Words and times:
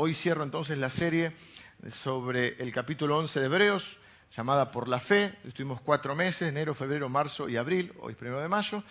Hoy 0.00 0.14
cierro 0.14 0.44
entonces 0.44 0.78
la 0.78 0.90
serie 0.90 1.32
sobre 1.90 2.54
el 2.62 2.70
capítulo 2.70 3.18
11 3.18 3.40
de 3.40 3.46
Hebreos, 3.46 3.98
llamada 4.30 4.70
Por 4.70 4.86
la 4.86 5.00
Fe. 5.00 5.36
Estuvimos 5.42 5.80
cuatro 5.80 6.14
meses, 6.14 6.50
enero, 6.50 6.72
febrero, 6.72 7.08
marzo 7.08 7.48
y 7.48 7.56
abril, 7.56 7.92
hoy 7.98 8.12
es 8.12 8.16
primero 8.16 8.40
de 8.40 8.46
mayo. 8.46 8.84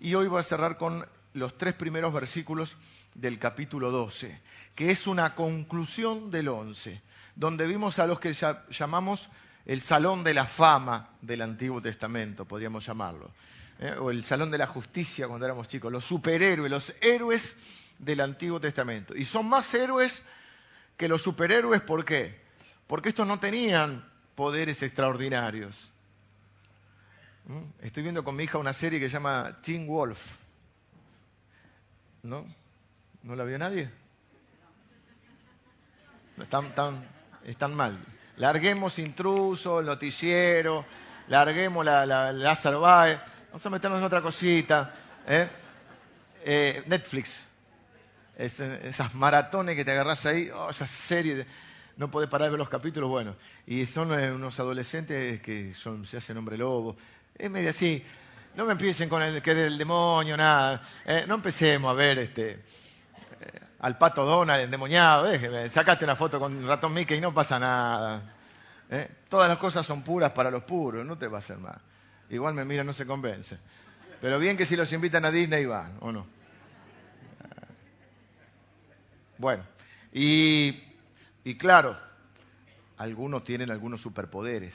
Y 0.00 0.14
hoy 0.14 0.28
voy 0.28 0.40
a 0.40 0.42
cerrar 0.42 0.78
con 0.78 1.06
los 1.34 1.58
tres 1.58 1.74
primeros 1.74 2.10
versículos 2.10 2.74
del 3.14 3.38
capítulo 3.38 3.90
12, 3.90 4.40
que 4.74 4.90
es 4.90 5.06
una 5.06 5.34
conclusión 5.34 6.30
del 6.30 6.48
11, 6.48 7.02
donde 7.34 7.66
vimos 7.66 7.98
a 7.98 8.06
los 8.06 8.18
que 8.18 8.32
llamamos 8.70 9.28
el 9.66 9.82
salón 9.82 10.24
de 10.24 10.32
la 10.32 10.46
fama 10.46 11.10
del 11.20 11.42
Antiguo 11.42 11.82
Testamento, 11.82 12.46
podríamos 12.46 12.86
llamarlo, 12.86 13.30
¿eh? 13.78 13.94
o 14.00 14.10
el 14.10 14.22
salón 14.22 14.50
de 14.50 14.56
la 14.56 14.66
justicia 14.66 15.28
cuando 15.28 15.44
éramos 15.44 15.68
chicos, 15.68 15.92
los 15.92 16.06
superhéroes, 16.06 16.70
los 16.70 16.94
héroes 17.02 17.56
del 17.98 18.20
Antiguo 18.20 18.58
Testamento. 18.58 19.14
Y 19.14 19.26
son 19.26 19.50
más 19.50 19.74
héroes 19.74 20.22
que 20.96 21.08
los 21.08 21.22
superhéroes, 21.22 21.82
¿por 21.82 22.04
qué? 22.04 22.40
Porque 22.86 23.10
estos 23.10 23.26
no 23.26 23.38
tenían 23.38 24.04
poderes 24.34 24.82
extraordinarios. 24.82 25.90
¿Mm? 27.46 27.62
Estoy 27.80 28.02
viendo 28.02 28.24
con 28.24 28.36
mi 28.36 28.44
hija 28.44 28.58
una 28.58 28.72
serie 28.72 28.98
que 28.98 29.08
se 29.08 29.14
llama 29.14 29.58
Teen 29.62 29.86
Wolf. 29.86 30.36
¿No? 32.22 32.46
¿No 33.22 33.36
la 33.36 33.44
vio 33.44 33.58
nadie? 33.58 33.90
Están, 36.40 36.72
están, 37.44 37.74
mal. 37.74 37.98
Larguemos 38.36 38.98
intruso, 38.98 39.80
el 39.80 39.86
noticiero, 39.86 40.84
larguemos 41.28 41.84
la, 41.84 42.04
la, 42.04 42.32
Lázaro 42.32 42.80
vamos 42.80 43.64
a 43.64 43.70
meternos 43.70 44.00
en 44.00 44.04
otra 44.04 44.20
cosita. 44.20 44.94
¿eh? 45.26 45.48
Eh, 46.44 46.82
Netflix, 46.86 47.45
esas 48.36 49.14
maratones 49.14 49.76
que 49.76 49.84
te 49.84 49.92
agarras 49.92 50.26
ahí, 50.26 50.50
oh, 50.50 50.70
esas 50.70 50.90
series, 50.90 51.46
no 51.96 52.10
podés 52.10 52.28
parar 52.28 52.46
de 52.46 52.50
ver 52.50 52.58
los 52.58 52.68
capítulos, 52.68 53.08
bueno, 53.08 53.34
y 53.66 53.86
son 53.86 54.18
eh, 54.18 54.30
unos 54.30 54.58
adolescentes 54.60 55.40
que 55.40 55.72
son, 55.74 56.04
se 56.04 56.18
hacen 56.18 56.36
hombre 56.36 56.58
lobo, 56.58 56.96
es 57.36 57.50
medio 57.50 57.70
así, 57.70 58.04
no 58.54 58.64
me 58.66 58.72
empiecen 58.72 59.08
con 59.08 59.22
el 59.22 59.40
que 59.40 59.54
del 59.54 59.78
demonio, 59.78 60.36
nada, 60.36 60.82
eh, 61.06 61.24
no 61.26 61.36
empecemos 61.36 61.90
a 61.90 61.94
ver 61.94 62.18
este 62.18 62.50
eh, 62.50 62.60
al 63.80 63.96
pato 63.96 64.24
Donald 64.24 64.64
endemoniado, 64.64 65.24
déjeme, 65.24 65.70
sacaste 65.70 66.04
una 66.04 66.16
foto 66.16 66.38
con 66.38 66.66
ratón 66.66 66.92
Mickey 66.92 67.18
y 67.18 67.20
no 67.20 67.32
pasa 67.32 67.58
nada. 67.58 68.32
Todas 69.28 69.48
las 69.48 69.58
cosas 69.58 69.84
son 69.84 70.02
puras 70.02 70.30
para 70.30 70.48
los 70.48 70.62
puros, 70.62 71.04
no 71.04 71.18
te 71.18 71.26
va 71.26 71.38
a 71.38 71.40
hacer 71.40 71.58
mal. 71.58 71.76
Igual 72.30 72.54
me 72.54 72.64
mira, 72.64 72.84
no 72.84 72.92
se 72.92 73.04
convence. 73.04 73.58
Pero 74.20 74.38
bien 74.38 74.56
que 74.56 74.64
si 74.64 74.76
los 74.76 74.92
invitan 74.92 75.24
a 75.24 75.32
Disney 75.32 75.66
van, 75.66 75.96
¿o 76.00 76.12
no? 76.12 76.35
Bueno, 79.38 79.64
y, 80.12 80.72
claro, 81.58 81.96
algunos 82.96 83.44
tienen 83.44 83.70
algunos 83.70 84.00
superpoderes. 84.00 84.74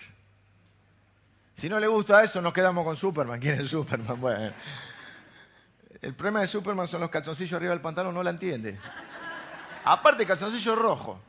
Si 1.55 1.67
no 1.67 1.79
le 1.79 1.87
gusta 1.87 2.23
eso, 2.23 2.41
nos 2.41 2.53
quedamos 2.53 2.85
con 2.85 2.95
Superman. 2.95 3.39
¿Quién 3.39 3.59
es 3.59 3.69
Superman? 3.69 4.19
Bueno. 4.21 4.53
El 6.01 6.15
problema 6.15 6.41
de 6.41 6.47
Superman 6.47 6.87
son 6.87 7.01
los 7.01 7.09
calzoncillos 7.09 7.53
arriba 7.53 7.73
del 7.73 7.81
pantalón, 7.81 8.13
no 8.13 8.23
la 8.23 8.31
entiende. 8.31 8.79
Aparte, 9.83 10.25
calzoncillos 10.25 10.77
rojos. 10.77 11.19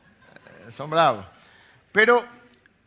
Eh, 0.67 0.71
son 0.71 0.89
bravos. 0.89 1.25
Pero 1.91 2.23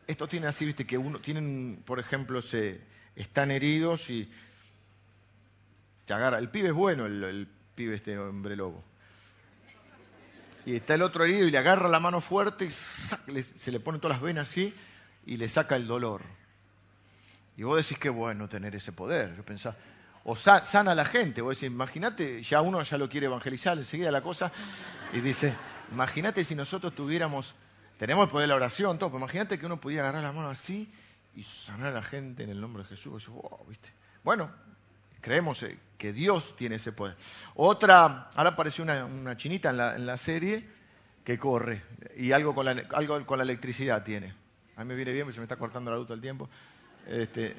esto 0.06 0.28
tiene 0.28 0.47
así, 0.48 0.64
viste, 0.64 0.86
que 0.86 0.98
uno, 0.98 1.20
tienen, 1.20 1.83
por 1.84 2.00
ejemplo, 2.00 2.42
se 2.42 2.80
están 3.14 3.50
heridos 3.52 4.11
y 4.11 4.28
te 6.05 6.14
agarra. 6.14 6.39
El 6.39 6.50
pibe 6.50 6.69
es 6.69 6.74
bueno, 6.74 7.06
el, 7.06 7.22
el 7.22 7.48
pibe 7.74 7.97
este 7.97 8.19
hombre 8.19 8.56
lobo 8.56 8.83
y 10.67 10.75
está 10.75 10.95
el 10.95 11.03
otro 11.03 11.25
herido 11.25 11.47
y 11.47 11.50
le 11.53 11.59
agarra 11.59 11.89
la 11.89 12.00
mano 12.00 12.20
fuerte 12.20 12.67
y 12.67 12.70
se 12.70 13.70
le 13.70 13.81
ponen 13.81 14.00
todas 14.00 14.17
las 14.17 14.22
venas 14.22 14.48
así 14.48 14.75
y 15.25 15.36
le 15.36 15.48
saca 15.48 15.77
el 15.77 15.86
dolor. 15.86 16.23
Y 17.56 17.62
vos 17.62 17.77
decís 17.77 17.98
que 17.98 18.11
bueno 18.11 18.48
tener 18.48 18.75
ese 18.75 18.92
poder. 18.92 19.34
Yo 19.36 19.45
o 20.24 20.35
sana 20.35 20.90
a 20.90 20.95
la 20.96 21.05
gente. 21.05 21.40
Vos 21.40 21.57
decís, 21.57 21.73
imagínate, 21.73 22.42
ya 22.42 22.61
uno 22.61 22.83
ya 22.83 22.98
lo 22.98 23.08
quiere 23.08 23.27
evangelizar 23.27 23.79
enseguida 23.79 24.11
la 24.11 24.23
cosa 24.23 24.51
y 25.13 25.20
dice, 25.20 25.55
imagínate 25.92 26.42
si 26.42 26.57
nosotros 26.57 26.96
tuviéramos, 26.96 27.55
tenemos 27.96 28.24
el 28.24 28.30
poder 28.30 28.45
de 28.45 28.48
la 28.48 28.57
oración, 28.57 28.98
todo, 28.98 29.11
pero 29.11 29.20
imagínate 29.20 29.61
que 29.61 29.67
uno 29.67 29.80
pudiera 29.80 30.02
agarrar 30.02 30.24
la 30.24 30.33
mano 30.33 30.48
así 30.48 30.90
y 31.36 31.45
sanar 31.45 31.92
a 31.92 31.96
la 31.96 32.02
gente 32.02 32.42
en 32.42 32.51
el 32.51 32.61
nombre 32.61 32.83
de 32.83 32.89
Jesús. 32.89 33.30
¿viste? 33.69 33.90
Bueno, 34.24 34.51
Creemos 35.20 35.62
eh, 35.62 35.78
que 35.98 36.12
Dios 36.12 36.54
tiene 36.56 36.77
ese 36.77 36.92
poder. 36.92 37.16
Otra, 37.54 38.28
ahora 38.34 38.50
apareció 38.50 38.84
una, 38.84 39.36
chinita 39.36 39.70
en 39.70 40.06
la, 40.06 40.16
serie 40.16 40.68
que 41.24 41.38
corre 41.38 41.82
y 42.16 42.32
algo 42.32 42.54
con, 42.54 42.66
la, 42.66 42.84
algo 42.94 43.24
con 43.27 43.38
la 43.38 43.44
electricidad 43.44 44.02
tiene. 44.02 44.34
A 44.77 44.84
mí 44.84 44.88
me 44.88 44.94
viene 44.94 45.12
bien 45.12 45.32
se 45.32 45.38
me 45.38 45.44
está 45.44 45.56
cortando 45.56 45.90
la 45.90 45.96
luz 45.96 46.06
todo 46.06 46.14
el 46.14 46.20
tiempo. 46.20 46.48
Este, 47.06 47.56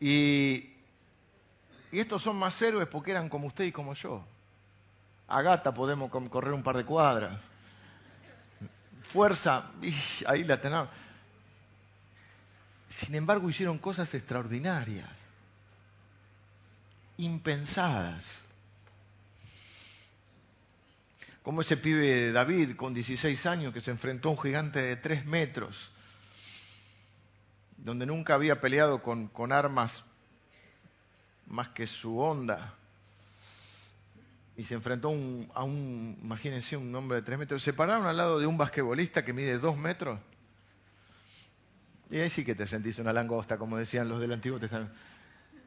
y, 0.00 0.74
y 1.90 1.98
estos 1.98 2.22
son 2.22 2.36
más 2.36 2.60
héroes 2.62 2.88
porque 2.88 3.10
eran 3.10 3.28
como 3.28 3.46
usted 3.46 3.64
y 3.64 3.72
como 3.72 3.94
yo. 3.94 4.24
A 5.26 5.42
gata 5.42 5.74
podemos 5.74 6.10
correr 6.10 6.52
un 6.54 6.62
par 6.62 6.76
de 6.76 6.84
cuadras. 6.84 7.38
Fuerza, 9.02 9.70
ahí 10.26 10.44
la 10.44 10.60
tenemos. 10.60 10.88
Sin 12.88 13.14
embargo, 13.14 13.50
hicieron 13.50 13.78
cosas 13.78 14.12
extraordinarias, 14.14 15.26
impensadas. 17.18 18.44
Como 21.42 21.60
ese 21.60 21.76
pibe 21.76 22.32
David 22.32 22.76
con 22.76 22.94
16 22.94 23.46
años 23.46 23.72
que 23.72 23.80
se 23.80 23.90
enfrentó 23.90 24.28
a 24.28 24.32
un 24.32 24.38
gigante 24.38 24.80
de 24.80 24.96
3 24.96 25.26
metros, 25.26 25.90
donde 27.76 28.06
nunca 28.06 28.34
había 28.34 28.60
peleado 28.60 29.02
con, 29.02 29.52
armas 29.52 30.04
más 31.46 31.68
que 31.68 31.86
su 31.86 32.18
onda, 32.18 32.74
y 34.56 34.64
se 34.64 34.74
enfrentó 34.74 35.08
a 35.54 35.62
un, 35.62 36.18
imagínense, 36.20 36.76
un 36.76 36.94
hombre 36.94 37.18
de 37.18 37.22
3 37.22 37.38
metros. 37.38 37.62
Se 37.62 37.72
pararon 37.72 38.06
al 38.06 38.16
lado 38.16 38.40
de 38.40 38.46
un 38.46 38.58
basquetbolista 38.58 39.24
que 39.24 39.32
mide 39.32 39.58
2 39.58 39.76
metros 39.76 40.18
y 42.10 42.18
ahí 42.18 42.30
sí 42.30 42.44
que 42.44 42.54
te 42.54 42.66
sentís 42.66 42.98
una 42.98 43.12
langosta, 43.12 43.58
como 43.58 43.76
decían 43.76 44.08
los 44.08 44.20
del 44.20 44.32
Antiguo 44.32 44.58
Testamento. 44.58 44.94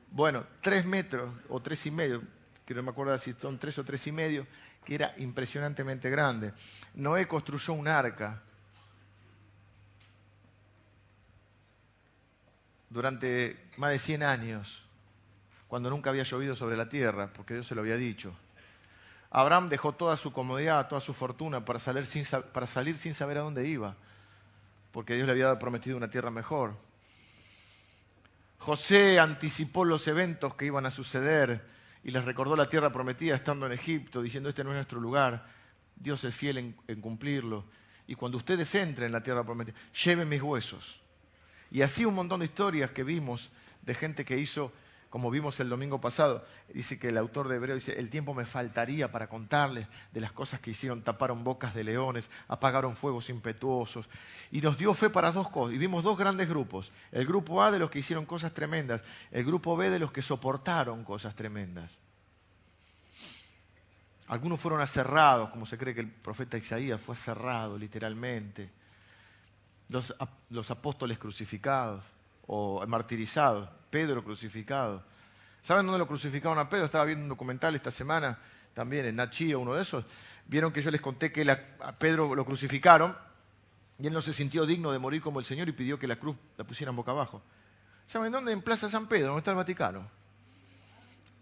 Bueno, 0.09 0.44
tres 0.62 0.85
metros 0.85 1.31
o 1.50 1.62
tres 1.62 1.85
y 1.85 1.91
medio, 1.91 2.22
que 2.66 2.74
no 2.74 2.84
me 2.84 2.90
acuerdo 2.90 3.18
si 3.18 3.34
son 3.34 3.59
tres 3.59 3.78
o 3.78 3.84
tres 3.84 4.06
y 4.07 4.12
medio, 4.12 4.47
que 4.84 4.96
era 4.96 5.13
impresionantemente 5.18 6.09
grande. 6.09 6.53
Noé 6.96 7.28
construyó 7.28 7.74
un 7.74 7.88
arca 7.88 8.41
durante 12.90 13.69
más 13.78 13.91
de 13.91 14.00
100 14.00 14.23
años, 14.23 14.84
cuando 15.68 15.90
nunca 15.90 16.09
había 16.09 16.23
llovido 16.23 16.56
sobre 16.56 16.75
la 16.75 16.90
tierra, 16.90 17.31
porque 17.31 17.53
Dios 17.53 17.68
se 17.68 17.75
lo 17.75 17.81
había 17.81 17.96
dicho. 17.96 18.34
Abraham 19.29 19.69
dejó 19.69 19.94
toda 19.94 20.18
su 20.18 20.34
comodidad, 20.34 20.90
toda 20.90 21.00
su 21.00 21.13
fortuna 21.13 21.63
para 21.63 21.79
salir 21.79 22.06
sin, 22.06 22.25
para 22.52 22.68
salir 22.68 22.97
sin 22.97 23.13
saber 23.13 23.38
a 23.38 23.41
dónde 23.41 23.66
iba 23.68 23.96
porque 24.91 25.16
Dios 25.16 25.25
le 25.25 25.34
había 25.34 25.57
prometido 25.57 25.97
una 25.97 26.09
tierra 26.09 26.29
mejor. 26.29 26.75
José 28.59 29.19
anticipó 29.19 29.85
los 29.85 30.07
eventos 30.07 30.53
que 30.56 30.66
iban 30.66 30.85
a 30.85 30.91
suceder 30.91 31.66
y 32.03 32.12
les 32.12 32.24
recordó 32.25 32.56
la 32.56 32.69
tierra 32.69 32.91
prometida 32.91 33.35
estando 33.35 33.66
en 33.66 33.72
Egipto, 33.72 34.22
diciendo, 34.22 34.50
este 34.50 34.63
no 34.63 34.69
es 34.72 34.75
nuestro 34.75 35.00
lugar, 35.00 35.47
Dios 35.96 36.24
es 36.24 36.35
fiel 36.35 36.57
en, 36.88 37.02
cumplirlo. 37.02 37.66
Y 38.07 38.16
cuando 38.16 38.38
ustedes 38.38 38.74
entren 38.75 39.07
en 39.07 39.13
la 39.13 39.24
tierra 39.24 39.44
prometida, 39.44 39.75
lleven 40.03 40.29
mis 40.29 40.41
huesos. 40.41 41.00
Y 41.72 41.81
así 41.81 42.06
un 42.06 42.16
montón 42.16 42.40
de 42.40 42.47
historias 42.47 42.91
que 42.91 43.03
vimos 43.03 43.50
de 43.81 43.96
gente 43.96 44.25
que 44.25 44.38
hizo 44.38 44.72
como 45.11 45.29
vimos 45.29 45.59
el 45.59 45.67
domingo 45.67 45.99
pasado, 45.99 46.45
dice 46.73 46.97
que 46.97 47.09
el 47.09 47.17
autor 47.17 47.49
de 47.49 47.57
Hebreo 47.57 47.75
dice, 47.75 47.99
el 47.99 48.09
tiempo 48.09 48.33
me 48.33 48.45
faltaría 48.45 49.11
para 49.11 49.27
contarles 49.27 49.85
de 50.13 50.22
las 50.22 50.31
cosas 50.31 50.61
que 50.61 50.72
hicieron, 50.72 51.02
taparon 51.02 51.43
bocas 51.43 51.75
de 51.75 51.84
leones, 51.84 52.29
apagaron 52.47 52.96
fuegos 52.96 53.29
impetuosos, 53.29 54.08
y 54.52 54.61
nos 54.61 54.78
dio 54.78 54.93
fe 54.93 55.09
para 55.09 55.34
dos 55.34 55.49
cosas, 55.49 55.75
y 55.75 55.78
vimos 55.78 56.05
dos 56.05 56.17
grandes 56.17 56.47
grupos, 56.47 56.93
el 57.11 57.28
grupo 57.28 57.61
A 57.61 57.72
de 57.72 57.79
los 57.79 57.91
que 57.91 57.99
hicieron 57.99 58.25
cosas 58.25 58.53
tremendas, 58.53 59.03
el 59.31 59.43
grupo 59.43 59.75
B 59.75 59.90
de 59.90 59.99
los 59.99 60.13
que 60.13 60.22
soportaron 60.22 61.03
cosas 61.03 61.35
tremendas. 61.35 61.97
Algunos 64.28 64.61
fueron 64.61 64.79
aserrados, 64.79 65.49
como 65.49 65.66
se 65.66 65.78
cree 65.78 65.93
que 65.93 65.99
el 65.99 66.09
profeta 66.09 66.58
Isaías 66.58 67.02
fue 67.02 67.16
aserrado 67.16 67.78
literalmente, 67.78 68.69
los, 69.90 70.16
los 70.49 70.72
apóstoles 70.72 71.17
crucificados 71.17 72.02
o 72.53 72.85
martirizados. 72.85 73.69
Pedro 73.89 74.23
crucificado. 74.23 75.01
¿Saben 75.61 75.85
dónde 75.85 75.99
lo 75.99 76.07
crucificaron 76.07 76.59
a 76.59 76.67
Pedro? 76.67 76.85
Estaba 76.85 77.05
viendo 77.05 77.23
un 77.23 77.29
documental 77.29 77.75
esta 77.75 77.91
semana, 77.91 78.37
también 78.73 79.05
en 79.05 79.15
Nachi 79.15 79.53
o 79.53 79.61
uno 79.61 79.73
de 79.73 79.83
esos. 79.83 80.03
Vieron 80.47 80.73
que 80.73 80.81
yo 80.81 80.91
les 80.91 80.99
conté 80.99 81.31
que 81.31 81.49
a 81.49 81.97
Pedro 81.97 82.35
lo 82.35 82.45
crucificaron 82.45 83.15
y 83.99 84.07
él 84.07 84.13
no 84.13 84.21
se 84.21 84.33
sintió 84.33 84.65
digno 84.65 84.91
de 84.91 84.99
morir 84.99 85.21
como 85.21 85.39
el 85.39 85.45
Señor 85.45 85.69
y 85.69 85.71
pidió 85.71 85.97
que 85.97 86.07
la 86.07 86.17
cruz 86.17 86.35
la 86.57 86.65
pusieran 86.65 86.93
boca 86.93 87.11
abajo. 87.11 87.41
¿Saben 88.05 88.33
dónde? 88.33 88.51
En 88.51 88.61
Plaza 88.61 88.89
San 88.89 89.07
Pedro, 89.07 89.27
donde 89.27 89.39
está 89.39 89.51
el 89.51 89.57
Vaticano. 89.57 90.09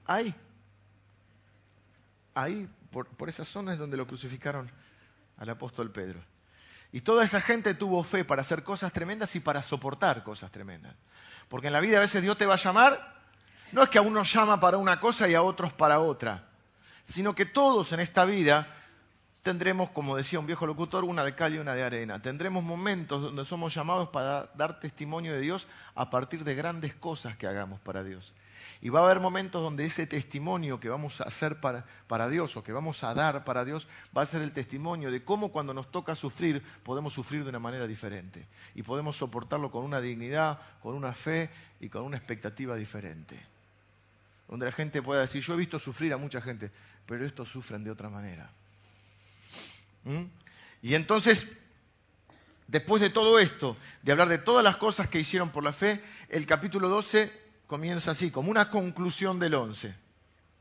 Ahí. 0.06 0.35
Ahí 2.35 2.69
por, 2.91 3.07
por 3.07 3.29
esa 3.29 3.45
zona 3.45 3.73
es 3.73 3.79
donde 3.79 3.97
lo 3.97 4.06
crucificaron 4.06 4.69
al 5.38 5.50
apóstol 5.50 5.89
Pedro. 5.91 6.21
Y 6.91 7.01
toda 7.01 7.24
esa 7.24 7.39
gente 7.41 7.74
tuvo 7.74 8.03
fe 8.03 8.25
para 8.25 8.41
hacer 8.41 8.63
cosas 8.63 8.91
tremendas 8.91 9.36
y 9.36 9.39
para 9.39 9.62
soportar 9.62 10.24
cosas 10.24 10.51
tremendas. 10.51 10.95
Porque 11.47 11.68
en 11.68 11.74
la 11.74 11.80
vida 11.80 11.97
a 11.97 12.01
veces 12.01 12.21
Dios 12.21 12.38
te 12.38 12.45
va 12.45 12.56
a 12.56 12.57
llamar, 12.57 13.15
no 13.71 13.83
es 13.83 13.89
que 13.89 14.00
a 14.00 14.01
uno 14.01 14.24
llama 14.24 14.59
para 14.59 14.77
una 14.77 15.00
cosa 15.00 15.27
y 15.27 15.36
a 15.36 15.41
otros 15.41 15.71
para 15.74 16.00
otra, 16.00 16.47
sino 17.03 17.36
que 17.36 17.45
todos 17.45 17.91
en 17.91 18.00
esta 18.00 18.25
vida 18.25 18.68
tendremos, 19.44 19.91
como 19.91 20.15
decía 20.15 20.39
un 20.39 20.47
viejo 20.47 20.65
locutor, 20.65 21.03
una 21.03 21.24
de 21.24 21.36
cal 21.36 21.53
y 21.53 21.59
una 21.59 21.74
de 21.74 21.83
arena. 21.83 22.21
Tendremos 22.21 22.63
momentos 22.63 23.21
donde 23.21 23.45
somos 23.45 23.74
llamados 23.74 24.09
para 24.09 24.50
dar 24.56 24.80
testimonio 24.80 25.33
de 25.33 25.42
Dios 25.42 25.68
a 25.95 26.09
partir 26.09 26.44
de 26.44 26.56
grandes 26.56 26.94
cosas 26.95 27.38
que 27.38 27.47
hagamos 27.47 27.80
para 27.80 28.03
Dios. 28.03 28.33
Y 28.81 28.89
va 28.89 29.01
a 29.01 29.03
haber 29.03 29.19
momentos 29.19 29.61
donde 29.61 29.85
ese 29.85 30.07
testimonio 30.07 30.79
que 30.79 30.89
vamos 30.89 31.21
a 31.21 31.25
hacer 31.25 31.59
para, 31.59 32.29
Dios 32.29 32.56
o 32.57 32.63
que 32.63 32.71
vamos 32.71 33.03
a 33.03 33.13
dar 33.13 33.44
para 33.44 33.65
Dios 33.65 33.88
va 34.15 34.21
a 34.21 34.25
ser 34.25 34.41
el 34.41 34.51
testimonio 34.51 35.11
de 35.11 35.23
cómo 35.23 35.51
cuando 35.51 35.73
nos 35.73 35.91
toca 35.91 36.15
sufrir 36.15 36.63
podemos 36.83 37.13
sufrir 37.13 37.44
de 37.44 37.50
una 37.50 37.59
manera 37.59 37.88
diferente 37.88 38.47
y 38.75 38.83
podemos 38.83 39.17
soportarlo 39.17 39.71
con 39.71 39.83
una 39.83 40.01
dignidad, 40.01 40.59
con 40.81 40.95
una 40.95 41.13
fe 41.13 41.50
y 41.79 41.89
con 41.89 42.03
una 42.03 42.17
expectativa 42.17 42.75
diferente. 42.75 43.39
Donde 44.47 44.65
la 44.65 44.71
gente 44.71 45.01
pueda 45.01 45.21
decir, 45.21 45.44
yo 45.44 45.53
he 45.53 45.57
visto 45.57 45.77
sufrir 45.77 46.13
a 46.13 46.17
mucha 46.17 46.41
gente, 46.41 46.71
pero 47.06 47.25
estos 47.25 47.50
sufren 47.50 47.83
de 47.83 47.91
otra 47.91 48.09
manera. 48.09 48.50
¿Mm? 50.06 50.23
Y 50.81 50.95
entonces, 50.95 51.47
después 52.67 53.01
de 53.01 53.09
todo 53.09 53.39
esto, 53.39 53.75
de 54.01 54.11
hablar 54.11 54.29
de 54.29 54.38
todas 54.38 54.63
las 54.63 54.77
cosas 54.77 55.07
que 55.09 55.19
hicieron 55.19 55.50
por 55.50 55.63
la 55.63 55.73
fe, 55.73 56.01
el 56.29 56.45
capítulo 56.45 56.89
12 56.89 57.49
comienza 57.69 58.12
así, 58.12 58.31
como 58.31 58.50
una 58.50 58.71
conclusión 58.71 59.38
del 59.38 59.54
11. 59.54 59.94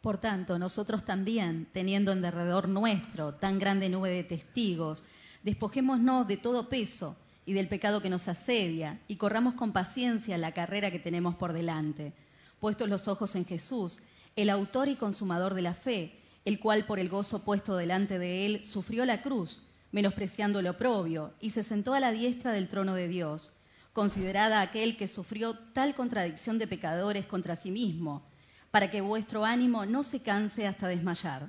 Por 0.02 0.19
tanto, 0.19 0.58
nosotros 0.58 1.06
también, 1.06 1.66
teniendo 1.72 2.12
en 2.12 2.20
derredor 2.20 2.69
nuestro 2.69 3.32
tan 3.32 3.58
grande 3.58 3.88
nube 3.88 4.10
de 4.10 4.25
testigos, 4.25 5.05
despojémonos 5.43 6.28
de 6.28 6.37
todo 6.37 6.69
peso 6.69 7.16
y 7.46 7.55
del 7.55 7.66
pecado 7.66 8.02
que 8.02 8.10
nos 8.10 8.28
asedia, 8.28 9.00
y 9.08 9.16
corramos 9.16 9.55
con 9.55 9.72
paciencia 9.72 10.37
la 10.37 10.52
carrera 10.52 10.90
que 10.90 10.99
tenemos 10.99 11.34
por 11.34 11.55
delante, 11.55 12.12
puestos 12.60 12.90
los 12.90 13.08
ojos 13.08 13.37
en 13.37 13.46
Jesús, 13.46 14.00
el 14.37 14.50
autor 14.50 14.88
y 14.88 14.96
consumador 14.96 15.55
de 15.55 15.62
la 15.62 15.72
fe, 15.72 16.20
el 16.44 16.60
cual 16.60 16.84
por 16.84 16.99
el 16.99 17.08
gozo 17.08 17.43
puesto 17.43 17.75
delante 17.78 18.19
de 18.19 18.44
él 18.44 18.66
sufrió 18.66 19.06
la 19.06 19.22
cruz, 19.22 19.62
menospreciando 19.93 20.60
lo 20.60 20.72
oprobio, 20.72 21.32
y 21.40 21.50
se 21.50 21.62
sentó 21.62 21.94
a 21.94 22.00
la 22.00 22.12
diestra 22.12 22.52
del 22.52 22.69
trono 22.69 22.93
de 22.93 23.08
Dios, 23.08 23.52
considerada 23.93 24.61
aquel 24.61 24.96
que 24.96 25.08
sufrió 25.08 25.55
tal 25.73 25.94
contradicción 25.94 26.58
de 26.58 26.67
pecadores 26.67 27.26
contra 27.26 27.56
sí 27.56 27.70
mismo, 27.70 28.23
para 28.70 28.90
que 28.90 29.00
vuestro 29.00 29.44
ánimo 29.44 29.87
no 29.87 30.05
se 30.05 30.23
canse 30.23 30.67
hasta 30.67 30.88
desmayar. 30.88 31.46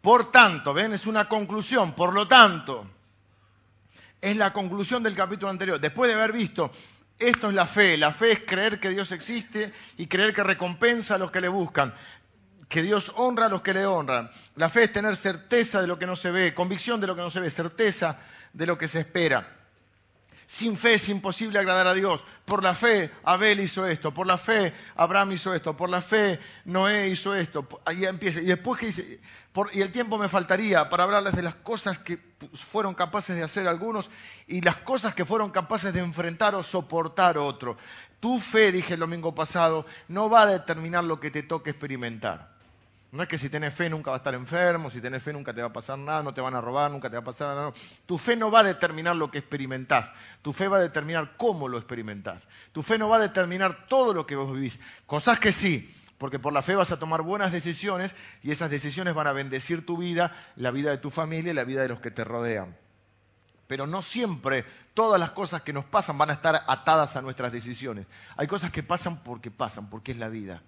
Por 0.00 0.32
tanto, 0.32 0.74
ven, 0.74 0.92
es 0.92 1.06
una 1.06 1.28
conclusión, 1.28 1.92
por 1.92 2.12
lo 2.12 2.26
tanto, 2.26 2.86
es 4.20 4.36
la 4.36 4.52
conclusión 4.52 5.02
del 5.02 5.14
capítulo 5.14 5.50
anterior. 5.50 5.80
Después 5.80 6.08
de 6.08 6.14
haber 6.14 6.32
visto 6.32 6.70
esto 7.18 7.48
es 7.48 7.54
la 7.54 7.66
fe. 7.66 7.96
La 7.96 8.12
fe 8.12 8.32
es 8.32 8.40
creer 8.40 8.80
que 8.80 8.90
Dios 8.90 9.12
existe 9.12 9.72
y 9.96 10.06
creer 10.06 10.34
que 10.34 10.42
recompensa 10.42 11.14
a 11.14 11.18
los 11.18 11.30
que 11.30 11.40
le 11.40 11.48
buscan. 11.48 11.94
Que 12.68 12.82
Dios 12.82 13.12
honra 13.16 13.46
a 13.46 13.48
los 13.48 13.62
que 13.62 13.74
le 13.74 13.86
honran. 13.86 14.30
La 14.56 14.68
fe 14.68 14.84
es 14.84 14.92
tener 14.92 15.16
certeza 15.16 15.80
de 15.80 15.86
lo 15.86 15.98
que 15.98 16.06
no 16.06 16.16
se 16.16 16.30
ve, 16.30 16.54
convicción 16.54 17.00
de 17.00 17.06
lo 17.06 17.16
que 17.16 17.22
no 17.22 17.30
se 17.30 17.40
ve, 17.40 17.50
certeza 17.50 18.18
de 18.52 18.66
lo 18.66 18.78
que 18.78 18.88
se 18.88 19.00
espera. 19.00 19.58
Sin 20.52 20.76
fe 20.76 20.94
es 20.94 21.08
imposible 21.08 21.58
agradar 21.58 21.86
a 21.86 21.94
Dios. 21.94 22.22
Por 22.44 22.62
la 22.62 22.74
fe 22.74 23.10
Abel 23.24 23.60
hizo 23.60 23.86
esto, 23.86 24.12
por 24.12 24.26
la 24.26 24.36
fe 24.36 24.74
Abraham 24.96 25.32
hizo 25.32 25.54
esto, 25.54 25.74
por 25.74 25.88
la 25.88 26.02
fe 26.02 26.38
Noé 26.66 27.08
hizo 27.08 27.34
esto. 27.34 27.66
Ahí 27.86 28.04
empieza. 28.04 28.42
Y 28.42 28.44
después 28.44 28.78
que 28.78 28.86
dice, 28.86 29.20
y 29.72 29.80
el 29.80 29.90
tiempo 29.90 30.18
me 30.18 30.28
faltaría 30.28 30.90
para 30.90 31.04
hablarles 31.04 31.34
de 31.34 31.42
las 31.42 31.54
cosas 31.54 31.98
que 31.98 32.18
fueron 32.52 32.92
capaces 32.92 33.34
de 33.34 33.42
hacer 33.42 33.66
algunos 33.66 34.10
y 34.46 34.60
las 34.60 34.76
cosas 34.76 35.14
que 35.14 35.24
fueron 35.24 35.50
capaces 35.50 35.94
de 35.94 36.00
enfrentar 36.00 36.54
o 36.54 36.62
soportar 36.62 37.38
otro. 37.38 37.78
Tu 38.20 38.38
fe, 38.38 38.72
dije 38.72 38.92
el 38.92 39.00
domingo 39.00 39.34
pasado, 39.34 39.86
no 40.08 40.28
va 40.28 40.42
a 40.42 40.46
determinar 40.46 41.02
lo 41.02 41.18
que 41.18 41.30
te 41.30 41.42
toque 41.42 41.70
experimentar. 41.70 42.51
No 43.12 43.22
es 43.22 43.28
que 43.28 43.36
si 43.36 43.50
tienes 43.50 43.74
fe 43.74 43.90
nunca 43.90 44.10
va 44.10 44.16
a 44.16 44.20
estar 44.20 44.34
enfermo, 44.34 44.90
si 44.90 44.98
tienes 44.98 45.22
fe 45.22 45.34
nunca 45.34 45.52
te 45.52 45.60
va 45.60 45.68
a 45.68 45.72
pasar 45.72 45.98
nada, 45.98 46.22
no 46.22 46.32
te 46.32 46.40
van 46.40 46.54
a 46.54 46.62
robar, 46.62 46.90
nunca 46.90 47.10
te 47.10 47.16
va 47.16 47.20
a 47.20 47.24
pasar 47.24 47.54
nada. 47.54 47.72
Tu 48.06 48.16
fe 48.16 48.36
no 48.36 48.50
va 48.50 48.60
a 48.60 48.62
determinar 48.62 49.14
lo 49.14 49.30
que 49.30 49.36
experimentás, 49.36 50.10
tu 50.40 50.54
fe 50.54 50.66
va 50.66 50.78
a 50.78 50.80
determinar 50.80 51.36
cómo 51.36 51.68
lo 51.68 51.76
experimentás. 51.76 52.48
Tu 52.72 52.82
fe 52.82 52.96
no 52.96 53.10
va 53.10 53.16
a 53.16 53.20
determinar 53.20 53.86
todo 53.86 54.14
lo 54.14 54.24
que 54.24 54.34
vos 54.34 54.50
vivís. 54.50 54.80
Cosas 55.04 55.38
que 55.38 55.52
sí, 55.52 55.94
porque 56.16 56.38
por 56.38 56.54
la 56.54 56.62
fe 56.62 56.74
vas 56.74 56.90
a 56.90 56.98
tomar 56.98 57.20
buenas 57.20 57.52
decisiones 57.52 58.16
y 58.42 58.50
esas 58.50 58.70
decisiones 58.70 59.12
van 59.12 59.26
a 59.26 59.32
bendecir 59.32 59.84
tu 59.84 59.98
vida, 59.98 60.32
la 60.56 60.70
vida 60.70 60.90
de 60.90 60.96
tu 60.96 61.10
familia 61.10 61.52
y 61.52 61.54
la 61.54 61.64
vida 61.64 61.82
de 61.82 61.88
los 61.88 62.00
que 62.00 62.10
te 62.10 62.24
rodean. 62.24 62.78
Pero 63.66 63.86
no 63.86 64.00
siempre 64.00 64.64
todas 64.94 65.20
las 65.20 65.32
cosas 65.32 65.60
que 65.60 65.74
nos 65.74 65.84
pasan 65.84 66.16
van 66.16 66.30
a 66.30 66.34
estar 66.34 66.64
atadas 66.66 67.14
a 67.14 67.20
nuestras 67.20 67.52
decisiones. 67.52 68.06
Hay 68.38 68.46
cosas 68.46 68.70
que 68.70 68.82
pasan 68.82 69.22
porque 69.22 69.50
pasan, 69.50 69.90
porque 69.90 70.12
es 70.12 70.18
la 70.18 70.30
vida 70.30 70.62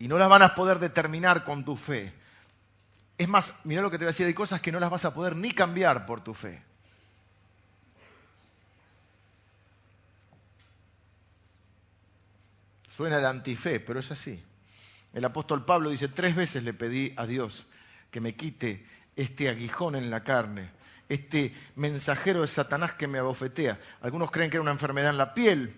y 0.00 0.08
no 0.08 0.16
las 0.18 0.30
van 0.30 0.42
a 0.42 0.54
poder 0.54 0.78
determinar 0.78 1.44
con 1.44 1.62
tu 1.62 1.76
fe. 1.76 2.12
Es 3.18 3.28
más, 3.28 3.54
mira 3.64 3.82
lo 3.82 3.90
que 3.90 3.98
te 3.98 4.04
voy 4.04 4.08
a 4.08 4.14
decir, 4.14 4.26
hay 4.26 4.34
cosas 4.34 4.60
que 4.62 4.72
no 4.72 4.80
las 4.80 4.90
vas 4.90 5.04
a 5.04 5.12
poder 5.12 5.36
ni 5.36 5.52
cambiar 5.52 6.06
por 6.06 6.24
tu 6.24 6.32
fe. 6.32 6.62
Suena 12.88 13.18
de 13.18 13.26
antife, 13.26 13.78
pero 13.78 14.00
es 14.00 14.10
así. 14.10 14.42
El 15.12 15.24
apóstol 15.26 15.66
Pablo 15.66 15.90
dice, 15.90 16.08
tres 16.08 16.34
veces 16.34 16.64
le 16.64 16.72
pedí 16.72 17.12
a 17.18 17.26
Dios 17.26 17.66
que 18.10 18.22
me 18.22 18.34
quite 18.34 18.86
este 19.16 19.50
aguijón 19.50 19.96
en 19.96 20.08
la 20.08 20.24
carne, 20.24 20.70
este 21.10 21.54
mensajero 21.76 22.40
de 22.40 22.46
Satanás 22.46 22.94
que 22.94 23.06
me 23.06 23.18
abofetea. 23.18 23.78
Algunos 24.00 24.30
creen 24.30 24.48
que 24.48 24.56
era 24.56 24.62
una 24.62 24.72
enfermedad 24.72 25.10
en 25.10 25.18
la 25.18 25.34
piel, 25.34 25.74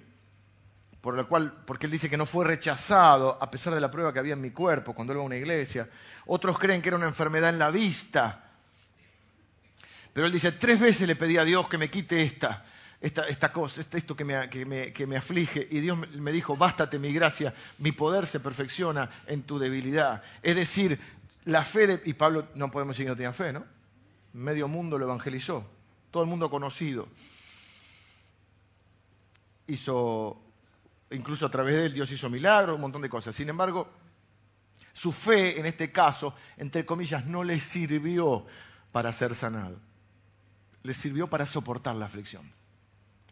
por 1.02 1.16
la 1.16 1.24
cual, 1.24 1.52
porque 1.66 1.86
él 1.86 1.92
dice 1.92 2.08
que 2.08 2.16
no 2.16 2.26
fue 2.26 2.46
rechazado 2.46 3.36
a 3.40 3.50
pesar 3.50 3.74
de 3.74 3.80
la 3.80 3.90
prueba 3.90 4.12
que 4.12 4.20
había 4.20 4.34
en 4.34 4.40
mi 4.40 4.52
cuerpo 4.52 4.94
cuando 4.94 5.12
iba 5.12 5.20
a 5.20 5.26
una 5.26 5.36
iglesia. 5.36 5.90
Otros 6.26 6.58
creen 6.60 6.80
que 6.80 6.90
era 6.90 6.96
una 6.96 7.08
enfermedad 7.08 7.50
en 7.50 7.58
la 7.58 7.72
vista. 7.72 8.52
Pero 10.12 10.28
él 10.28 10.32
dice, 10.32 10.52
tres 10.52 10.78
veces 10.78 11.08
le 11.08 11.16
pedí 11.16 11.38
a 11.38 11.44
Dios 11.44 11.68
que 11.68 11.76
me 11.76 11.90
quite 11.90 12.22
esta, 12.22 12.64
esta, 13.00 13.26
esta 13.26 13.52
cosa, 13.52 13.80
esto 13.80 14.14
que 14.14 14.24
me, 14.24 14.48
que, 14.48 14.64
me, 14.64 14.92
que 14.92 15.08
me, 15.08 15.16
aflige. 15.16 15.66
Y 15.72 15.80
Dios 15.80 15.98
me 15.98 16.30
dijo, 16.30 16.56
bástate 16.56 17.00
mi 17.00 17.12
gracia, 17.12 17.52
mi 17.78 17.90
poder 17.90 18.24
se 18.24 18.38
perfecciona 18.38 19.10
en 19.26 19.42
tu 19.42 19.58
debilidad. 19.58 20.22
Es 20.40 20.54
decir, 20.54 21.00
la 21.46 21.64
fe 21.64 21.88
de... 21.88 22.02
Y 22.04 22.12
Pablo, 22.12 22.46
no 22.54 22.70
podemos 22.70 22.94
decir 22.94 23.06
que 23.06 23.10
no 23.10 23.16
tenía 23.16 23.32
fe, 23.32 23.52
¿no? 23.52 23.64
Medio 24.34 24.68
mundo 24.68 24.98
lo 24.98 25.06
evangelizó, 25.06 25.68
todo 26.12 26.22
el 26.22 26.28
mundo 26.28 26.48
conocido. 26.48 27.08
Hizo 29.66 30.40
incluso 31.12 31.46
a 31.46 31.50
través 31.50 31.76
de 31.76 31.86
él 31.86 31.92
Dios 31.94 32.10
hizo 32.10 32.28
milagros, 32.28 32.76
un 32.76 32.82
montón 32.82 33.02
de 33.02 33.08
cosas. 33.08 33.34
Sin 33.34 33.48
embargo, 33.48 33.88
su 34.92 35.12
fe 35.12 35.58
en 35.58 35.66
este 35.66 35.90
caso, 35.92 36.34
entre 36.56 36.84
comillas, 36.84 37.26
no 37.26 37.44
le 37.44 37.60
sirvió 37.60 38.46
para 38.92 39.12
ser 39.12 39.34
sanado. 39.34 39.78
Le 40.82 40.94
sirvió 40.94 41.28
para 41.28 41.46
soportar 41.46 41.96
la 41.96 42.06
aflicción. 42.06 42.52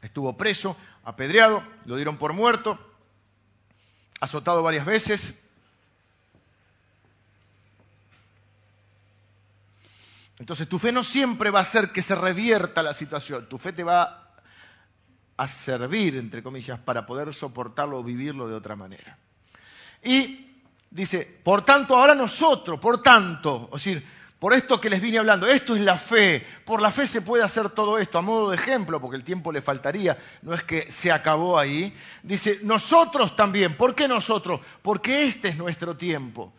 Estuvo 0.02 0.37
preso, 0.37 0.76
apedreado, 1.04 1.62
lo 1.84 1.96
dieron 1.96 2.16
por 2.16 2.32
muerto, 2.32 2.78
azotado 4.20 4.62
varias 4.62 4.87
veces. 4.87 5.34
Entonces 10.38 10.68
tu 10.68 10.78
fe 10.78 10.90
no 10.90 11.04
siempre 11.04 11.50
va 11.50 11.58
a 11.58 11.62
hacer 11.62 11.92
que 11.92 12.00
se 12.00 12.14
revierta 12.14 12.82
la 12.82 12.94
situación, 12.94 13.46
tu 13.49 13.58
fe 13.58 13.75
te 13.75 13.84
va 13.84 14.29
a 15.40 15.47
servir, 15.47 16.18
entre 16.18 16.42
comillas, 16.42 16.78
para 16.78 17.06
poder 17.06 17.32
soportarlo 17.32 17.99
o 17.99 18.04
vivirlo 18.04 18.47
de 18.47 18.54
otra 18.54 18.76
manera. 18.76 19.16
Y 20.04 20.61
dice, 20.90 21.40
por 21.42 21.64
tanto, 21.64 21.97
ahora 21.97 22.14
nosotros, 22.14 22.78
por 22.78 23.02
tanto, 23.02 23.64
es 23.68 23.82
decir, 23.82 24.06
por 24.38 24.52
esto 24.52 24.78
que 24.78 24.90
les 24.90 25.00
vine 25.00 25.16
hablando, 25.16 25.47
esto 25.47 25.75
es 25.75 25.80
la 25.80 25.97
fe, 25.97 26.47
por 26.66 26.82
la 26.82 26.90
fe 26.90 27.06
se 27.06 27.23
puede 27.23 27.42
hacer 27.42 27.70
todo 27.70 27.97
esto, 27.97 28.18
a 28.18 28.20
modo 28.20 28.50
de 28.50 28.56
ejemplo, 28.56 29.00
porque 29.00 29.16
el 29.16 29.25
tiempo 29.25 29.50
le 29.50 29.62
faltaría, 29.62 30.18
no 30.42 30.52
es 30.52 30.62
que 30.62 30.90
se 30.90 31.11
acabó 31.11 31.59
ahí, 31.59 31.94
dice, 32.23 32.59
nosotros 32.62 33.35
también, 33.35 33.78
¿por 33.78 33.94
qué 33.94 34.06
nosotros? 34.06 34.61
Porque 34.82 35.25
este 35.25 35.49
es 35.49 35.56
nuestro 35.56 35.97
tiempo. 35.97 36.52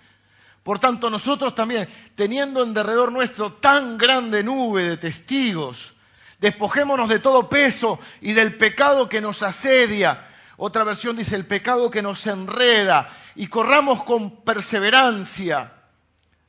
Por 0.64 0.80
tanto, 0.80 1.08
nosotros 1.12 1.54
también, 1.54 1.88
teniendo 2.16 2.64
en 2.64 2.74
derredor 2.74 3.12
nuestro 3.12 3.54
tan 3.54 4.00
grande 4.00 4.42
nube 4.42 4.86
de 4.86 4.98
testigos, 4.98 5.94
Despojémonos 6.42 7.08
de 7.08 7.20
todo 7.20 7.50
peso 7.50 8.00
y 8.20 8.34
del 8.34 8.58
pecado 8.58 9.08
que 9.08 9.22
nos 9.22 9.44
asedia. 9.44 10.28
Otra 10.58 10.84
versión 10.84 11.16
dice 11.16 11.36
el 11.36 11.46
pecado 11.46 11.92
que 11.92 12.02
nos 12.02 12.26
enreda 12.26 13.10
y 13.36 13.46
corramos 13.48 14.04
con 14.04 14.44
perseverancia. 14.44 15.72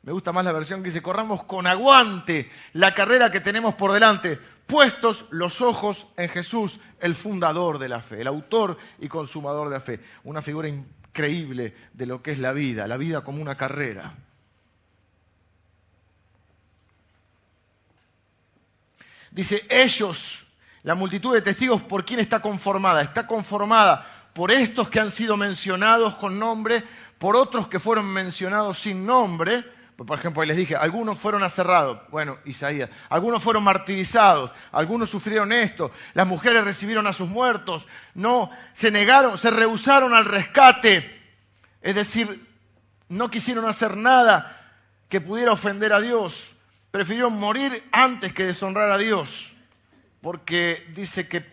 Me 0.02 0.12
gusta 0.12 0.32
más 0.32 0.46
la 0.46 0.52
versión 0.52 0.82
que 0.82 0.88
dice 0.88 1.02
corramos 1.02 1.44
con 1.44 1.66
aguante 1.66 2.50
la 2.72 2.94
carrera 2.94 3.30
que 3.30 3.40
tenemos 3.40 3.74
por 3.74 3.92
delante, 3.92 4.38
puestos 4.66 5.26
los 5.30 5.60
ojos 5.60 6.06
en 6.16 6.30
Jesús, 6.30 6.80
el 6.98 7.14
fundador 7.14 7.78
de 7.78 7.90
la 7.90 8.00
fe, 8.00 8.22
el 8.22 8.26
autor 8.26 8.78
y 8.98 9.08
consumador 9.08 9.68
de 9.68 9.74
la 9.74 9.80
fe. 9.80 10.00
Una 10.24 10.40
figura 10.40 10.70
creíble 11.12 11.74
de 11.92 12.06
lo 12.06 12.22
que 12.22 12.32
es 12.32 12.38
la 12.38 12.52
vida, 12.52 12.88
la 12.88 12.96
vida 12.96 13.20
como 13.20 13.42
una 13.42 13.54
carrera. 13.54 14.14
Dice, 19.32 19.64
ellos, 19.70 20.46
la 20.82 20.94
multitud 20.94 21.32
de 21.32 21.40
testigos, 21.40 21.82
¿por 21.82 22.04
quién 22.04 22.20
está 22.20 22.40
conformada? 22.40 23.00
Está 23.00 23.26
conformada 23.26 24.06
por 24.34 24.50
estos 24.50 24.90
que 24.90 25.00
han 25.00 25.10
sido 25.10 25.38
mencionados 25.38 26.16
con 26.16 26.38
nombre, 26.38 26.84
por 27.18 27.34
otros 27.34 27.66
que 27.68 27.80
fueron 27.80 28.06
mencionados 28.12 28.78
sin 28.78 29.06
nombre. 29.06 29.64
Por 29.96 30.18
ejemplo, 30.18 30.42
ahí 30.42 30.48
les 30.48 30.56
dije, 30.56 30.76
algunos 30.76 31.18
fueron 31.18 31.44
aserrados, 31.44 32.00
bueno, 32.10 32.36
Isaías, 32.44 32.90
algunos 33.08 33.42
fueron 33.42 33.62
martirizados, 33.62 34.50
algunos 34.72 35.08
sufrieron 35.08 35.52
esto, 35.52 35.92
las 36.14 36.26
mujeres 36.26 36.64
recibieron 36.64 37.06
a 37.06 37.12
sus 37.12 37.28
muertos, 37.28 37.86
no, 38.14 38.50
se 38.72 38.90
negaron, 38.90 39.38
se 39.38 39.50
rehusaron 39.50 40.12
al 40.12 40.24
rescate, 40.24 41.08
es 41.82 41.94
decir, 41.94 42.48
no 43.08 43.30
quisieron 43.30 43.64
hacer 43.66 43.96
nada 43.96 44.58
que 45.08 45.20
pudiera 45.20 45.52
ofender 45.52 45.92
a 45.92 46.00
Dios, 46.00 46.51
prefirieron 46.92 47.40
morir 47.40 47.82
antes 47.90 48.32
que 48.32 48.44
deshonrar 48.44 48.90
a 48.90 48.98
Dios, 48.98 49.50
porque 50.20 50.86
dice 50.94 51.26
que 51.26 51.44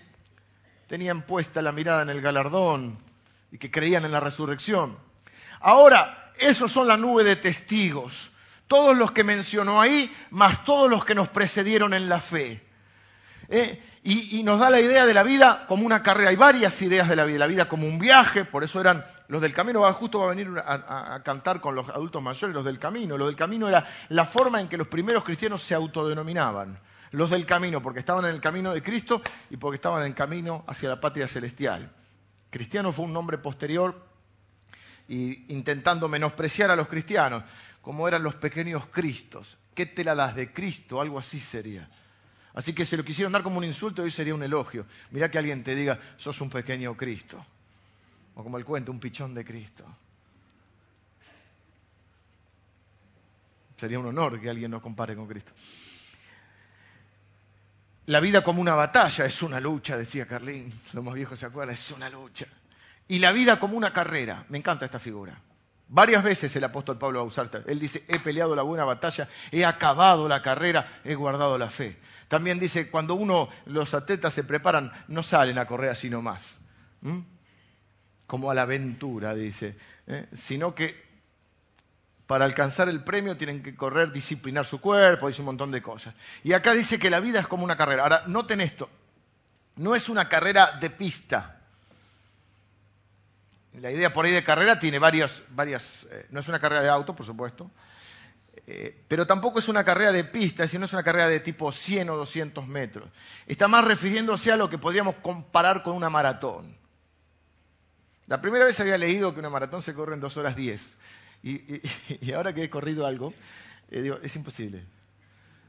tenían 0.86 1.24
puesta 1.24 1.62
la 1.64 1.72
mirada 1.72 2.04
en 2.04 2.10
el 2.10 2.22
galardón 2.22 3.00
y 3.52 3.58
que 3.58 3.72
creían 3.72 4.06
en 4.06 4.12
la 4.12 4.20
resurrección. 4.20 4.98
Ahora, 5.62 6.34
esos 6.38 6.72
son 6.72 6.88
la 6.88 6.98
nube 6.98 7.24
de 7.24 7.38
testigos, 7.38 8.32
todos 8.68 8.98
los 8.98 9.12
que 9.14 9.24
mencionó 9.24 9.82
ahí, 9.82 10.14
más 10.30 10.64
todos 10.66 10.90
los 10.90 11.06
que 11.06 11.16
nos 11.16 11.30
precedieron 11.30 11.94
en 11.94 12.10
la 12.10 12.20
fe. 12.20 12.62
¿Eh? 13.48 13.82
Y, 14.04 14.44
nos 14.44 14.60
da 14.60 14.70
la 14.70 14.80
idea 14.80 15.06
de 15.06 15.14
la 15.14 15.24
vida 15.24 15.66
como 15.68 15.86
una 15.86 16.04
carrera. 16.04 16.30
Hay 16.30 16.36
varias 16.36 16.82
ideas 16.82 17.10
de 17.10 17.16
la 17.16 17.26
vida. 17.26 17.40
La 17.40 17.48
vida 17.48 17.68
como 17.68 17.88
un 17.88 18.00
viaje, 18.00 18.46
por 18.46 18.64
eso 18.64 18.80
eran 18.80 19.06
los 19.30 19.42
del 19.42 19.54
camino. 19.54 19.94
justo 19.94 20.20
va 20.20 20.26
a 20.26 20.36
venir 20.36 20.50
a, 20.58 21.22
cantar 21.24 21.62
con 21.62 21.76
los 21.76 21.88
adultos 21.90 22.22
mayores, 22.22 22.54
los 22.54 22.66
del 22.66 22.80
camino. 22.80 23.16
Los 23.16 23.28
del 23.28 23.36
camino 23.36 23.70
era 23.70 23.88
la 24.10 24.26
forma 24.26 24.60
en 24.60 24.68
que 24.68 24.76
los 24.76 24.88
primeros 24.88 25.24
cristianos 25.24 25.62
se 25.62 25.76
autodenominaban. 25.76 26.80
Los 27.12 27.30
del 27.30 27.46
camino, 27.46 27.82
porque 27.82 28.00
estaban 28.00 28.26
en 28.26 28.32
el 28.32 28.42
camino 28.42 28.74
de 28.74 28.82
Cristo 28.82 29.22
y 29.52 29.58
porque 29.58 29.76
estaban 29.76 30.02
en 30.02 30.08
el 30.08 30.16
camino 30.16 30.64
hacia 30.68 30.90
la 30.90 31.00
patria 31.00 31.28
celestial. 31.28 31.92
Cristiano 32.50 32.92
fue 32.92 33.06
un 33.06 33.14
nombre 33.14 33.38
posterior 33.38 34.04
y 35.08 35.54
intentando 35.54 36.08
menospreciar 36.08 36.72
a 36.72 36.76
los 36.76 36.88
cristianos, 36.88 37.44
como 37.84 38.08
eran 38.08 38.24
los 38.24 38.34
pequeños 38.34 38.88
Cristos. 38.88 39.60
¿Qué 39.76 39.86
te 39.86 40.04
la 40.04 40.16
das 40.16 40.36
de 40.36 40.52
Cristo? 40.52 41.02
Algo 41.02 41.20
así 41.20 41.40
sería. 41.40 41.88
Así 42.56 42.74
que 42.74 42.84
se 42.84 42.98
lo 42.98 43.04
quisieron 43.06 43.32
dar 43.32 43.44
como 43.44 43.60
un 43.60 43.64
insulto, 43.64 44.02
hoy 44.02 44.10
sería 44.10 44.34
un 44.34 44.42
elogio. 44.42 44.88
Mirá 45.12 45.30
que 45.30 45.38
alguien 45.38 45.64
te 45.64 45.76
diga, 45.76 46.00
sos 46.18 46.42
un 46.42 46.50
pequeño 46.50 46.98
Cristo. 46.98 47.46
O 48.36 48.44
como 48.44 48.58
el 48.58 48.66
cuento, 48.66 48.92
un 48.92 49.00
pichón 49.00 49.34
de 49.34 49.44
Cristo. 49.44 49.86
Sería 53.78 54.00
un 54.00 54.08
honor 54.08 54.40
que 54.40 54.50
alguien 54.50 54.72
nos 54.72 54.82
compare 54.82 55.16
con 55.16 55.28
Cristo. 55.28 55.54
La 58.08 58.20
vida 58.20 58.44
como 58.44 58.60
una 58.60 58.76
batalla 58.76 59.26
es 59.26 59.42
una 59.44 59.60
lucha, 59.60 59.96
decía 59.96 60.26
Carlín. 60.26 60.74
Los 60.94 61.04
más 61.04 61.14
viejos 61.14 61.40
se 61.40 61.46
acuerdan, 61.46 61.74
es 61.76 61.92
una 61.92 62.10
lucha. 62.10 62.48
Y 63.08 63.20
la 63.20 63.32
vida 63.32 63.60
como 63.60 63.78
una 63.78 63.94
carrera. 63.94 64.46
Me 64.50 64.58
encanta 64.58 64.86
esta 64.86 65.00
figura. 65.00 65.40
Varias 65.88 66.24
veces 66.24 66.56
el 66.56 66.64
apóstol 66.64 66.98
Pablo 66.98 67.20
va 67.20 67.24
a 67.24 67.28
usar. 67.28 67.50
Él 67.66 67.80
dice, 67.80 68.04
he 68.08 68.20
peleado 68.20 68.56
la 68.56 68.62
buena 68.62 68.84
batalla, 68.84 69.28
he 69.52 69.66
acabado 69.66 70.28
la 70.28 70.42
carrera, 70.42 71.02
he 71.04 71.16
guardado 71.16 71.58
la 71.58 71.70
fe. 71.70 71.98
También 72.28 72.60
dice, 72.60 72.92
cuando 72.92 73.16
uno, 73.16 73.50
los 73.66 73.94
atletas 73.96 74.34
se 74.34 74.44
preparan, 74.44 74.92
no 75.08 75.24
salen 75.24 75.58
a 75.58 75.66
correr 75.66 75.90
así 75.90 76.10
nomás. 76.10 76.58
Como 78.30 78.52
a 78.52 78.54
la 78.54 78.62
aventura, 78.62 79.34
dice. 79.34 79.76
¿eh? 80.06 80.28
Sino 80.34 80.76
que 80.76 81.04
para 82.28 82.46
alcanzar 82.46 82.88
el 82.88 83.04
premio 83.04 83.36
tienen 83.36 83.64
que 83.64 83.76
correr, 83.76 84.12
disciplinar 84.12 84.68
su 84.68 84.80
cuerpo, 84.80 85.28
dice 85.28 85.42
un 85.42 85.48
montón 85.48 85.72
de 85.72 85.82
cosas. 85.82 86.14
Y 86.44 86.54
acá 86.54 86.76
dice 86.76 87.00
que 87.00 87.10
la 87.10 87.20
vida 87.22 87.40
es 87.40 87.48
como 87.48 87.64
una 87.64 87.76
carrera. 87.76 88.04
Ahora, 88.04 88.24
noten 88.28 88.62
esto. 88.62 88.88
No 89.78 89.96
es 89.96 90.10
una 90.10 90.30
carrera 90.30 90.78
de 90.80 90.92
pista. 90.92 91.60
La 93.74 93.90
idea 93.90 94.14
por 94.14 94.26
ahí 94.26 94.32
de 94.32 94.44
carrera 94.44 94.78
tiene 94.78 95.00
varias, 95.00 95.42
varias 95.50 96.06
eh, 96.12 96.28
no 96.30 96.42
es 96.42 96.48
una 96.48 96.60
carrera 96.60 96.84
de 96.84 96.90
auto, 96.90 97.16
por 97.16 97.26
supuesto, 97.26 97.72
eh, 98.68 99.06
pero 99.08 99.26
tampoco 99.26 99.58
es 99.58 99.68
una 99.70 99.84
carrera 99.84 100.12
de 100.12 100.24
pista, 100.24 100.68
sino 100.68 100.86
es 100.86 100.94
una 100.94 101.02
carrera 101.02 101.30
de 101.30 101.40
tipo 101.40 101.72
100 101.72 102.12
o 102.12 102.16
200 102.16 102.68
metros. 102.68 103.10
Está 103.48 103.68
más 103.68 103.86
refiriéndose 103.86 104.52
a 104.52 104.56
lo 104.56 104.70
que 104.70 104.78
podríamos 104.78 105.16
comparar 105.16 105.82
con 105.82 105.96
una 105.96 106.12
maratón. 106.12 106.78
La 108.30 108.40
primera 108.40 108.64
vez 108.64 108.80
había 108.80 108.96
leído 108.96 109.34
que 109.34 109.40
una 109.40 109.50
maratón 109.50 109.82
se 109.82 109.96
corre 109.96 110.14
en 110.14 110.22
2 110.22 110.38
horas 110.38 110.56
10. 110.56 110.96
Y, 111.42 112.32
ahora 112.34 112.54
que 112.54 112.66
he 112.66 112.70
corrido 112.70 113.08
algo, 113.08 113.34
eh, 113.90 114.02
digo, 114.02 114.20
es 114.22 114.36
imposible. 114.36 114.84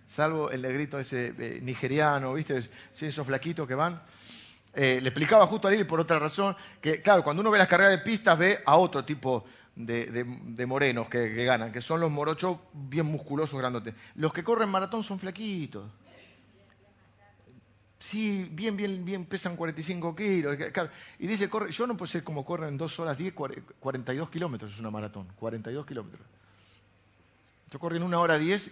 Salvo 0.06 0.50
el 0.50 0.60
negrito 0.62 0.98
ese 0.98 1.32
nigeriano, 1.62 2.34
¿viste? 2.34 2.68
Sí, 2.90 3.06
esos 3.06 3.24
flaquitos 3.24 3.68
que 3.68 3.74
van. 3.74 4.02
Eh, 4.74 4.98
le 5.00 5.08
explicaba 5.08 5.46
justo 5.46 5.68
a 5.68 5.70
Lili 5.70 5.84
por 5.84 6.00
otra 6.00 6.18
razón 6.18 6.56
que, 6.80 7.00
claro, 7.00 7.22
cuando 7.22 7.40
uno 7.40 7.52
ve 7.52 7.58
las 7.58 7.68
carreras 7.68 7.92
de 7.92 7.98
pistas 7.98 8.36
ve 8.36 8.58
a 8.66 8.76
otro 8.76 9.04
tipo 9.04 9.44
de, 9.76 10.66
morenos 10.66 11.08
que, 11.08 11.44
ganan, 11.44 11.72
que 11.72 11.80
son 11.80 12.00
los 12.00 12.10
morochos 12.10 12.58
bien 12.74 13.06
musculosos, 13.06 13.58
grandotes. 13.58 13.94
Los 14.16 14.32
que 14.32 14.44
corren 14.44 14.68
maratón 14.68 15.04
son 15.04 15.18
flaquitos. 15.18 15.84
Sí, 18.00 18.48
bien, 18.50 18.78
bien, 18.78 19.04
bien, 19.04 19.26
pesan 19.26 19.56
45 19.56 20.16
kilos. 20.16 20.56
Y 21.18 21.26
dice, 21.26 21.50
corre, 21.50 21.70
yo 21.70 21.86
no 21.86 21.98
puedo 21.98 22.10
ser 22.10 22.24
como 22.24 22.46
corren 22.46 22.70
en 22.70 22.78
dos 22.78 22.98
horas 22.98 23.18
10, 23.18 23.34
42 23.34 24.30
kilómetros 24.30 24.72
es 24.72 24.80
una 24.80 24.90
maratón, 24.90 25.28
42 25.36 25.84
kilómetros. 25.84 26.26
Yo 27.70 27.78
corrí 27.78 27.98
en 27.98 28.02
una 28.02 28.18
hora 28.18 28.38
10, 28.38 28.70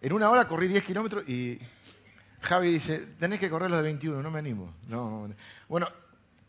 en 0.00 0.12
una 0.12 0.30
hora 0.30 0.46
corrí 0.46 0.68
10 0.68 0.84
kilómetros 0.84 1.28
y 1.28 1.58
Javi 2.40 2.70
dice, 2.70 3.00
tenés 3.18 3.40
que 3.40 3.50
correr 3.50 3.68
los 3.68 3.80
de 3.80 3.84
21, 3.84 4.22
no 4.22 4.30
me 4.30 4.38
animo. 4.38 4.72
No. 4.88 5.28
Bueno, 5.68 5.88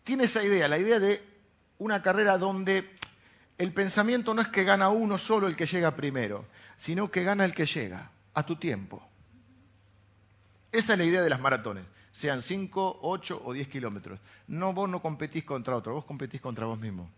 tiene 0.03 0.25
esa 0.25 0.43
idea, 0.43 0.67
la 0.67 0.77
idea 0.77 0.99
de 0.99 1.19
una 1.79 2.03
carrera 2.03 2.37
donde 2.37 2.91
el 3.57 3.73
pensamiento 3.73 4.35
no 4.35 4.43
es 4.43 4.49
que 4.49 4.63
gana 4.63 4.89
uno 4.89 5.17
solo 5.17 5.47
el 5.47 5.55
que 5.55 5.65
llega 5.65 5.95
primero, 5.95 6.45
sino 6.77 7.09
que 7.09 7.23
gana 7.23 7.43
el 7.43 7.55
que 7.55 7.65
llega, 7.65 8.11
a 8.35 8.45
tu 8.45 8.55
tiempo. 8.55 9.01
Esa 10.71 10.93
es 10.93 10.99
la 10.99 11.05
idea 11.05 11.23
de 11.23 11.29
las 11.29 11.41
maratones, 11.41 11.83
sean 12.13 12.41
5, 12.41 12.99
8 13.01 13.41
o 13.43 13.53
10 13.53 13.67
kilómetros. 13.67 14.19
No, 14.47 14.71
vos 14.71 14.87
no 14.87 15.01
competís 15.01 15.43
contra 15.43 15.75
otro, 15.75 15.95
vos 15.95 16.05
competís 16.05 16.39
contra 16.39 16.65
vos 16.65 16.79
mismo, 16.79 17.09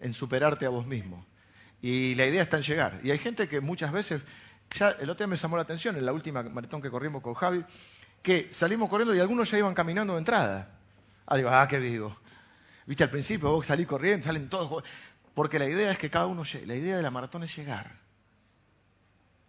en 0.00 0.14
superarte 0.14 0.64
a 0.64 0.70
vos 0.70 0.86
mismo. 0.86 1.26
Y 1.82 2.14
la 2.14 2.24
idea 2.24 2.42
está 2.42 2.56
en 2.56 2.62
llegar. 2.62 3.00
Y 3.02 3.10
hay 3.10 3.18
gente 3.18 3.48
que 3.48 3.60
muchas 3.60 3.92
veces 3.92 4.22
ya 4.70 4.90
el 4.90 5.10
otro 5.10 5.26
día 5.26 5.30
me 5.30 5.36
llamó 5.36 5.56
la 5.56 5.62
atención, 5.62 5.96
en 5.96 6.06
la 6.06 6.12
última 6.12 6.42
maratón 6.42 6.80
que 6.80 6.90
corrimos 6.90 7.22
con 7.22 7.34
Javi, 7.34 7.64
que 8.22 8.48
salimos 8.52 8.88
corriendo 8.88 9.14
y 9.14 9.20
algunos 9.20 9.50
ya 9.50 9.58
iban 9.58 9.74
caminando 9.74 10.14
de 10.14 10.20
entrada. 10.20 10.70
Ah, 11.26 11.36
digo, 11.36 11.50
ah, 11.50 11.66
qué 11.68 11.80
digo. 11.80 12.16
Viste, 12.86 13.04
al 13.04 13.10
principio 13.10 13.50
vos 13.50 13.66
salís 13.66 13.86
corriendo, 13.86 14.24
salen 14.24 14.48
todos. 14.48 14.84
Porque 15.34 15.58
la 15.58 15.66
idea 15.66 15.90
es 15.90 15.98
que 15.98 16.10
cada 16.10 16.26
uno. 16.26 16.44
La 16.64 16.74
idea 16.74 16.96
de 16.96 17.02
la 17.02 17.10
maratón 17.10 17.42
es 17.42 17.54
llegar. 17.54 17.98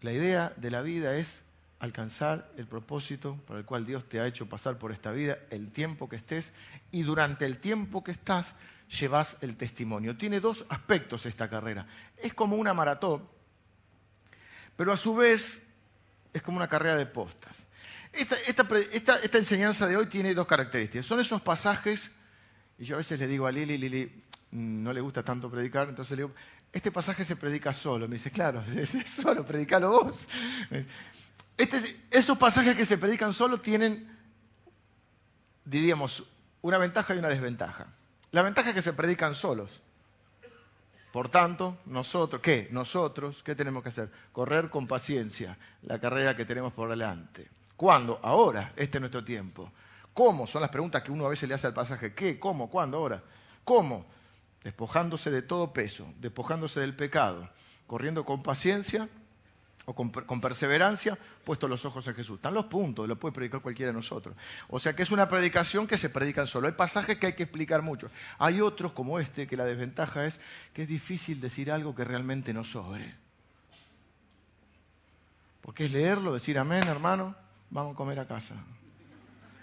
La 0.02 0.12
idea 0.12 0.54
de 0.58 0.72
la 0.72 0.82
vida 0.82 1.16
es 1.16 1.44
alcanzar 1.80 2.52
el 2.58 2.68
propósito 2.68 3.38
para 3.48 3.60
el 3.60 3.66
cual 3.66 3.86
Dios 3.86 4.08
te 4.08 4.20
ha 4.20 4.28
hecho 4.28 4.48
pasar 4.48 4.78
por 4.78 4.92
esta 4.92 5.12
vida, 5.12 5.38
el 5.50 5.72
tiempo 5.72 6.10
que 6.10 6.16
estés, 6.16 6.54
y 6.92 7.04
durante 7.04 7.46
el 7.46 7.60
tiempo 7.60 8.04
que 8.04 8.12
estás 8.12 8.56
llevas 9.00 9.38
el 9.42 9.58
testimonio. 9.58 10.18
Tiene 10.18 10.40
dos 10.40 10.66
aspectos 10.70 11.26
esta 11.26 11.50
carrera. 11.50 11.88
Es 12.18 12.34
como 12.34 12.56
una 12.56 12.74
maratón 12.74 13.28
pero 14.78 14.94
a 14.94 14.98
su 14.98 15.16
vez 15.16 15.64
es 16.34 16.42
como 16.42 16.58
una 16.58 16.70
carrera 16.70 16.96
de 16.96 17.08
postas. 17.08 17.66
Esta, 18.14 19.38
enseñanza 19.38 19.88
de 19.88 19.98
hoy 19.98 20.06
tiene 20.06 20.34
dos 20.34 20.48
características. 20.48 21.06
Son 21.06 21.20
esos 21.20 21.42
pasajes, 21.42 22.12
y 22.78 22.86
yo 22.86 22.96
a 22.96 23.00
veces 23.00 23.20
le 23.20 23.28
digo 23.28 23.48
a 23.48 23.52
Lili, 23.52 23.78
Lili 23.78 24.24
no 24.52 24.94
le 24.94 25.02
gusta 25.02 25.24
tanto 25.24 25.52
predicar, 25.52 25.90
entonces 25.90 26.16
le 26.16 26.24
digo, 26.24 26.36
este 26.72 26.92
pasaje 26.92 27.26
se 27.26 27.36
predica 27.36 27.74
solo. 27.74 28.08
Me 28.08 28.16
dice, 28.16 28.32
claro, 28.32 28.64
solo, 29.06 29.46
predicalo 29.46 29.90
vos. 29.90 30.28
Este, 31.58 32.00
esos 32.12 32.38
pasajes 32.38 32.76
que 32.76 32.86
se 32.86 32.98
predican 32.98 33.34
solo 33.34 33.60
tienen, 33.60 34.16
diríamos, 35.66 36.24
una 36.62 36.78
ventaja 36.78 37.16
y 37.16 37.18
una 37.18 37.30
desventaja. 37.30 37.88
La 38.32 38.44
ventaja 38.44 38.70
es 38.70 38.76
que 38.76 38.82
se 38.82 38.94
predican 38.94 39.34
solos. 39.34 39.82
Por 41.12 41.30
tanto, 41.30 41.80
nosotros, 41.86 42.42
¿qué? 42.42 42.68
Nosotros, 42.72 43.42
¿qué 43.44 43.56
tenemos 43.56 43.82
que 43.82 43.90
hacer? 43.90 44.12
Correr 44.32 44.70
con 44.70 44.86
paciencia 44.86 45.58
la 45.82 46.00
carrera 46.00 46.36
que 46.36 46.46
tenemos 46.46 46.74
por 46.74 46.90
delante. 46.90 47.50
¿Cuándo? 47.76 48.20
Ahora, 48.22 48.74
este 48.76 48.98
es 48.98 49.02
nuestro 49.02 49.24
tiempo. 49.24 49.72
¿Cómo? 50.14 50.46
Son 50.46 50.62
las 50.62 50.70
preguntas 50.70 51.02
que 51.02 51.12
uno 51.12 51.26
a 51.26 51.30
veces 51.30 51.50
le 51.50 51.56
hace 51.56 51.68
al 51.68 51.74
pasaje. 51.74 52.14
¿Qué? 52.14 52.40
¿Cómo? 52.40 52.70
¿Cuándo? 52.70 52.98
Ahora. 52.98 53.24
¿Cómo? 53.64 54.06
Despojándose 54.64 55.32
de 55.32 55.42
todo 55.42 55.74
peso, 55.74 56.06
despojándose 56.20 56.82
del 56.82 56.96
pecado, 56.96 57.50
corriendo 57.88 58.26
con 58.26 58.44
paciencia 58.44 59.10
o 59.90 59.96
con, 59.96 60.42
perseverancia, 60.42 61.18
puesto 61.46 61.66
los 61.66 61.86
ojos 61.86 62.06
en 62.08 62.14
Jesús. 62.14 62.36
Están 62.36 62.54
los 62.54 62.66
puntos, 62.66 63.08
lo 63.08 63.18
puede 63.18 63.34
predicar 63.34 63.62
cualquiera 63.62 63.94
de 63.94 63.98
nosotros. 63.98 64.36
O 64.68 64.80
sea 64.80 64.94
que 64.94 65.04
es 65.04 65.12
una 65.12 65.30
predicación 65.30 65.88
que 65.88 65.98
se 65.98 66.10
predican 66.10 66.46
solo. 66.46 66.68
Hay 66.68 66.74
pasajes 66.74 67.18
que 67.18 67.28
hay 67.28 67.34
que 67.34 67.44
explicar 67.44 67.82
mucho. 67.82 68.12
Hay 68.38 68.60
otros 68.60 68.92
como 68.92 69.18
este, 69.18 69.48
que 69.48 69.56
la 69.56 69.64
desventaja 69.64 70.26
es 70.26 70.42
que 70.74 70.82
es 70.82 70.90
difícil 70.90 71.40
decir 71.40 71.72
algo 71.72 71.96
que 71.96 72.04
realmente 72.04 72.52
no 72.52 72.66
sobre. 72.66 73.16
Porque 75.62 75.86
es 75.86 75.92
leerlo, 75.94 76.34
decir 76.34 76.60
amén, 76.60 76.86
hermano, 76.86 77.34
vamos 77.70 77.94
a 77.94 77.96
comer 77.96 78.20
a 78.20 78.28
casa. 78.28 78.56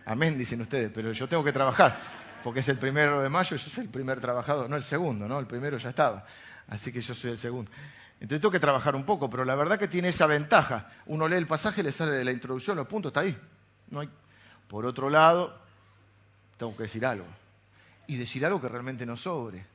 Amén, 0.06 0.38
dicen 0.38 0.58
ustedes, 0.62 0.90
pero 0.94 1.12
yo 1.12 1.28
tengo 1.28 1.44
que 1.44 1.52
trabajar, 1.52 2.00
porque 2.42 2.60
es 2.60 2.68
el 2.70 2.78
primero 2.78 3.20
de 3.20 3.28
mayo, 3.28 3.58
yo 3.58 3.70
soy 3.70 3.84
el 3.84 3.90
primer 3.90 4.20
trabajador, 4.20 4.70
no 4.70 4.76
el 4.76 4.84
segundo, 4.84 5.28
¿no? 5.28 5.38
El 5.38 5.46
primero 5.46 5.76
ya 5.76 5.90
estaba, 5.90 6.24
así 6.68 6.92
que 6.92 7.02
yo 7.02 7.14
soy 7.14 7.32
el 7.32 7.38
segundo. 7.38 7.70
Entonces 8.24 8.40
tengo 8.40 8.52
que 8.52 8.58
trabajar 8.58 8.96
un 8.96 9.04
poco, 9.04 9.28
pero 9.28 9.44
la 9.44 9.54
verdad 9.54 9.78
que 9.78 9.86
tiene 9.86 10.08
esa 10.08 10.26
ventaja. 10.26 10.90
Uno 11.04 11.28
lee 11.28 11.36
el 11.36 11.46
pasaje, 11.46 11.82
le 11.82 11.92
sale 11.92 12.24
la 12.24 12.32
introducción, 12.32 12.74
los 12.74 12.86
puntos, 12.86 13.10
está 13.10 13.20
ahí. 13.20 13.38
No 13.90 14.00
hay... 14.00 14.08
Por 14.66 14.86
otro 14.86 15.10
lado, 15.10 15.54
tengo 16.56 16.74
que 16.74 16.84
decir 16.84 17.04
algo. 17.04 17.26
Y 18.06 18.16
decir 18.16 18.46
algo 18.46 18.62
que 18.62 18.70
realmente 18.70 19.04
no 19.04 19.18
sobre. 19.18 19.66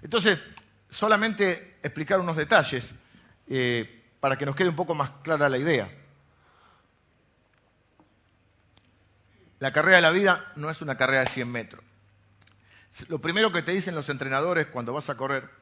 Entonces, 0.00 0.38
solamente 0.88 1.76
explicar 1.82 2.20
unos 2.20 2.36
detalles 2.36 2.90
eh, 3.46 4.02
para 4.18 4.38
que 4.38 4.46
nos 4.46 4.56
quede 4.56 4.70
un 4.70 4.76
poco 4.76 4.94
más 4.94 5.10
clara 5.22 5.50
la 5.50 5.58
idea. 5.58 5.92
La 9.58 9.74
carrera 9.74 9.96
de 9.96 10.02
la 10.02 10.10
vida 10.10 10.52
no 10.56 10.70
es 10.70 10.80
una 10.80 10.96
carrera 10.96 11.20
de 11.20 11.26
100 11.26 11.52
metros. 11.52 11.84
Lo 13.08 13.18
primero 13.18 13.52
que 13.52 13.60
te 13.60 13.72
dicen 13.72 13.94
los 13.94 14.08
entrenadores 14.08 14.68
cuando 14.68 14.94
vas 14.94 15.10
a 15.10 15.18
correr 15.18 15.59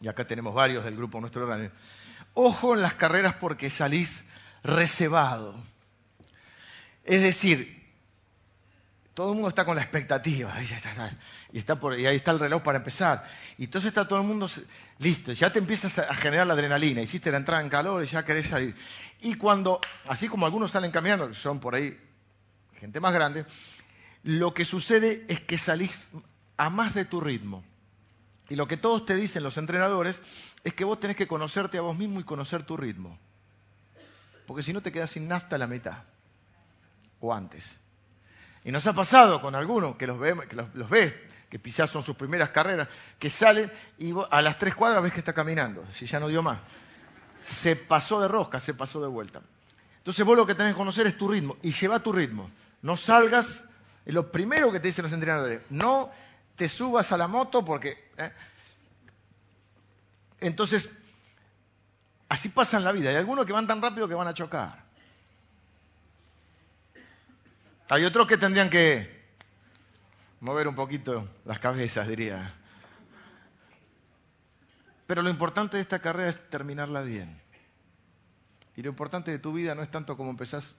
y 0.00 0.08
acá 0.08 0.26
tenemos 0.26 0.54
varios 0.54 0.84
del 0.84 0.96
grupo 0.96 1.20
nuestro 1.20 1.46
grande, 1.46 1.70
ojo 2.34 2.74
en 2.74 2.82
las 2.82 2.94
carreras 2.94 3.34
porque 3.34 3.70
salís 3.70 4.24
reservado. 4.62 5.54
Es 7.04 7.22
decir, 7.22 7.78
todo 9.14 9.30
el 9.30 9.34
mundo 9.34 9.48
está 9.48 9.64
con 9.64 9.74
la 9.74 9.82
expectativa, 9.82 10.54
y, 10.62 11.58
está 11.58 11.78
y 11.98 12.06
ahí 12.06 12.16
está 12.16 12.30
el 12.30 12.38
reloj 12.38 12.62
para 12.62 12.78
empezar. 12.78 13.26
Y 13.56 13.64
entonces 13.64 13.88
está 13.88 14.06
todo 14.06 14.20
el 14.20 14.26
mundo 14.26 14.48
listo, 14.98 15.32
ya 15.32 15.50
te 15.50 15.58
empiezas 15.58 15.98
a 15.98 16.14
generar 16.14 16.46
la 16.46 16.54
adrenalina, 16.54 17.02
hiciste 17.02 17.30
la 17.32 17.38
entrada 17.38 17.60
en 17.62 17.68
calor 17.68 18.04
y 18.04 18.06
ya 18.06 18.24
querés 18.24 18.46
salir. 18.46 18.76
Y 19.20 19.34
cuando, 19.34 19.80
así 20.06 20.28
como 20.28 20.46
algunos 20.46 20.70
salen 20.70 20.92
caminando, 20.92 21.34
son 21.34 21.58
por 21.58 21.74
ahí 21.74 21.98
gente 22.78 23.00
más 23.00 23.12
grande, 23.12 23.44
lo 24.22 24.54
que 24.54 24.64
sucede 24.64 25.24
es 25.26 25.40
que 25.40 25.58
salís 25.58 25.98
a 26.56 26.70
más 26.70 26.94
de 26.94 27.04
tu 27.04 27.20
ritmo. 27.20 27.64
Y 28.48 28.56
lo 28.56 28.66
que 28.66 28.76
todos 28.76 29.04
te 29.04 29.14
dicen 29.14 29.42
los 29.42 29.58
entrenadores 29.58 30.20
es 30.64 30.72
que 30.74 30.84
vos 30.84 30.98
tenés 30.98 31.16
que 31.16 31.26
conocerte 31.26 31.78
a 31.78 31.82
vos 31.82 31.96
mismo 31.96 32.20
y 32.20 32.24
conocer 32.24 32.62
tu 32.62 32.76
ritmo. 32.76 33.18
Porque 34.46 34.62
si 34.62 34.72
no 34.72 34.80
te 34.80 34.90
quedas 34.90 35.10
sin 35.10 35.28
nafta 35.28 35.56
a 35.56 35.58
la 35.58 35.66
mitad. 35.66 35.98
O 37.20 37.34
antes. 37.34 37.78
Y 38.64 38.72
nos 38.72 38.86
ha 38.86 38.94
pasado 38.94 39.40
con 39.40 39.54
algunos 39.54 39.96
que 39.96 40.06
los, 40.06 40.18
ve, 40.18 40.34
que 40.48 41.28
que 41.50 41.60
quizás 41.60 41.90
son 41.90 42.02
sus 42.02 42.16
primeras 42.16 42.50
carreras, 42.50 42.88
que 43.18 43.30
salen 43.30 43.70
y 43.98 44.12
a 44.30 44.42
las 44.42 44.58
tres 44.58 44.74
cuadras 44.74 45.02
ves 45.02 45.12
que 45.12 45.20
está 45.20 45.32
caminando, 45.32 45.84
si 45.92 46.06
ya 46.06 46.20
no 46.20 46.28
dio 46.28 46.42
más. 46.42 46.58
Se 47.40 47.76
pasó 47.76 48.20
de 48.20 48.28
rosca, 48.28 48.60
se 48.60 48.74
pasó 48.74 49.00
de 49.00 49.08
vuelta. 49.08 49.40
Entonces 49.98 50.24
vos 50.24 50.36
lo 50.36 50.46
que 50.46 50.54
tenés 50.54 50.72
que 50.72 50.78
conocer 50.78 51.06
es 51.06 51.16
tu 51.16 51.28
ritmo 51.28 51.56
y 51.62 51.72
lleva 51.72 52.00
tu 52.00 52.12
ritmo. 52.12 52.50
No 52.82 52.96
salgas, 52.96 53.64
lo 54.06 54.32
primero 54.32 54.72
que 54.72 54.80
te 54.80 54.88
dicen 54.88 55.04
los 55.04 55.12
entrenadores, 55.12 55.62
no 55.70 56.10
te 56.56 56.68
subas 56.68 57.12
a 57.12 57.16
la 57.16 57.28
moto 57.28 57.64
porque... 57.64 58.07
¿eh? 58.18 58.32
Entonces, 60.40 60.88
así 62.28 62.48
pasa 62.48 62.76
en 62.76 62.84
la 62.84 62.92
vida. 62.92 63.10
Hay 63.10 63.16
algunos 63.16 63.46
que 63.46 63.52
van 63.52 63.66
tan 63.66 63.82
rápido 63.82 64.08
que 64.08 64.14
van 64.14 64.28
a 64.28 64.34
chocar. 64.34 64.84
Hay 67.88 68.04
otros 68.04 68.26
que 68.26 68.36
tendrían 68.36 68.68
que 68.68 69.18
mover 70.40 70.68
un 70.68 70.74
poquito 70.74 71.26
las 71.44 71.58
cabezas, 71.58 72.06
diría. 72.06 72.54
Pero 75.06 75.22
lo 75.22 75.30
importante 75.30 75.78
de 75.78 75.82
esta 75.82 76.00
carrera 76.00 76.28
es 76.28 76.50
terminarla 76.50 77.00
bien. 77.02 77.40
Y 78.76 78.82
lo 78.82 78.90
importante 78.90 79.30
de 79.30 79.38
tu 79.38 79.52
vida 79.52 79.74
no 79.74 79.82
es 79.82 79.90
tanto 79.90 80.16
como 80.16 80.30
empezás, 80.30 80.76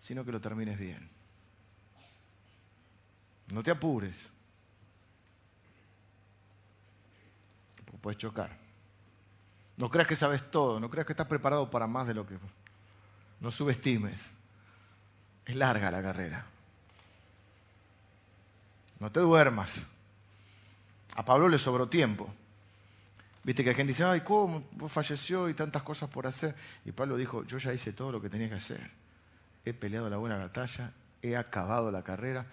sino 0.00 0.24
que 0.24 0.32
lo 0.32 0.40
termines 0.40 0.78
bien. 0.78 1.10
No 3.48 3.62
te 3.62 3.70
apures. 3.70 4.28
Puedes 8.00 8.18
chocar. 8.18 8.56
No 9.76 9.90
creas 9.90 10.08
que 10.08 10.16
sabes 10.16 10.50
todo, 10.50 10.78
no 10.78 10.90
creas 10.90 11.06
que 11.06 11.12
estás 11.12 11.26
preparado 11.26 11.70
para 11.70 11.86
más 11.86 12.06
de 12.06 12.14
lo 12.14 12.26
que... 12.26 12.38
No 13.40 13.50
subestimes. 13.50 14.30
Es 15.46 15.56
larga 15.56 15.90
la 15.90 16.02
carrera. 16.02 16.44
No 18.98 19.10
te 19.10 19.20
duermas. 19.20 19.86
A 21.16 21.24
Pablo 21.24 21.48
le 21.48 21.58
sobró 21.58 21.88
tiempo. 21.88 22.32
Viste 23.42 23.64
que 23.64 23.70
hay 23.70 23.76
gente 23.76 23.92
dice, 23.92 24.04
ay, 24.04 24.20
¿cómo? 24.20 24.62
Falleció 24.88 25.48
y 25.48 25.54
tantas 25.54 25.82
cosas 25.82 26.10
por 26.10 26.26
hacer. 26.26 26.54
Y 26.84 26.92
Pablo 26.92 27.16
dijo, 27.16 27.44
yo 27.44 27.56
ya 27.56 27.72
hice 27.72 27.94
todo 27.94 28.12
lo 28.12 28.20
que 28.20 28.28
tenía 28.28 28.48
que 28.48 28.56
hacer. 28.56 28.90
He 29.64 29.72
peleado 29.72 30.10
la 30.10 30.18
buena 30.18 30.36
batalla, 30.36 30.92
he 31.22 31.36
acabado 31.36 31.90
la 31.90 32.02
carrera. 32.02 32.46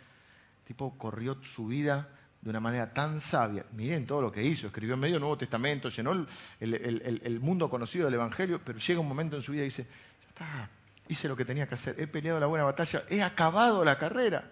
Tipo 0.66 0.98
corrió 0.98 1.44
su 1.44 1.68
vida 1.68 2.08
de 2.42 2.50
una 2.50 2.60
manera 2.60 2.94
tan 2.94 3.20
sabia. 3.20 3.66
Miren 3.74 4.06
todo 4.06 4.22
lo 4.22 4.32
que 4.32 4.44
hizo, 4.44 4.68
escribió 4.68 4.94
en 4.94 5.00
medio 5.00 5.20
Nuevo 5.20 5.38
Testamento, 5.38 5.90
llenó 5.90 6.28
el, 6.60 7.40
mundo 7.42 7.70
conocido 7.70 8.06
del 8.06 8.16
Evangelio, 8.16 8.62
pero 8.64 8.80
llega 8.80 9.00
un 9.00 9.08
momento 9.08 9.36
en 9.36 9.42
su 9.42 9.52
vida 9.52 9.64
y 9.64 9.66
dice, 9.66 9.84
ya 9.84 10.30
está, 10.30 10.70
hice 11.08 11.28
lo 11.28 11.36
que 11.36 11.46
tenía 11.46 11.68
que 11.68 11.76
hacer, 11.76 11.96
he 12.00 12.08
peleado 12.08 12.40
la 12.40 12.48
buena 12.48 12.66
batalla, 12.66 13.04
he 13.10 13.22
acabado 13.22 13.84
la 13.84 13.98
carrera, 13.98 14.52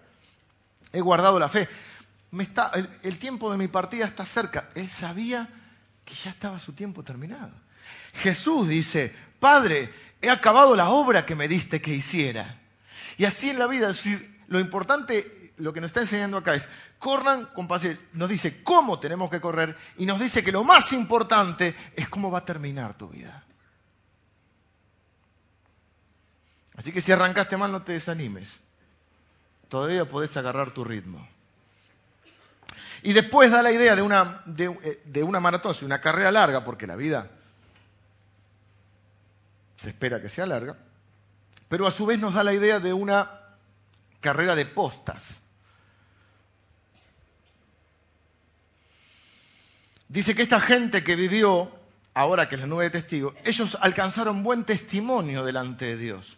he 0.92 1.00
guardado 1.00 1.38
la 1.38 1.48
fe. 1.48 1.68
Está, 2.38 2.72
el 3.02 3.18
tiempo 3.18 3.50
de 3.50 3.56
mi 3.56 3.68
partida 3.68 4.04
está 4.04 4.26
cerca. 4.26 4.68
Él 4.74 4.88
sabía 4.88 5.48
que 6.04 6.14
ya 6.14 6.30
estaba 6.30 6.60
su 6.60 6.72
tiempo 6.72 7.02
terminado. 7.02 7.52
Jesús 8.14 8.68
dice, 8.68 9.14
Padre, 9.38 9.92
he 10.20 10.30
acabado 10.30 10.74
la 10.76 10.88
obra 10.88 11.26
que 11.26 11.34
me 11.34 11.48
diste 11.48 11.80
que 11.80 11.94
hiciera. 11.94 12.58
Y 13.18 13.24
así 13.24 13.50
en 13.50 13.58
la 13.58 13.66
vida, 13.66 13.92
lo 14.48 14.60
importante 14.60 15.35
lo 15.58 15.72
que 15.72 15.80
nos 15.80 15.88
está 15.88 16.00
enseñando 16.00 16.36
acá 16.36 16.54
es, 16.54 16.68
corran 16.98 17.46
con 17.46 17.66
paciencia. 17.66 18.04
Nos 18.12 18.28
dice 18.28 18.62
cómo 18.62 18.98
tenemos 19.00 19.30
que 19.30 19.40
correr 19.40 19.76
y 19.96 20.06
nos 20.06 20.20
dice 20.20 20.44
que 20.44 20.52
lo 20.52 20.64
más 20.64 20.92
importante 20.92 21.74
es 21.94 22.08
cómo 22.08 22.30
va 22.30 22.38
a 22.38 22.44
terminar 22.44 22.96
tu 22.96 23.08
vida. 23.08 23.44
Así 26.76 26.92
que 26.92 27.00
si 27.00 27.12
arrancaste 27.12 27.56
mal, 27.56 27.72
no 27.72 27.82
te 27.82 27.92
desanimes. 27.92 28.58
Todavía 29.68 30.04
podés 30.06 30.36
agarrar 30.36 30.72
tu 30.72 30.84
ritmo. 30.84 31.26
Y 33.02 33.12
después 33.12 33.50
da 33.50 33.62
la 33.62 33.72
idea 33.72 33.96
de 33.96 34.02
una, 34.02 34.42
de, 34.44 34.66
eh, 34.66 35.02
de 35.04 35.22
una 35.22 35.40
maratón, 35.40 35.74
una 35.82 36.00
carrera 36.00 36.30
larga, 36.30 36.64
porque 36.64 36.86
la 36.86 36.96
vida 36.96 37.30
se 39.76 39.90
espera 39.90 40.20
que 40.20 40.28
sea 40.28 40.46
larga, 40.46 40.76
pero 41.68 41.86
a 41.86 41.90
su 41.90 42.06
vez 42.06 42.18
nos 42.20 42.34
da 42.34 42.42
la 42.42 42.52
idea 42.52 42.80
de 42.80 42.92
una 42.92 43.30
carrera 44.20 44.54
de 44.54 44.66
postas. 44.66 45.40
Dice 50.08 50.34
que 50.34 50.42
esta 50.42 50.60
gente 50.60 51.02
que 51.02 51.16
vivió, 51.16 51.70
ahora 52.14 52.48
que 52.48 52.54
es 52.54 52.60
la 52.60 52.66
nube 52.66 52.84
de 52.84 52.90
testigos, 52.90 53.34
ellos 53.44 53.76
alcanzaron 53.80 54.42
buen 54.42 54.64
testimonio 54.64 55.44
delante 55.44 55.86
de 55.86 55.96
Dios. 55.96 56.36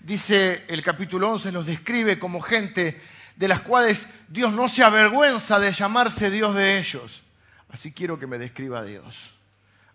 Dice 0.00 0.64
el 0.68 0.82
capítulo 0.82 1.30
11, 1.32 1.52
los 1.52 1.66
describe 1.66 2.18
como 2.18 2.40
gente 2.40 3.00
de 3.36 3.48
las 3.48 3.60
cuales 3.60 4.08
Dios 4.28 4.52
no 4.52 4.68
se 4.68 4.82
avergüenza 4.82 5.60
de 5.60 5.72
llamarse 5.72 6.30
Dios 6.30 6.54
de 6.54 6.78
ellos. 6.78 7.22
Así 7.68 7.92
quiero 7.92 8.18
que 8.18 8.26
me 8.26 8.38
describa 8.38 8.82
Dios. 8.84 9.34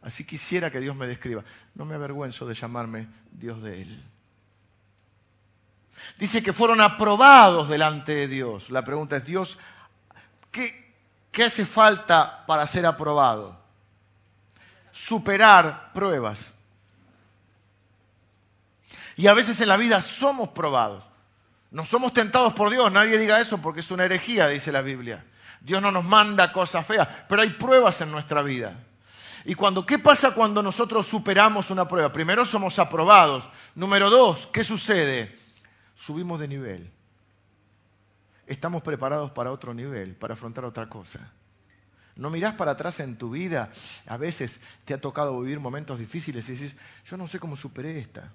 Así 0.01 0.23
quisiera 0.23 0.71
que 0.71 0.79
Dios 0.79 0.95
me 0.95 1.07
describa. 1.07 1.43
No 1.73 1.85
me 1.85 1.95
avergüenzo 1.95 2.45
de 2.45 2.53
llamarme 2.53 3.07
Dios 3.31 3.61
de 3.63 3.81
Él. 3.81 4.03
Dice 6.19 6.43
que 6.43 6.53
fueron 6.53 6.79
aprobados 6.79 7.67
delante 7.67 8.13
de 8.13 8.27
Dios. 8.27 8.69
La 8.69 8.83
pregunta 8.83 9.17
es, 9.17 9.25
Dios, 9.25 9.57
¿qué, 10.51 10.84
¿Qué 11.35 11.43
hace 11.43 11.65
falta 11.65 12.45
para 12.47 12.65
ser 12.65 12.85
aprobado? 12.85 13.59
Superar 14.93 15.91
pruebas. 15.91 16.55
Y 19.17 19.27
a 19.27 19.33
veces 19.33 19.59
en 19.59 19.67
la 19.67 19.75
vida 19.75 20.01
somos 20.01 20.47
probados. 20.47 21.03
No 21.71 21.83
somos 21.83 22.13
tentados 22.13 22.53
por 22.53 22.69
Dios, 22.69 22.89
nadie 22.89 23.17
diga 23.17 23.41
eso 23.41 23.57
porque 23.57 23.81
es 23.81 23.91
una 23.91 24.05
herejía, 24.05 24.47
dice 24.47 24.71
la 24.71 24.79
Biblia. 24.79 25.25
Dios 25.59 25.81
no 25.81 25.91
nos 25.91 26.05
manda 26.05 26.53
cosas 26.53 26.87
feas, 26.87 27.09
pero 27.27 27.41
hay 27.41 27.49
pruebas 27.49 27.99
en 27.99 28.11
nuestra 28.11 28.41
vida. 28.41 28.73
Y 29.43 29.55
cuando, 29.55 29.85
¿qué 29.85 29.99
pasa 29.99 30.31
cuando 30.31 30.63
nosotros 30.63 31.05
superamos 31.05 31.69
una 31.69 31.85
prueba? 31.85 32.13
Primero 32.13 32.45
somos 32.45 32.79
aprobados. 32.79 33.43
Número 33.75 34.09
dos, 34.09 34.47
¿qué 34.53 34.63
sucede? 34.63 35.37
Subimos 35.95 36.39
de 36.39 36.47
nivel 36.47 36.94
estamos 38.47 38.81
preparados 38.83 39.31
para 39.31 39.51
otro 39.51 39.73
nivel, 39.73 40.15
para 40.15 40.33
afrontar 40.33 40.65
otra 40.65 40.89
cosa. 40.89 41.31
¿No 42.15 42.29
mirás 42.29 42.55
para 42.55 42.71
atrás 42.71 42.99
en 43.01 43.17
tu 43.17 43.31
vida? 43.31 43.71
A 44.07 44.17
veces 44.17 44.61
te 44.85 44.93
ha 44.93 45.01
tocado 45.01 45.39
vivir 45.41 45.59
momentos 45.59 45.99
difíciles 45.99 46.47
y 46.47 46.53
dices, 46.53 46.75
yo 47.05 47.17
no 47.17 47.27
sé 47.27 47.39
cómo 47.39 47.57
superé 47.57 47.99
esta. 47.99 48.31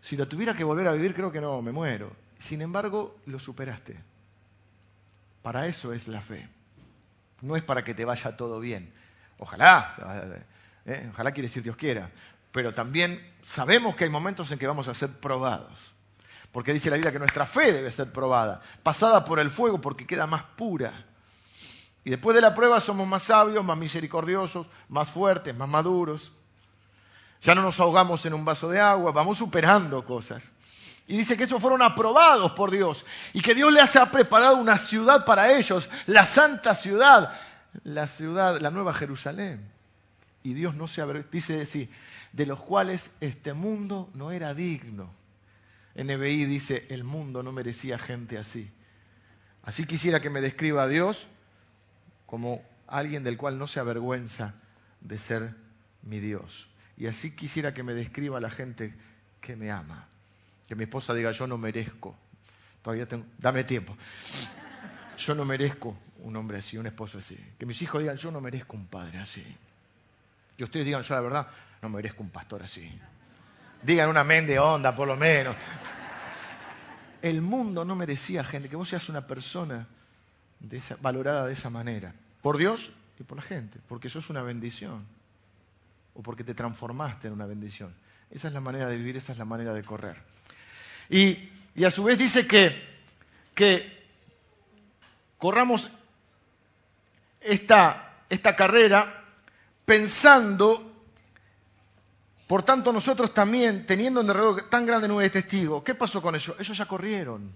Si 0.00 0.16
la 0.16 0.26
tuviera 0.26 0.54
que 0.54 0.64
volver 0.64 0.88
a 0.88 0.92
vivir, 0.92 1.14
creo 1.14 1.30
que 1.30 1.40
no, 1.40 1.62
me 1.62 1.72
muero. 1.72 2.10
Sin 2.38 2.62
embargo, 2.62 3.18
lo 3.26 3.38
superaste. 3.38 3.96
Para 5.42 5.66
eso 5.66 5.92
es 5.92 6.08
la 6.08 6.20
fe. 6.20 6.48
No 7.42 7.54
es 7.54 7.62
para 7.62 7.84
que 7.84 7.94
te 7.94 8.04
vaya 8.04 8.36
todo 8.36 8.58
bien. 8.58 8.92
Ojalá, 9.38 10.44
¿eh? 10.86 11.08
ojalá 11.10 11.32
quiere 11.32 11.48
decir 11.48 11.62
Dios 11.62 11.76
quiera. 11.76 12.10
Pero 12.52 12.74
también 12.74 13.20
sabemos 13.42 13.94
que 13.94 14.04
hay 14.04 14.10
momentos 14.10 14.50
en 14.50 14.58
que 14.58 14.66
vamos 14.66 14.88
a 14.88 14.94
ser 14.94 15.10
probados. 15.10 15.94
Porque 16.52 16.72
dice 16.72 16.90
la 16.90 16.96
Biblia 16.96 17.12
que 17.12 17.18
nuestra 17.18 17.46
fe 17.46 17.72
debe 17.72 17.90
ser 17.90 18.12
probada, 18.12 18.60
pasada 18.82 19.24
por 19.24 19.38
el 19.38 19.50
fuego 19.50 19.80
porque 19.80 20.06
queda 20.06 20.26
más 20.26 20.42
pura. 20.42 21.06
Y 22.04 22.10
después 22.10 22.34
de 22.34 22.40
la 22.40 22.54
prueba 22.54 22.80
somos 22.80 23.06
más 23.06 23.24
sabios, 23.24 23.64
más 23.64 23.78
misericordiosos, 23.78 24.66
más 24.88 25.08
fuertes, 25.08 25.54
más 25.54 25.68
maduros. 25.68 26.32
Ya 27.42 27.54
no 27.54 27.62
nos 27.62 27.78
ahogamos 27.78 28.24
en 28.26 28.34
un 28.34 28.44
vaso 28.44 28.68
de 28.68 28.80
agua, 28.80 29.12
vamos 29.12 29.38
superando 29.38 30.04
cosas. 30.04 30.52
Y 31.06 31.16
dice 31.16 31.36
que 31.36 31.44
esos 31.44 31.60
fueron 31.60 31.82
aprobados 31.82 32.52
por 32.52 32.70
Dios 32.70 33.04
y 33.32 33.42
que 33.42 33.54
Dios 33.54 33.72
les 33.72 33.96
ha 33.96 34.10
preparado 34.10 34.56
una 34.56 34.78
ciudad 34.78 35.24
para 35.24 35.52
ellos, 35.52 35.90
la 36.06 36.24
santa 36.24 36.74
ciudad, 36.74 37.32
la 37.84 38.06
ciudad, 38.06 38.60
la 38.60 38.70
nueva 38.70 38.92
Jerusalén. 38.92 39.70
Y 40.42 40.54
Dios 40.54 40.74
no 40.74 40.88
se 40.88 41.04
dice 41.30 41.62
así, 41.62 41.90
de 42.32 42.46
los 42.46 42.60
cuales 42.60 43.10
este 43.20 43.52
mundo 43.52 44.08
no 44.14 44.30
era 44.30 44.54
digno. 44.54 45.19
NBI 45.94 46.44
dice, 46.44 46.86
el 46.90 47.04
mundo 47.04 47.42
no 47.42 47.52
merecía 47.52 47.98
gente 47.98 48.38
así. 48.38 48.70
Así 49.62 49.84
quisiera 49.86 50.20
que 50.20 50.30
me 50.30 50.40
describa 50.40 50.84
a 50.84 50.88
Dios 50.88 51.28
como 52.26 52.62
alguien 52.86 53.24
del 53.24 53.36
cual 53.36 53.58
no 53.58 53.66
se 53.66 53.80
avergüenza 53.80 54.54
de 55.00 55.18
ser 55.18 55.54
mi 56.02 56.20
Dios. 56.20 56.68
Y 56.96 57.06
así 57.06 57.34
quisiera 57.34 57.74
que 57.74 57.82
me 57.82 57.94
describa 57.94 58.40
la 58.40 58.50
gente 58.50 58.94
que 59.40 59.56
me 59.56 59.70
ama. 59.70 60.06
Que 60.68 60.74
mi 60.76 60.84
esposa 60.84 61.14
diga, 61.14 61.32
yo 61.32 61.46
no 61.46 61.58
merezco. 61.58 62.16
Todavía 62.82 63.06
tengo, 63.06 63.26
dame 63.38 63.64
tiempo. 63.64 63.96
Yo 65.18 65.34
no 65.34 65.44
merezco 65.44 65.96
un 66.22 66.36
hombre 66.36 66.58
así, 66.58 66.78
un 66.78 66.86
esposo 66.86 67.18
así. 67.18 67.38
Que 67.58 67.66
mis 67.66 67.80
hijos 67.82 68.00
digan, 68.00 68.16
yo 68.16 68.30
no 68.30 68.40
merezco 68.40 68.76
un 68.76 68.86
padre 68.86 69.18
así. 69.18 69.44
Que 70.56 70.64
ustedes 70.64 70.86
digan, 70.86 71.02
yo 71.02 71.14
la 71.14 71.20
verdad, 71.20 71.48
no 71.82 71.88
merezco 71.88 72.22
un 72.22 72.30
pastor 72.30 72.62
así. 72.62 72.90
Digan 73.82 74.08
una 74.10 74.20
amén 74.20 74.46
de 74.46 74.58
onda, 74.58 74.94
por 74.94 75.08
lo 75.08 75.16
menos. 75.16 75.56
El 77.22 77.40
mundo 77.40 77.84
no 77.84 77.96
merecía 77.96 78.44
gente, 78.44 78.68
que 78.68 78.76
vos 78.76 78.88
seas 78.88 79.08
una 79.08 79.26
persona 79.26 79.86
valorada 81.00 81.46
de 81.46 81.52
esa 81.52 81.70
manera, 81.70 82.14
por 82.42 82.58
Dios 82.58 82.92
y 83.18 83.22
por 83.22 83.36
la 83.36 83.42
gente, 83.42 83.78
porque 83.88 84.08
eso 84.08 84.18
es 84.18 84.30
una 84.30 84.42
bendición, 84.42 85.06
o 86.14 86.22
porque 86.22 86.44
te 86.44 86.54
transformaste 86.54 87.28
en 87.28 87.34
una 87.34 87.46
bendición. 87.46 87.94
Esa 88.30 88.48
es 88.48 88.54
la 88.54 88.60
manera 88.60 88.86
de 88.86 88.96
vivir, 88.96 89.16
esa 89.16 89.32
es 89.32 89.38
la 89.38 89.44
manera 89.44 89.72
de 89.74 89.82
correr. 89.82 90.16
Y, 91.08 91.50
a 91.84 91.90
su 91.90 92.04
vez 92.04 92.18
dice 92.18 92.46
que, 92.46 92.76
que 93.54 93.98
corramos 95.38 95.90
esta, 97.40 98.18
esta 98.28 98.54
carrera 98.54 99.24
pensando 99.86 100.89
por 102.50 102.64
tanto, 102.64 102.92
nosotros 102.92 103.32
también, 103.32 103.86
teniendo 103.86 104.20
en 104.20 104.26
derredor 104.26 104.68
tan 104.68 104.84
grande 104.84 105.06
nube 105.06 105.22
de 105.22 105.30
testigos, 105.30 105.84
¿qué 105.84 105.94
pasó 105.94 106.20
con 106.20 106.34
ellos? 106.34 106.56
Ellos 106.58 106.76
ya 106.76 106.84
corrieron. 106.84 107.54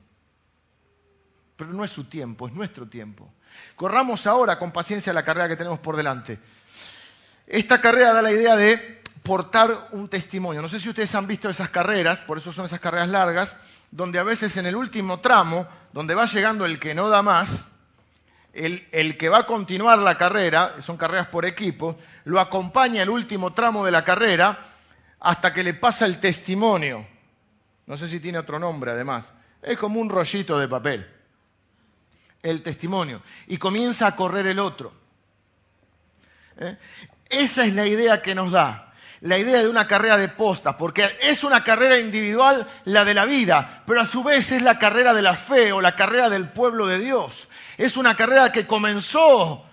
Pero 1.57 1.73
no 1.73 1.83
es 1.83 1.91
su 1.91 2.05
tiempo, 2.05 2.47
es 2.47 2.55
nuestro 2.55 2.87
tiempo. 2.87 3.29
Corramos 3.75 4.25
ahora 4.29 4.57
con 4.57 4.71
paciencia 4.71 5.13
la 5.13 5.25
carrera 5.25 5.49
que 5.49 5.57
tenemos 5.57 5.81
por 5.81 5.97
delante. 5.97 6.39
Esta 7.45 7.81
carrera 7.81 8.13
da 8.13 8.23
la 8.23 8.31
idea 8.31 8.55
de 8.55 9.03
portar 9.25 9.89
un 9.91 10.09
testimonio. 10.09 10.63
No 10.63 10.69
sé 10.69 10.79
si 10.79 10.89
ustedes 10.89 11.13
han 11.17 11.27
visto 11.27 11.51
esas 11.51 11.71
carreras, 11.71 12.21
por 12.21 12.39
eso 12.39 12.53
son 12.53 12.67
esas 12.67 12.79
carreras 12.79 13.11
largas, 13.11 13.57
donde 13.91 14.21
a 14.21 14.23
veces 14.23 14.57
en 14.59 14.67
el 14.67 14.77
último 14.77 15.19
tramo, 15.19 15.67
donde 15.93 16.15
va 16.15 16.27
llegando 16.27 16.65
el 16.65 16.79
que 16.79 16.95
no 16.95 17.09
da 17.09 17.21
más, 17.21 17.65
el, 18.53 18.87
el, 18.93 19.19
que 19.19 19.29
va 19.29 19.39
a 19.39 19.47
continuar 19.47 19.99
la 19.99 20.17
carrera, 20.17 20.77
son 20.83 20.97
carreras 20.97 21.27
por 21.27 21.47
equipo, 21.47 21.99
lo 22.27 22.39
acompaña 22.39 23.03
el 23.03 23.11
último 23.11 23.53
tramo 23.53 23.85
de 23.85 23.91
la 23.91 24.05
carrera 24.05 24.71
hasta 25.25 25.55
que 25.55 25.65
le 25.65 25.73
pasa 25.73 26.05
el 26.05 26.21
testimonio. 26.21 27.07
No 27.87 27.97
sé 27.97 28.09
si 28.09 28.21
tiene 28.21 28.39
otro 28.39 28.59
nombre 28.59 28.93
además. 28.93 29.33
Es 29.63 29.79
como 29.79 29.99
un 29.99 30.11
rollito 30.11 30.59
de 30.59 30.69
papel. 30.69 31.11
El 32.43 32.63
testimonio. 32.63 33.23
Y 33.47 33.57
comienza 33.57 34.07
a 34.07 34.17
correr 34.17 34.47
el 34.47 34.59
otro. 34.59 34.93
¿Eh? 36.59 36.77
Esa 37.31 37.65
es 37.65 37.75
la 37.75 37.87
idea 37.87 38.21
que 38.21 38.35
nos 38.35 38.53
da. 38.53 38.93
La 39.23 39.39
idea 39.39 39.63
de 39.63 39.69
una 39.69 39.87
carrera 39.87 40.19
de 40.19 40.29
postas, 40.29 40.77
porque 40.77 41.17
es 41.23 41.43
una 41.43 41.65
carrera 41.65 41.99
individual 41.99 42.69
la 42.85 43.07
de 43.07 43.15
la 43.15 43.25
vida, 43.25 43.83
pero 43.87 44.03
a 44.03 44.07
su 44.07 44.23
vez 44.23 44.53
es 44.53 44.61
la 44.61 44.79
carrera 44.79 45.15
de 45.15 45.23
la 45.23 45.35
fe 45.35 45.73
o 45.73 45.81
la 45.81 45.97
carrera 45.97 46.29
del 46.29 46.51
pueblo 46.51 46.87
de 46.87 46.99
Dios. 46.99 47.49
Es 47.79 47.97
una 47.97 48.15
carrera 48.15 48.53
que 48.53 48.67
comenzó 48.67 49.65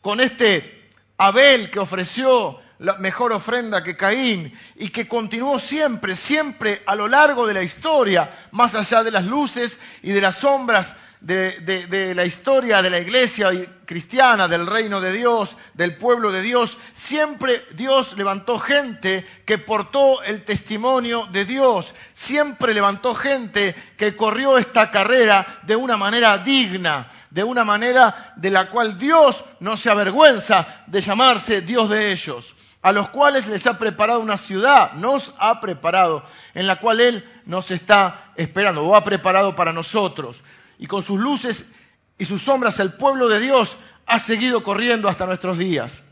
con 0.00 0.20
este 0.20 0.90
Abel 1.18 1.70
que 1.72 1.80
ofreció 1.80 2.60
la 2.82 2.94
mejor 2.94 3.32
ofrenda 3.32 3.82
que 3.82 3.96
Caín 3.96 4.52
y 4.76 4.88
que 4.88 5.06
continuó 5.06 5.58
siempre, 5.58 6.16
siempre 6.16 6.82
a 6.84 6.96
lo 6.96 7.06
largo 7.06 7.46
de 7.46 7.54
la 7.54 7.62
historia, 7.62 8.30
más 8.50 8.74
allá 8.74 9.04
de 9.04 9.12
las 9.12 9.26
luces 9.26 9.78
y 10.02 10.10
de 10.10 10.20
las 10.20 10.36
sombras 10.36 10.96
de, 11.20 12.12
la 12.16 12.24
historia 12.24 12.82
de 12.82 12.90
la 12.90 12.98
iglesia 12.98 13.50
cristiana, 13.86 14.48
del 14.48 14.66
reino 14.66 15.00
de 15.00 15.12
Dios, 15.12 15.56
del 15.74 15.96
pueblo 15.96 16.32
de 16.32 16.42
Dios, 16.42 16.76
siempre 16.92 17.64
Dios 17.74 18.16
levantó 18.16 18.58
gente 18.58 19.24
que 19.46 19.58
portó 19.58 20.20
el 20.24 20.44
testimonio 20.44 21.28
de 21.30 21.44
Dios, 21.44 21.94
siempre 22.12 22.74
levantó 22.74 23.14
gente 23.14 23.76
que 23.96 24.16
corrió 24.16 24.58
esta 24.58 24.90
carrera 24.90 25.60
de 25.62 25.76
una 25.76 25.96
manera 25.96 26.38
digna, 26.38 27.12
de 27.30 27.44
una 27.44 27.64
manera 27.64 28.34
de 28.36 28.50
la 28.50 28.68
cual 28.70 28.98
Dios 28.98 29.44
no 29.60 29.76
se 29.76 29.90
avergüenza 29.90 30.82
de 30.88 31.00
llamarse 31.00 31.60
Dios 31.60 31.88
de 31.88 32.10
ellos 32.10 32.56
a 32.82 32.90
los 32.90 33.08
cuales 33.10 33.46
les 33.46 33.66
ha 33.66 33.78
preparado 33.78 34.20
una 34.20 34.36
ciudad, 34.36 34.92
nos 34.94 35.32
ha 35.38 35.60
preparado, 35.60 36.24
en 36.52 36.66
la 36.66 36.80
cual 36.80 37.00
Él 37.00 37.42
nos 37.46 37.70
está 37.70 38.32
esperando, 38.36 38.84
o 38.84 38.96
ha 38.96 39.04
preparado 39.04 39.54
para 39.54 39.72
nosotros. 39.72 40.42
Y 40.78 40.88
con 40.88 41.04
sus 41.04 41.20
luces 41.20 41.70
y 42.18 42.24
sus 42.24 42.42
sombras 42.42 42.80
el 42.80 42.94
pueblo 42.94 43.28
de 43.28 43.38
Dios 43.38 43.76
ha 44.06 44.18
seguido 44.18 44.64
corriendo 44.64 45.08
hasta 45.08 45.26
nuestros 45.26 45.58
días. 45.58 46.02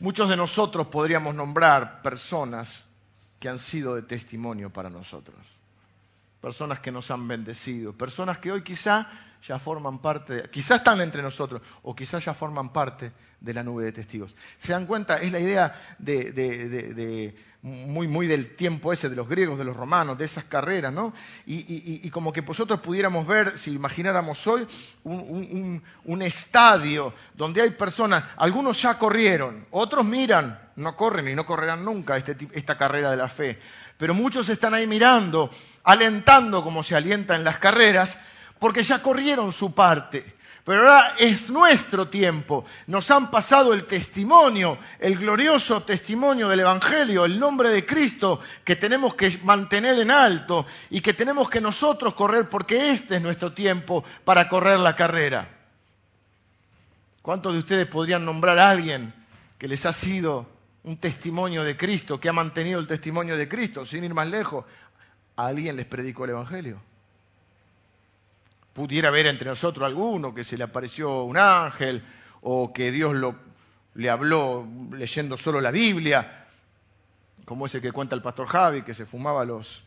Muchos 0.00 0.28
de 0.28 0.36
nosotros 0.36 0.88
podríamos 0.88 1.34
nombrar 1.34 2.02
personas 2.02 2.84
que 3.40 3.48
han 3.48 3.58
sido 3.58 3.94
de 3.94 4.02
testimonio 4.02 4.70
para 4.70 4.90
nosotros, 4.90 5.36
personas 6.40 6.80
que 6.80 6.92
nos 6.92 7.10
han 7.10 7.26
bendecido, 7.26 7.92
personas 7.92 8.38
que 8.38 8.52
hoy 8.52 8.62
quizá 8.62 9.08
ya 9.42 9.58
forman 9.58 9.98
parte, 9.98 10.48
quizás 10.50 10.78
están 10.78 11.00
entre 11.00 11.22
nosotros 11.22 11.60
o 11.82 11.94
quizás 11.94 12.24
ya 12.24 12.34
forman 12.34 12.72
parte 12.72 13.12
de 13.40 13.54
la 13.54 13.62
nube 13.62 13.84
de 13.84 13.92
testigos. 13.92 14.34
¿Se 14.56 14.72
dan 14.72 14.86
cuenta? 14.86 15.16
Es 15.18 15.32
la 15.32 15.40
idea 15.40 15.96
de, 15.98 17.34
muy, 17.62 18.06
muy 18.06 18.28
del 18.28 18.54
tiempo 18.54 18.92
ese, 18.92 19.08
de 19.08 19.16
los 19.16 19.28
griegos, 19.28 19.58
de 19.58 19.64
los 19.64 19.76
romanos, 19.76 20.16
de 20.16 20.24
esas 20.24 20.44
carreras, 20.44 20.92
¿no? 20.92 21.12
Y, 21.44 22.08
como 22.10 22.32
que 22.32 22.42
nosotros 22.42 22.80
pudiéramos 22.80 23.26
ver, 23.26 23.58
si 23.58 23.72
imagináramos 23.72 24.46
hoy, 24.46 24.66
un, 25.02 25.82
un 26.04 26.22
estadio 26.22 27.12
donde 27.34 27.62
hay 27.62 27.70
personas, 27.70 28.22
algunos 28.36 28.80
ya 28.80 28.96
corrieron, 28.96 29.66
otros 29.72 30.04
miran, 30.04 30.70
no 30.76 30.96
corren 30.96 31.28
y 31.28 31.34
no 31.34 31.44
correrán 31.44 31.84
nunca 31.84 32.16
este, 32.16 32.36
esta 32.52 32.78
carrera 32.78 33.10
de 33.10 33.16
la 33.16 33.28
fe, 33.28 33.58
pero 33.96 34.14
muchos 34.14 34.48
están 34.48 34.74
ahí 34.74 34.86
mirando, 34.86 35.50
alentando 35.84 36.62
como 36.62 36.82
se 36.82 36.94
alienta 36.94 37.34
en 37.34 37.44
las 37.44 37.58
carreras, 37.58 38.18
porque 38.62 38.84
ya 38.84 39.02
corrieron 39.02 39.52
su 39.52 39.74
parte. 39.74 40.36
Pero 40.62 40.82
ahora 40.82 41.16
es 41.18 41.50
nuestro 41.50 42.06
tiempo. 42.06 42.64
Nos 42.86 43.10
han 43.10 43.28
pasado 43.28 43.74
el 43.74 43.86
testimonio, 43.86 44.78
el 45.00 45.18
glorioso 45.18 45.82
testimonio 45.82 46.48
del 46.48 46.60
Evangelio, 46.60 47.24
el 47.24 47.40
nombre 47.40 47.70
de 47.70 47.84
Cristo 47.84 48.38
que 48.62 48.76
tenemos 48.76 49.16
que 49.16 49.36
mantener 49.42 49.98
en 49.98 50.12
alto 50.12 50.64
y 50.90 51.00
que 51.00 51.12
tenemos 51.12 51.50
que 51.50 51.60
nosotros 51.60 52.14
correr 52.14 52.48
porque 52.48 52.92
este 52.92 53.16
es 53.16 53.22
nuestro 53.22 53.52
tiempo 53.52 54.04
para 54.24 54.48
correr 54.48 54.78
la 54.78 54.94
carrera. 54.94 55.48
¿Cuántos 57.20 57.54
de 57.54 57.58
ustedes 57.58 57.88
podrían 57.88 58.24
nombrar 58.24 58.60
a 58.60 58.70
alguien 58.70 59.12
que 59.58 59.66
les 59.66 59.84
ha 59.86 59.92
sido 59.92 60.46
un 60.84 60.98
testimonio 60.98 61.64
de 61.64 61.76
Cristo, 61.76 62.20
que 62.20 62.28
ha 62.28 62.32
mantenido 62.32 62.78
el 62.78 62.86
testimonio 62.86 63.36
de 63.36 63.48
Cristo, 63.48 63.84
sin 63.84 64.04
ir 64.04 64.14
más 64.14 64.28
lejos? 64.28 64.64
¿A 65.34 65.46
alguien 65.46 65.74
les 65.74 65.86
predicó 65.86 66.26
el 66.26 66.30
Evangelio? 66.30 66.91
Pudiera 68.72 69.08
haber 69.08 69.26
entre 69.26 69.48
nosotros 69.48 69.86
alguno 69.86 70.34
que 70.34 70.44
se 70.44 70.56
le 70.56 70.64
apareció 70.64 71.24
un 71.24 71.36
ángel 71.36 72.02
o 72.40 72.72
que 72.72 72.90
Dios 72.90 73.14
lo, 73.14 73.36
le 73.94 74.10
habló 74.10 74.66
leyendo 74.92 75.36
solo 75.36 75.60
la 75.60 75.70
Biblia, 75.70 76.46
como 77.44 77.66
ese 77.66 77.80
que 77.80 77.92
cuenta 77.92 78.14
el 78.14 78.22
pastor 78.22 78.46
Javi, 78.46 78.82
que 78.82 78.94
se 78.94 79.06
fumaba 79.06 79.44
los... 79.44 79.82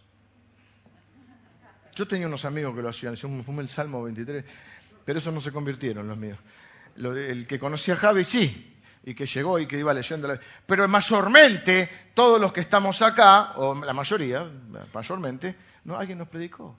Yo 1.96 2.08
tenía 2.08 2.28
unos 2.28 2.46
amigos 2.46 2.76
que 2.76 2.82
lo 2.82 2.90
hacían, 2.90 3.16
se 3.16 3.28
fumé 3.28 3.62
el 3.62 3.70
Salmo 3.70 4.04
23, 4.04 4.44
pero 5.06 5.20
esos 5.20 5.34
no 5.34 5.42
se 5.42 5.52
convirtieron 5.52 6.08
los 6.08 6.18
míos. 6.18 6.38
el 6.98 7.48
que 7.48 7.58
conocía 7.58 7.94
a 7.94 7.98
Javi, 7.98 8.24
sí, 8.24 8.76
y 9.06 9.16
que 9.16 9.26
llegó 9.26 9.60
y 9.60 9.68
que 9.68 9.78
iba 9.78 9.94
leyendo. 9.94 10.28
La... 10.28 10.40
Pero 10.66 10.88
mayormente, 10.88 11.90
todos 12.14 12.40
los 12.42 12.52
que 12.52 12.62
estamos 12.62 13.02
acá, 13.02 13.54
o 13.56 13.74
la 13.86 13.94
mayoría, 13.94 14.46
mayormente, 14.94 15.56
no, 15.86 15.98
alguien 15.98 16.18
nos 16.18 16.28
predicó. 16.28 16.76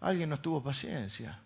Alguien 0.00 0.28
nos 0.30 0.42
tuvo 0.42 0.62
paciencia. 0.62 1.40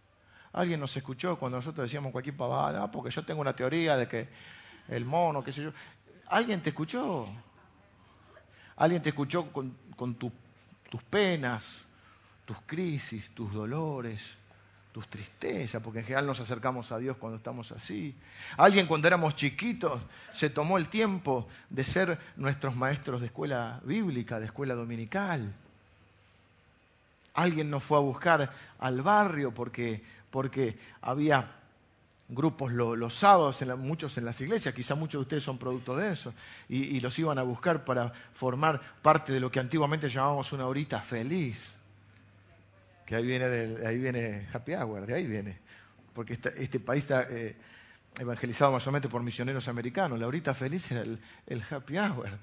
Alguien 0.53 0.81
nos 0.81 0.97
escuchó 0.97 1.39
cuando 1.39 1.59
nosotros 1.59 1.87
decíamos 1.87 2.13
cualquier 2.13 2.37
pavada, 2.37 2.83
ah, 2.83 2.91
porque 2.91 3.11
yo 3.11 3.25
tengo 3.25 3.41
una 3.41 3.55
teoría 3.55 3.97
de 3.97 4.09
que 4.09 4.29
el 4.89 5.05
mono, 5.05 5.45
qué 5.45 5.53
sé 5.53 5.63
yo. 5.63 5.73
Alguien 6.27 6.61
te 6.61 6.71
escuchó. 6.71 7.29
Alguien 8.77 9.03
te 9.03 9.11
escuchó 9.11 9.53
con, 9.53 9.77
tus 10.15 11.03
penas, 11.09 11.83
tus 12.45 12.57
crisis, 12.67 13.31
tus 13.35 13.53
dolores 13.53 14.39
tus 14.93 15.09
tristezas, 15.09 15.83
porque 15.83 16.01
en 16.01 16.05
general 16.05 16.27
nos 16.27 16.41
acercamos 16.41 16.91
a 16.91 16.99
Dios 16.99 17.17
cuando 17.17 17.37
estamos 17.37 17.71
así. 17.73 18.17
Alguien 18.57 18.87
cuando 18.87 19.07
éramos 19.07 19.37
chiquitos 19.37 20.03
se 20.33 20.51
tomó 20.51 20.79
el 20.79 20.89
tiempo 20.89 21.47
de 21.69 21.85
ser 21.85 22.19
nuestros 22.37 22.75
maestros 22.75 23.21
de 23.21 23.29
escuela 23.29 23.81
bíblica, 23.85 24.41
de 24.41 24.47
escuela 24.47 24.75
dominical. 24.75 25.55
Alguien 27.35 27.71
nos 27.71 27.85
fue 27.85 27.99
a 27.99 28.01
buscar 28.01 28.53
al 28.79 29.03
barrio 29.03 29.53
porque, 29.53 30.03
porque 30.31 30.79
había 31.01 31.57
grupos 32.29 32.73
los 32.73 33.15
sábados, 33.15 33.63
muchos 33.79 34.17
en 34.19 34.25
las 34.25 34.41
iglesias, 34.41 34.75
quizá 34.75 34.95
muchos 34.95 35.19
de 35.21 35.23
ustedes 35.23 35.43
son 35.43 35.59
producto 35.59 35.97
de 35.97 36.13
eso, 36.13 36.33
y, 36.69 37.01
los 37.01 37.19
iban 37.19 37.39
a 37.39 37.43
buscar 37.43 37.85
para 37.85 38.13
formar 38.33 38.81
parte 39.03 39.33
de 39.33 39.41
lo 39.41 39.51
que 39.51 39.59
antiguamente 39.59 40.09
llamábamos 40.09 40.53
una 40.53 40.67
horita 40.67 41.01
feliz 41.01 41.81
que 43.11 43.17
ahí 43.17 43.27
viene, 43.27 43.45
ahí 43.85 43.99
viene 43.99 44.47
Happy 44.53 44.73
Hour, 44.73 45.05
de 45.05 45.15
ahí 45.15 45.27
viene. 45.27 45.59
Porque 46.15 46.35
este 46.35 46.79
país 46.79 47.03
está 47.03 47.23
eh, 47.29 47.57
evangelizado 48.21 48.71
mayormente 48.71 49.09
por 49.09 49.21
misioneros 49.21 49.67
americanos. 49.67 50.17
La 50.21 50.29
horita 50.29 50.55
feliz 50.55 50.89
era 50.93 51.03
el, 51.03 51.63
Happy 51.69 51.99
Hour. 51.99 52.39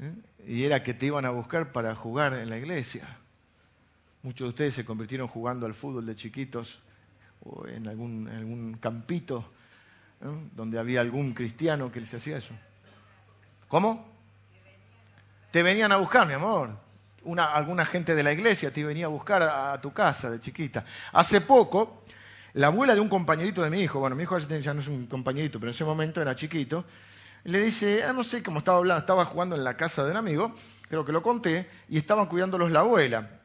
¿eh? 0.00 0.14
Y 0.46 0.64
era 0.64 0.82
que 0.82 0.92
te 0.92 1.06
iban 1.06 1.24
a 1.24 1.30
buscar 1.30 1.72
para 1.72 1.94
jugar 1.94 2.34
en 2.34 2.50
la 2.50 2.58
iglesia. 2.58 3.16
Muchos 4.28 4.44
de 4.44 4.48
ustedes 4.50 4.74
se 4.74 4.84
convirtieron 4.84 5.26
jugando 5.26 5.64
al 5.64 5.72
fútbol 5.72 6.04
de 6.04 6.14
chiquitos 6.14 6.80
o 7.46 7.66
en 7.66 7.88
algún, 7.88 8.28
algún 8.28 8.74
campito 8.74 9.42
donde 10.54 10.78
había 10.78 11.00
algún 11.00 11.32
cristiano 11.32 11.90
que 11.90 11.98
les 11.98 12.12
hacía 12.12 12.36
eso. 12.36 12.52
¿Cómo? 13.68 14.06
Te 15.50 15.62
venían 15.62 15.92
a 15.92 15.96
buscar, 15.96 16.26
mi 16.26 16.34
amor 16.34 16.76
alguna 17.38 17.86
gente 17.86 18.14
de 18.14 18.22
la 18.22 18.30
iglesia 18.30 18.70
te 18.70 18.84
venía 18.84 19.06
a 19.06 19.08
buscar 19.08 19.42
a, 19.42 19.80
tu 19.80 19.94
casa 19.94 20.28
de 20.28 20.40
chiquita. 20.40 20.84
Hace 21.14 21.40
poco, 21.40 22.02
la 22.52 22.66
abuela 22.66 22.94
de 22.94 23.00
un 23.00 23.08
compañerito 23.08 23.62
de 23.62 23.70
mi 23.70 23.80
hijo, 23.80 23.98
bueno, 23.98 24.14
mi 24.14 24.24
hijo 24.24 24.36
ya 24.36 24.74
no 24.74 24.82
es 24.82 24.88
un 24.88 25.06
compañerito, 25.06 25.58
pero 25.58 25.70
en 25.70 25.74
ese 25.74 25.86
momento 25.86 26.20
era 26.20 26.36
chiquito, 26.36 26.84
le 27.44 27.62
dice, 27.62 28.04
ah, 28.04 28.12
no 28.12 28.24
sé 28.24 28.42
cómo 28.42 28.58
estaba 28.58 28.76
hablando, 28.76 29.00
estaba 29.00 29.24
jugando 29.24 29.56
en 29.56 29.64
la 29.64 29.74
casa 29.74 30.04
de 30.04 30.10
un 30.10 30.18
amigo, 30.18 30.54
creo 30.86 31.02
que 31.02 31.12
lo 31.12 31.22
conté, 31.22 31.66
y 31.88 31.96
estaban 31.96 32.26
cuidándolos 32.26 32.70
la 32.70 32.80
abuela. 32.80 33.37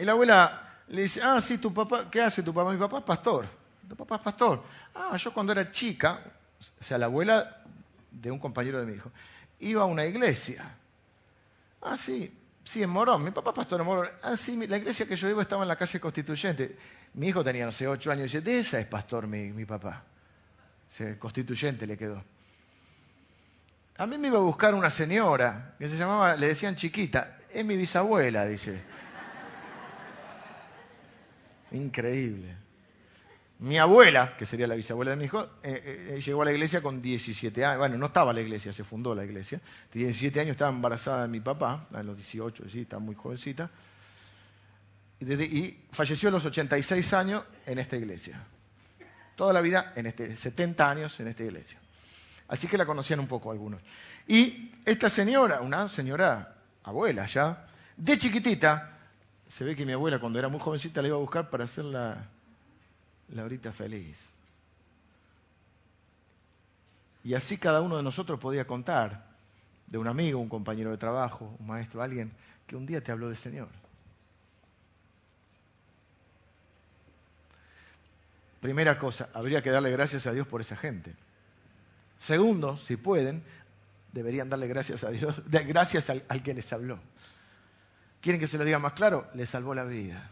Y 0.00 0.04
la 0.04 0.12
abuela 0.12 0.82
le 0.88 1.02
dice, 1.02 1.20
ah, 1.22 1.40
sí, 1.40 1.58
tu 1.58 1.74
papá, 1.74 2.10
¿qué 2.10 2.22
hace 2.22 2.42
tu 2.42 2.54
papá? 2.54 2.72
Mi 2.72 2.78
papá 2.78 2.98
es 2.98 3.04
pastor. 3.04 3.46
Tu 3.86 3.94
papá 3.94 4.16
es 4.16 4.22
pastor. 4.22 4.64
Ah, 4.94 5.14
yo 5.16 5.32
cuando 5.32 5.52
era 5.52 5.70
chica, 5.70 6.20
o 6.80 6.82
sea, 6.82 6.96
la 6.96 7.04
abuela 7.06 7.62
de 8.10 8.30
un 8.30 8.38
compañero 8.38 8.80
de 8.80 8.86
mi 8.86 8.94
hijo, 8.94 9.12
iba 9.58 9.82
a 9.82 9.84
una 9.84 10.06
iglesia. 10.06 10.64
Ah, 11.82 11.96
sí, 11.96 12.34
Sí, 12.64 12.82
en 12.82 12.90
Morón. 12.90 13.24
Mi 13.24 13.30
papá 13.30 13.52
pastor 13.52 13.80
en 13.80 13.86
Morón. 13.86 14.08
Ah, 14.22 14.36
sí, 14.36 14.56
la 14.66 14.76
iglesia 14.76 15.06
que 15.06 15.16
yo 15.16 15.26
vivo 15.26 15.40
estaba 15.40 15.62
en 15.62 15.68
la 15.68 15.76
calle 15.76 15.98
Constituyente. 15.98 16.76
Mi 17.14 17.28
hijo 17.28 17.42
tenía, 17.42 17.66
no 17.66 17.72
sé, 17.72 17.88
ocho 17.88 18.10
años 18.10 18.22
y 18.22 18.24
dice, 18.24 18.40
de 18.40 18.58
esa 18.58 18.78
es 18.78 18.86
pastor 18.86 19.26
mi, 19.26 19.50
mi 19.50 19.64
papá. 19.64 20.04
O 20.88 21.18
constituyente 21.18 21.86
le 21.86 21.96
quedó. 21.96 22.22
A 23.96 24.06
mí 24.06 24.18
me 24.18 24.28
iba 24.28 24.38
a 24.38 24.42
buscar 24.42 24.74
una 24.74 24.88
señora 24.88 25.74
que 25.78 25.88
se 25.88 25.96
llamaba, 25.96 26.36
le 26.36 26.48
decían 26.48 26.74
chiquita, 26.74 27.38
es 27.52 27.64
mi 27.64 27.76
bisabuela, 27.76 28.46
dice. 28.46 28.82
Increíble. 31.72 32.56
Mi 33.60 33.76
abuela, 33.78 34.36
que 34.38 34.46
sería 34.46 34.66
la 34.66 34.74
bisabuela 34.74 35.10
de 35.10 35.18
mi 35.18 35.24
hijo, 35.26 35.42
eh, 35.42 35.48
eh, 35.62 36.14
eh, 36.16 36.20
llegó 36.20 36.40
a 36.40 36.44
la 36.46 36.52
iglesia 36.52 36.80
con 36.80 37.02
17 37.02 37.62
años. 37.62 37.78
Bueno, 37.78 37.98
no 37.98 38.06
estaba 38.06 38.32
la 38.32 38.40
iglesia, 38.40 38.72
se 38.72 38.84
fundó 38.84 39.14
la 39.14 39.22
iglesia. 39.22 39.60
17 39.92 40.40
años 40.40 40.52
estaba 40.52 40.70
embarazada 40.70 41.22
de 41.22 41.28
mi 41.28 41.40
papá, 41.40 41.86
a 41.92 42.02
los 42.02 42.16
18, 42.16 42.70
sí, 42.70 42.80
estaba 42.80 43.00
muy 43.00 43.14
jovencita. 43.14 43.70
Y, 45.20 45.76
falleció 45.90 46.30
a 46.30 46.32
los 46.32 46.46
86 46.46 47.12
años 47.12 47.44
en 47.66 47.78
esta 47.78 47.98
iglesia. 47.98 48.42
Toda 49.36 49.52
la 49.52 49.60
vida, 49.60 49.92
en 49.94 50.06
este, 50.06 50.34
70 50.34 50.90
años 50.90 51.20
en 51.20 51.28
esta 51.28 51.44
iglesia. 51.44 51.78
Así 52.48 52.66
que 52.66 52.78
la 52.78 52.86
conocían 52.86 53.20
un 53.20 53.26
poco 53.26 53.50
algunos. 53.50 53.82
Y 54.26 54.72
esta 54.86 55.10
señora, 55.10 55.60
una 55.60 55.86
señora 55.88 56.56
abuela 56.84 57.26
ya, 57.26 57.66
de 57.94 58.16
chiquitita, 58.16 58.99
se 59.50 59.64
ve 59.64 59.74
que 59.74 59.84
mi 59.84 59.92
abuela 59.92 60.20
cuando 60.20 60.38
era 60.38 60.48
muy 60.48 60.60
jovencita 60.60 61.02
la 61.02 61.08
iba 61.08 61.16
a 61.16 61.20
buscar 61.20 61.50
para 61.50 61.64
hacerla 61.64 62.28
la 63.30 63.44
horita 63.44 63.72
feliz. 63.72 64.30
Y 67.24 67.34
así 67.34 67.58
cada 67.58 67.80
uno 67.80 67.96
de 67.96 68.02
nosotros 68.04 68.38
podía 68.38 68.64
contar 68.64 69.26
de 69.88 69.98
un 69.98 70.06
amigo, 70.06 70.38
un 70.38 70.48
compañero 70.48 70.92
de 70.92 70.98
trabajo, 70.98 71.52
un 71.58 71.66
maestro, 71.66 72.00
alguien 72.00 72.30
que 72.68 72.76
un 72.76 72.86
día 72.86 73.02
te 73.02 73.10
habló 73.10 73.26
del 73.26 73.36
Señor. 73.36 73.68
Primera 78.60 78.98
cosa, 78.98 79.30
habría 79.34 79.62
que 79.62 79.70
darle 79.70 79.90
gracias 79.90 80.28
a 80.28 80.32
Dios 80.32 80.46
por 80.46 80.60
esa 80.60 80.76
gente. 80.76 81.12
Segundo, 82.18 82.76
si 82.76 82.96
pueden, 82.96 83.42
deberían 84.12 84.48
darle 84.48 84.68
gracias 84.68 85.02
a 85.02 85.10
Dios, 85.10 85.42
gracias 85.48 86.08
al 86.08 86.42
que 86.44 86.54
les 86.54 86.72
habló. 86.72 87.00
¿Quieren 88.20 88.40
que 88.40 88.46
se 88.46 88.58
lo 88.58 88.64
diga 88.64 88.78
más 88.78 88.92
claro? 88.92 89.28
Le 89.34 89.46
salvó 89.46 89.74
la 89.74 89.84
vida. 89.84 90.30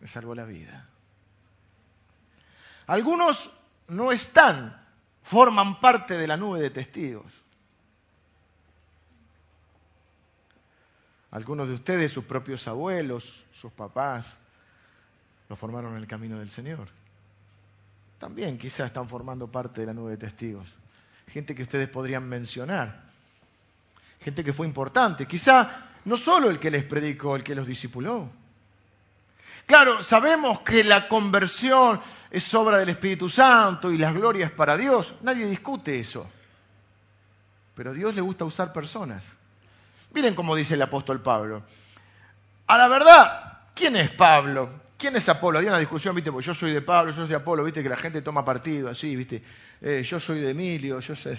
Le 0.00 0.06
salvó 0.06 0.34
la 0.34 0.44
vida. 0.44 0.88
Algunos 2.86 3.50
no 3.88 4.12
están, 4.12 4.80
forman 5.22 5.80
parte 5.80 6.16
de 6.16 6.26
la 6.26 6.36
nube 6.36 6.60
de 6.60 6.70
testigos. 6.70 7.42
Algunos 11.30 11.66
de 11.68 11.74
ustedes, 11.74 12.12
sus 12.12 12.24
propios 12.24 12.68
abuelos, 12.68 13.42
sus 13.52 13.72
papás, 13.72 14.38
lo 15.48 15.56
formaron 15.56 15.92
en 15.92 15.98
el 15.98 16.06
camino 16.06 16.38
del 16.38 16.48
Señor. 16.48 16.88
También 18.18 18.56
quizás 18.56 18.86
están 18.86 19.08
formando 19.08 19.48
parte 19.48 19.80
de 19.80 19.88
la 19.88 19.94
nube 19.94 20.12
de 20.12 20.16
testigos. 20.16 20.74
Gente 21.28 21.54
que 21.54 21.64
ustedes 21.64 21.88
podrían 21.88 22.28
mencionar. 22.28 23.02
Gente 24.20 24.44
que 24.44 24.52
fue 24.52 24.66
importante. 24.66 25.26
Quizá 25.26 25.90
no 26.04 26.16
solo 26.16 26.50
el 26.50 26.58
que 26.58 26.70
les 26.70 26.84
predicó, 26.84 27.36
el 27.36 27.42
que 27.42 27.54
los 27.54 27.66
discipuló. 27.66 28.30
Claro, 29.66 30.02
sabemos 30.02 30.60
que 30.60 30.84
la 30.84 31.08
conversión 31.08 32.00
es 32.30 32.52
obra 32.54 32.78
del 32.78 32.90
Espíritu 32.90 33.28
Santo 33.28 33.90
y 33.90 33.98
las 33.98 34.12
glorias 34.12 34.50
para 34.50 34.76
Dios. 34.76 35.14
Nadie 35.22 35.46
discute 35.46 35.98
eso. 35.98 36.28
Pero 37.74 37.90
a 37.90 37.92
Dios 37.94 38.14
le 38.14 38.20
gusta 38.20 38.44
usar 38.44 38.72
personas. 38.72 39.36
Miren 40.12 40.34
cómo 40.34 40.54
dice 40.54 40.74
el 40.74 40.82
apóstol 40.82 41.22
Pablo. 41.22 41.62
A 42.66 42.78
la 42.78 42.88
verdad, 42.88 43.58
¿quién 43.74 43.96
es 43.96 44.10
Pablo? 44.10 44.84
¿Quién 44.96 45.16
es 45.16 45.28
Apolo? 45.28 45.58
Había 45.58 45.70
una 45.70 45.80
discusión, 45.80 46.14
¿viste? 46.14 46.30
Porque 46.30 46.46
yo 46.46 46.54
soy 46.54 46.72
de 46.72 46.80
Pablo, 46.80 47.12
yo 47.12 47.22
soy 47.22 47.28
de 47.28 47.34
Apolo, 47.34 47.64
¿viste? 47.64 47.82
Que 47.82 47.88
la 47.88 47.96
gente 47.96 48.22
toma 48.22 48.44
partido 48.44 48.88
así, 48.88 49.14
¿viste? 49.16 49.42
Eh, 49.80 50.02
yo 50.02 50.20
soy 50.20 50.40
de 50.40 50.50
Emilio, 50.50 51.00
yo 51.00 51.14
soy... 51.14 51.36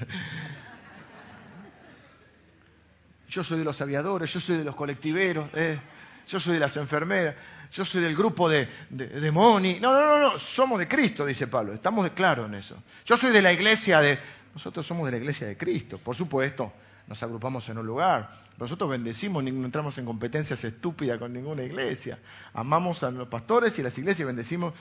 Yo 3.29 3.43
soy 3.43 3.59
de 3.59 3.63
los 3.63 3.81
aviadores, 3.81 4.31
yo 4.33 4.39
soy 4.39 4.57
de 4.57 4.63
los 4.63 4.75
colectiveros. 4.75 5.49
¿eh? 5.53 5.79
yo 6.27 6.39
soy 6.39 6.53
de 6.53 6.59
las 6.59 6.75
enfermeras, 6.77 7.35
yo 7.71 7.85
soy 7.85 8.01
del 8.01 8.15
grupo 8.15 8.49
de, 8.49 8.67
de. 8.89 9.31
No, 9.31 9.59
no, 9.59 9.79
no, 9.81 10.19
no, 10.19 10.39
somos 10.39 10.79
de 10.79 10.87
Cristo, 10.87 11.25
dice 11.25 11.47
Pablo, 11.47 11.73
estamos 11.73 12.03
de 12.03 12.11
claro 12.11 12.45
en 12.45 12.55
eso. 12.55 12.81
Yo 13.05 13.17
soy 13.17 13.31
de 13.31 13.41
la 13.41 13.53
iglesia 13.53 13.99
de... 14.01 14.17
Nosotros 14.53 14.85
somos 14.85 15.05
de 15.05 15.11
la 15.11 15.17
iglesia 15.17 15.47
de 15.47 15.57
Cristo, 15.57 15.97
por 15.97 16.15
supuesto, 16.15 16.71
nos 17.07 17.21
agrupamos 17.21 17.67
en 17.69 17.77
un 17.77 17.85
lugar. 17.85 18.31
Nosotros 18.57 18.89
bendecimos, 18.89 19.43
no 19.43 19.65
entramos 19.65 19.97
en 19.97 20.05
competencias 20.05 20.63
estúpidas 20.63 21.19
con 21.19 21.33
ninguna 21.33 21.63
iglesia. 21.63 22.17
Amamos 22.53 23.03
a 23.03 23.11
los 23.11 23.27
pastores 23.27 23.77
y 23.79 23.83
las 23.83 23.97
iglesias 23.97 24.21
y 24.21 24.23
bendecimos 24.23 24.73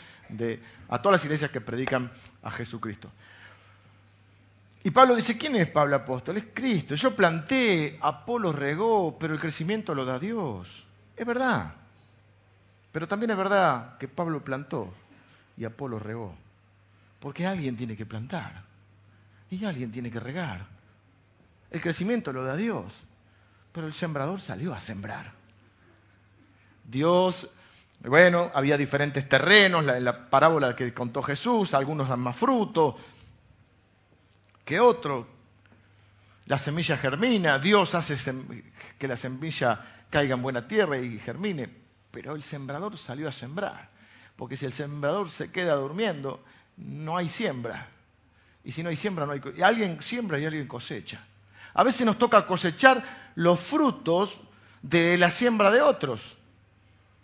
a 0.89 1.03
todas 1.03 1.19
las 1.19 1.25
iglesias 1.25 1.51
que 1.51 1.61
predican 1.61 2.13
a 2.43 2.53
Jesucristo. 2.53 3.11
Y 4.87 4.91
Pablo 4.91 5.17
dice, 5.17 5.39
¿quién 5.39 5.57
es 5.57 5.67
Pablo 5.69 5.97
apóstol? 5.97 6.37
Es 6.37 6.45
Cristo. 6.53 6.95
Yo 6.95 7.17
planté, 7.17 7.99
Apolo 8.03 8.53
regó, 8.53 9.19
pero 9.19 9.33
el 9.33 9.41
crecimiento 9.41 9.95
lo 9.95 10.05
da 10.05 10.19
Dios. 10.19 10.87
Es 11.17 11.27
verdad. 11.27 11.73
Pero 12.93 13.09
también 13.09 13.31
es 13.31 13.37
verdad 13.39 13.97
que 13.97 14.09
Pablo 14.09 14.45
plantó 14.45 14.93
y 15.57 15.65
Apolo 15.65 15.99
regó. 15.99 16.35
Porque 17.19 17.47
alguien 17.47 17.79
tiene 17.79 17.97
que 17.97 18.05
plantar 18.05 18.63
y 19.49 19.65
alguien 19.65 19.91
tiene 19.91 20.11
que 20.11 20.21
regar. 20.21 20.67
El 21.71 21.81
crecimiento 21.81 22.31
lo 22.31 22.45
da 22.45 22.55
Dios, 22.55 22.93
pero 23.73 23.87
el 23.87 23.95
sembrador 23.95 24.39
salió 24.39 24.75
a 24.75 24.81
sembrar. 24.81 25.33
Dios 26.85 27.49
Bueno, 28.01 28.51
había 28.53 28.77
diferentes 28.77 29.27
terrenos, 29.27 29.89
en 29.89 30.05
la 30.05 30.29
parábola 30.29 30.77
que 30.77 30.93
contó 30.93 31.23
Jesús, 31.23 31.73
algunos 31.73 32.07
dan 32.07 32.21
más 32.21 32.37
fruto 32.37 32.99
que 34.65 34.81
otros. 34.81 35.27
La 36.47 36.59
semilla 36.59 36.97
germina, 36.99 37.59
Dios 37.59 37.95
hace 37.95 38.17
que 38.99 39.09
la 39.09 39.17
semilla 39.17 40.05
caiga 40.11 40.35
en 40.35 40.43
buena 40.43 40.69
tierra 40.69 40.99
y 40.99 41.19
germine, 41.19 41.69
pero 42.11 42.35
el 42.35 42.43
sembrador 42.43 42.99
salió 42.99 43.29
a 43.29 43.33
sembrar, 43.33 43.89
porque 44.37 44.57
si 44.57 44.67
el 44.67 44.73
sembrador 44.73 45.31
se 45.31 45.51
queda 45.51 45.75
durmiendo, 45.75 46.45
no 46.77 47.17
hay 47.17 47.29
siembra. 47.29 47.89
Y 48.63 48.73
si 48.73 48.83
no 48.83 48.91
hay 48.91 48.97
siembra, 48.97 49.27
no 49.27 49.33
hay 49.33 49.43
y 49.57 49.63
alguien 49.63 50.03
siembra 50.03 50.39
y 50.39 50.45
alguien 50.45 50.67
cosecha. 50.67 51.25
A 51.75 51.83
veces 51.83 52.07
nos 52.07 52.19
toca 52.19 52.47
cosechar 52.47 53.33
los 53.35 53.59
frutos 53.59 54.37
de 54.83 55.19
la 55.19 55.31
siembra 55.31 55.71
de 55.71 55.83
otros. 55.83 56.37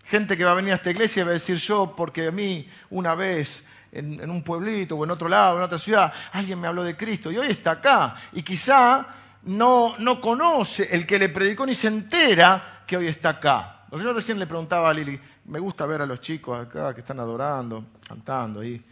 Gente 0.05 0.37
que 0.37 0.44
va 0.44 0.53
a 0.53 0.55
venir 0.55 0.72
a 0.72 0.76
esta 0.76 0.90
iglesia 0.90 1.20
y 1.20 1.24
va 1.24 1.31
a 1.31 1.35
decir 1.35 1.57
yo, 1.57 1.94
porque 1.94 2.29
a 2.29 2.31
mí 2.33 2.68
una 2.90 3.14
vez 3.14 3.64
en, 3.92 4.31
un 4.31 4.42
pueblito 4.42 4.96
o 4.96 5.05
en 5.05 5.11
otro 5.11 5.29
lado, 5.29 5.59
en 5.59 5.64
otra 5.64 5.79
ciudad, 5.79 6.12
alguien 6.33 6.61
me 6.61 6.68
habló 6.68 6.85
de 6.85 6.96
Cristo 6.96 7.31
y 7.31 7.38
hoy 7.38 7.48
está 7.48 7.72
acá. 7.72 8.16
Y 8.33 8.42
quizá 8.42 9.07
no, 9.44 9.96
no 9.98 10.20
conoce 10.20 10.88
el 10.90 11.07
que 11.07 11.18
le 11.18 11.29
predicó 11.29 11.66
ni 11.66 11.74
se 11.74 11.88
entera 11.88 12.83
que 12.87 12.96
hoy 12.96 13.09
está 13.09 13.31
acá. 13.31 13.87
Yo 13.90 14.12
recién 14.12 14.38
le 14.38 14.46
preguntaba 14.46 14.90
a 14.90 14.94
Lili, 14.94 15.20
me 15.46 15.59
gusta 15.59 15.85
ver 15.85 16.03
a 16.03 16.07
los 16.07 16.20
chicos 16.20 16.59
acá 16.59 16.94
que 16.94 17.00
están 17.00 17.18
adorando, 17.18 17.85
cantando 18.07 18.61
ahí. 18.61 18.83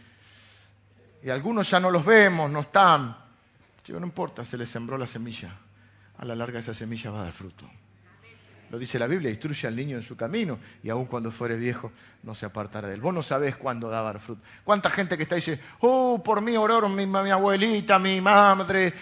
Y 1.23 1.29
algunos 1.29 1.69
ya 1.69 1.79
no 1.79 1.89
los 1.89 2.05
vemos, 2.05 2.49
no 2.49 2.61
están. 2.61 3.15
Yo 3.85 3.99
no 3.99 4.05
importa, 4.05 4.43
se 4.43 4.57
les 4.57 4.69
sembró 4.69 4.97
la 4.97 5.07
semilla. 5.07 5.51
A 6.17 6.25
la 6.25 6.35
larga 6.35 6.59
esa 6.59 6.73
semilla 6.73 7.11
va 7.11 7.21
a 7.21 7.23
dar 7.23 7.33
fruto. 7.33 7.65
Lo 8.69 8.77
dice 8.77 8.99
la 8.99 9.07
Biblia, 9.07 9.31
instruye 9.31 9.67
al 9.67 9.75
niño 9.75 9.97
en 9.97 10.03
su 10.03 10.15
camino 10.15 10.59
y 10.83 10.89
aun 10.89 11.05
cuando 11.05 11.31
fuere 11.31 11.55
viejo 11.55 11.91
no 12.23 12.35
se 12.35 12.45
apartará 12.45 12.87
de 12.87 12.93
él. 12.93 13.01
Vos 13.01 13.13
no 13.13 13.23
sabés 13.23 13.55
cuándo 13.55 13.89
dar 13.89 14.19
fruto. 14.19 14.41
¿Cuánta 14.63 14.89
gente 14.89 15.17
que 15.17 15.23
está 15.23 15.35
dice, 15.35 15.59
oh, 15.79 16.21
por 16.23 16.41
mí 16.41 16.55
oraron 16.55 16.95
mi, 16.95 17.31
abuelita, 17.31 17.97
mi 17.97 18.21
madre, 18.21 18.93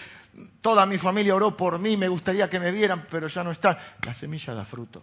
toda 0.60 0.86
mi 0.86 0.96
familia 0.96 1.34
oró 1.34 1.56
por 1.56 1.78
mí, 1.78 1.96
me 1.96 2.08
gustaría 2.08 2.48
que 2.48 2.58
me 2.58 2.70
vieran, 2.70 3.06
pero 3.10 3.26
ya 3.26 3.44
no 3.44 3.50
está. 3.50 3.96
La 4.06 4.14
semilla 4.14 4.54
da 4.54 4.64
fruto, 4.64 5.02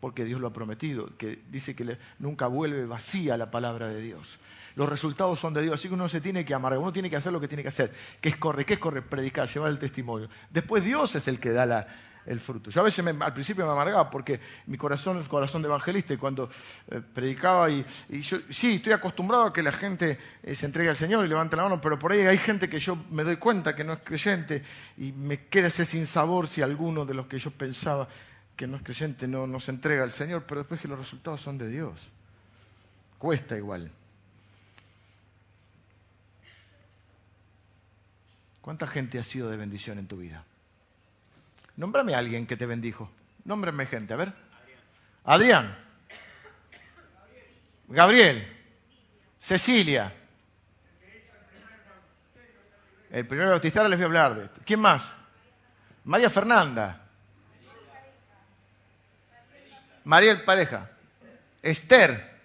porque 0.00 0.24
Dios 0.24 0.40
lo 0.40 0.46
ha 0.46 0.52
prometido, 0.52 1.10
que 1.18 1.42
dice 1.50 1.74
que 1.74 1.98
nunca 2.18 2.46
vuelve 2.46 2.86
vacía 2.86 3.36
la 3.36 3.50
palabra 3.50 3.88
de 3.88 4.00
Dios. 4.00 4.38
Los 4.76 4.88
resultados 4.88 5.38
son 5.38 5.52
de 5.52 5.62
Dios, 5.62 5.74
así 5.74 5.88
que 5.88 5.94
uno 5.94 6.08
se 6.08 6.22
tiene 6.22 6.44
que 6.44 6.54
amargar, 6.54 6.78
uno 6.78 6.92
tiene 6.92 7.10
que 7.10 7.16
hacer 7.16 7.32
lo 7.32 7.40
que 7.40 7.48
tiene 7.48 7.62
que 7.62 7.68
hacer, 7.68 7.92
que 8.20 8.30
es 8.30 8.36
correr, 8.36 8.64
que 8.64 8.74
es 8.74 8.80
correr, 8.80 9.04
predicar, 9.04 9.46
llevar 9.46 9.70
el 9.70 9.78
testimonio. 9.78 10.30
Después 10.48 10.84
Dios 10.84 11.14
es 11.16 11.28
el 11.28 11.38
que 11.38 11.50
da 11.50 11.66
la, 11.66 11.86
el 12.30 12.38
fruto. 12.38 12.70
Yo 12.70 12.80
a 12.80 12.84
veces 12.84 13.04
al 13.04 13.34
principio 13.34 13.66
me 13.66 13.72
amargaba 13.72 14.08
porque 14.08 14.40
mi 14.66 14.76
corazón 14.76 15.18
es 15.18 15.28
corazón 15.28 15.62
de 15.62 15.68
evangelista 15.68 16.14
y 16.14 16.16
cuando 16.16 16.48
eh, 16.88 17.00
predicaba 17.00 17.68
y, 17.68 17.84
yo 18.08 18.38
sí, 18.48 18.76
estoy 18.76 18.92
acostumbrado 18.92 19.46
a 19.46 19.52
que 19.52 19.62
la 19.64 19.72
gente 19.72 20.16
eh, 20.44 20.54
se 20.54 20.66
entregue 20.66 20.90
al 20.90 20.96
Señor 20.96 21.26
y 21.26 21.28
levante 21.28 21.56
la 21.56 21.64
mano, 21.64 21.80
pero 21.80 21.98
por 21.98 22.12
ahí 22.12 22.20
hay 22.20 22.38
gente 22.38 22.68
que 22.68 22.78
yo 22.78 22.96
me 23.10 23.24
doy 23.24 23.36
cuenta 23.36 23.74
que 23.74 23.82
no 23.82 23.94
es 23.94 23.98
creyente 23.98 24.62
y 24.96 25.10
me 25.10 25.48
queda 25.48 25.66
ese 25.66 25.84
sin 25.84 26.06
sabor 26.06 26.46
si 26.46 26.62
alguno 26.62 27.04
de 27.04 27.14
los 27.14 27.26
que 27.26 27.40
yo 27.40 27.50
pensaba 27.50 28.06
que 28.54 28.68
no 28.68 28.76
es 28.76 28.82
creyente 28.82 29.26
no, 29.26 29.48
no 29.48 29.58
se 29.58 29.72
entrega 29.72 30.04
al 30.04 30.12
Señor, 30.12 30.44
pero 30.46 30.60
después 30.60 30.80
que 30.80 30.86
los 30.86 30.98
resultados 30.98 31.40
son 31.40 31.58
de 31.58 31.68
Dios. 31.68 32.00
Cuesta 33.18 33.56
igual. 33.56 33.90
¿Cuánta 38.60 38.86
gente 38.86 39.18
ha 39.18 39.24
sido 39.24 39.50
de 39.50 39.56
bendición 39.56 39.98
en 39.98 40.06
tu 40.06 40.18
vida? 40.18 40.44
Nómbrame 41.80 42.14
a 42.14 42.18
alguien 42.18 42.46
que 42.46 42.58
te 42.58 42.66
bendijo. 42.66 43.10
Nómbrame 43.46 43.86
gente, 43.86 44.12
a 44.12 44.16
ver. 44.18 44.34
Adrián. 45.24 45.74
Gabriel. 47.88 48.46
Cecilia. 49.38 50.14
El 53.10 53.26
primero 53.26 53.48
bautista 53.48 53.88
les 53.88 53.98
voy 53.98 54.02
a 54.02 54.06
hablar 54.06 54.34
de. 54.34 54.62
¿Quién 54.62 54.80
más? 54.80 55.10
María 56.04 56.28
Fernanda. 56.28 57.00
Mariel 60.04 60.44
Pareja. 60.44 60.90
Esther. 61.62 62.42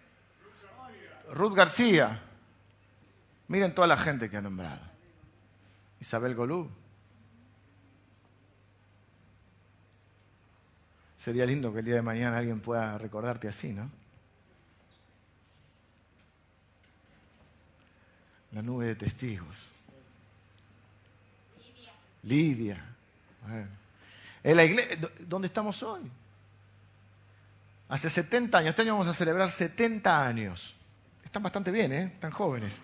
Ruth 1.33 1.55
García. 1.55 2.21
Miren 3.49 3.75
toda 3.75 3.87
la 3.87 3.97
gente 3.97 4.29
que 4.29 4.37
ha 4.37 4.41
nombrado. 4.41 4.79
Isabel 5.99 6.35
Golú. 6.35 6.71
Sería 11.25 11.43
lindo 11.47 11.73
que 11.73 11.79
el 11.79 11.85
día 11.85 11.95
de 11.95 12.03
mañana 12.03 12.37
alguien 12.37 12.59
pueda 12.59 12.99
recordarte 12.99 13.47
así, 13.47 13.69
¿no? 13.69 13.89
La 18.51 18.61
nube 18.61 18.85
de 18.85 18.95
testigos. 18.95 19.57
Lidia. 21.57 21.93
Lidia. 22.21 22.85
En 24.43 24.55
la 24.55 24.65
iglesia, 24.65 24.99
¿dónde 25.21 25.47
estamos 25.47 25.81
hoy? 25.81 26.03
Hace 27.89 28.11
70 28.11 28.59
años, 28.59 28.69
este 28.69 28.83
año 28.83 28.93
vamos 28.93 29.07
a 29.07 29.15
celebrar 29.15 29.49
70 29.49 30.27
años. 30.27 30.75
Están 31.23 31.41
bastante 31.41 31.71
bien, 31.71 31.91
¿eh? 31.91 32.03
Están 32.03 32.29
jóvenes. 32.29 32.79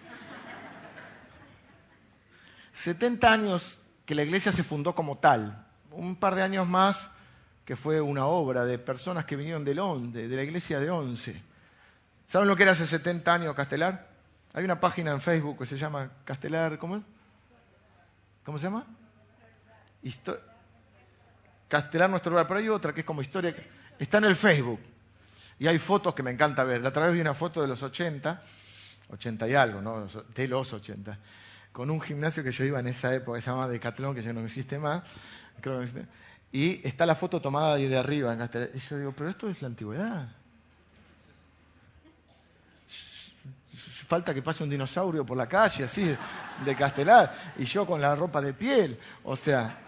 70 2.73 3.31
años 3.31 3.83
que 4.07 4.15
la 4.15 4.23
iglesia 4.23 4.51
se 4.51 4.63
fundó 4.63 4.95
como 4.95 5.19
tal. 5.19 5.63
Un 5.91 6.15
par 6.15 6.33
de 6.33 6.41
años 6.41 6.67
más 6.67 7.11
que 7.65 7.75
fue 7.75 8.01
una 8.01 8.25
obra 8.25 8.65
de 8.65 8.77
personas 8.79 9.25
que 9.25 9.35
vinieron 9.35 9.63
del 9.63 9.79
Onde, 9.79 10.27
de 10.27 10.35
la 10.35 10.43
iglesia 10.43 10.79
de 10.79 10.89
Once. 10.89 11.41
¿Saben 12.27 12.47
lo 12.47 12.55
que 12.55 12.63
era 12.63 12.71
hace 12.71 12.87
70 12.87 13.33
años 13.33 13.55
Castelar? 13.55 14.09
Hay 14.53 14.63
una 14.65 14.79
página 14.79 15.11
en 15.11 15.21
Facebook 15.21 15.59
que 15.59 15.65
se 15.65 15.77
llama 15.77 16.11
Castelar, 16.25 16.77
¿cómo 16.77 17.03
¿Cómo 18.43 18.57
se 18.57 18.63
llama? 18.63 18.85
Castelar 21.67 22.09
nuestro 22.09 22.31
lugar, 22.31 22.47
pero 22.47 22.59
hay 22.59 22.69
otra 22.69 22.93
que 22.93 23.01
es 23.01 23.05
como 23.05 23.21
historia, 23.21 23.55
está 23.99 24.17
en 24.17 24.25
el 24.25 24.35
Facebook. 24.35 24.79
Y 25.59 25.67
hay 25.67 25.77
fotos 25.77 26.15
que 26.15 26.23
me 26.23 26.31
encanta 26.31 26.63
ver. 26.63 26.81
La 26.81 26.89
otra 26.89 27.05
vez 27.05 27.13
vi 27.13 27.21
una 27.21 27.35
foto 27.35 27.61
de 27.61 27.67
los 27.67 27.83
80, 27.83 28.41
80 29.09 29.47
y 29.47 29.53
algo, 29.53 29.79
¿no? 29.79 30.07
De 30.35 30.47
los 30.47 30.73
80, 30.73 31.19
con 31.71 31.91
un 31.91 32.01
gimnasio 32.01 32.43
que 32.43 32.51
yo 32.51 32.65
iba 32.65 32.79
en 32.79 32.87
esa 32.87 33.13
época, 33.13 33.37
que 33.37 33.43
se 33.43 33.51
llamaba 33.51 33.69
Decathlon, 33.69 34.15
que 34.15 34.23
ya 34.23 34.33
no 34.33 34.41
existe 34.41 34.79
más. 34.79 35.03
Creo 35.61 35.77
que 35.77 35.83
existe 35.83 36.07
y 36.51 36.85
está 36.85 37.05
la 37.05 37.15
foto 37.15 37.39
tomada 37.39 37.75
ahí 37.75 37.87
de 37.87 37.97
arriba. 37.97 38.33
En 38.33 38.41
y 38.73 38.77
yo 38.77 38.97
digo, 38.97 39.13
pero 39.15 39.29
esto 39.29 39.47
es 39.49 39.61
la 39.61 39.67
antigüedad. 39.67 40.27
Falta 44.07 44.33
que 44.33 44.41
pase 44.41 44.63
un 44.63 44.69
dinosaurio 44.69 45.25
por 45.25 45.37
la 45.37 45.47
calle, 45.47 45.85
así, 45.85 46.03
de 46.65 46.75
Castelar, 46.75 47.53
y 47.57 47.63
yo 47.63 47.85
con 47.85 48.01
la 48.01 48.13
ropa 48.13 48.41
de 48.41 48.53
piel. 48.53 48.99
O 49.23 49.37
sea, 49.37 49.79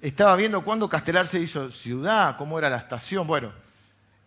estaba 0.00 0.36
viendo 0.36 0.62
cuándo 0.62 0.88
Castelar 0.88 1.26
se 1.26 1.40
hizo 1.40 1.72
ciudad, 1.72 2.36
cómo 2.36 2.58
era 2.60 2.70
la 2.70 2.76
estación. 2.76 3.26
Bueno, 3.26 3.52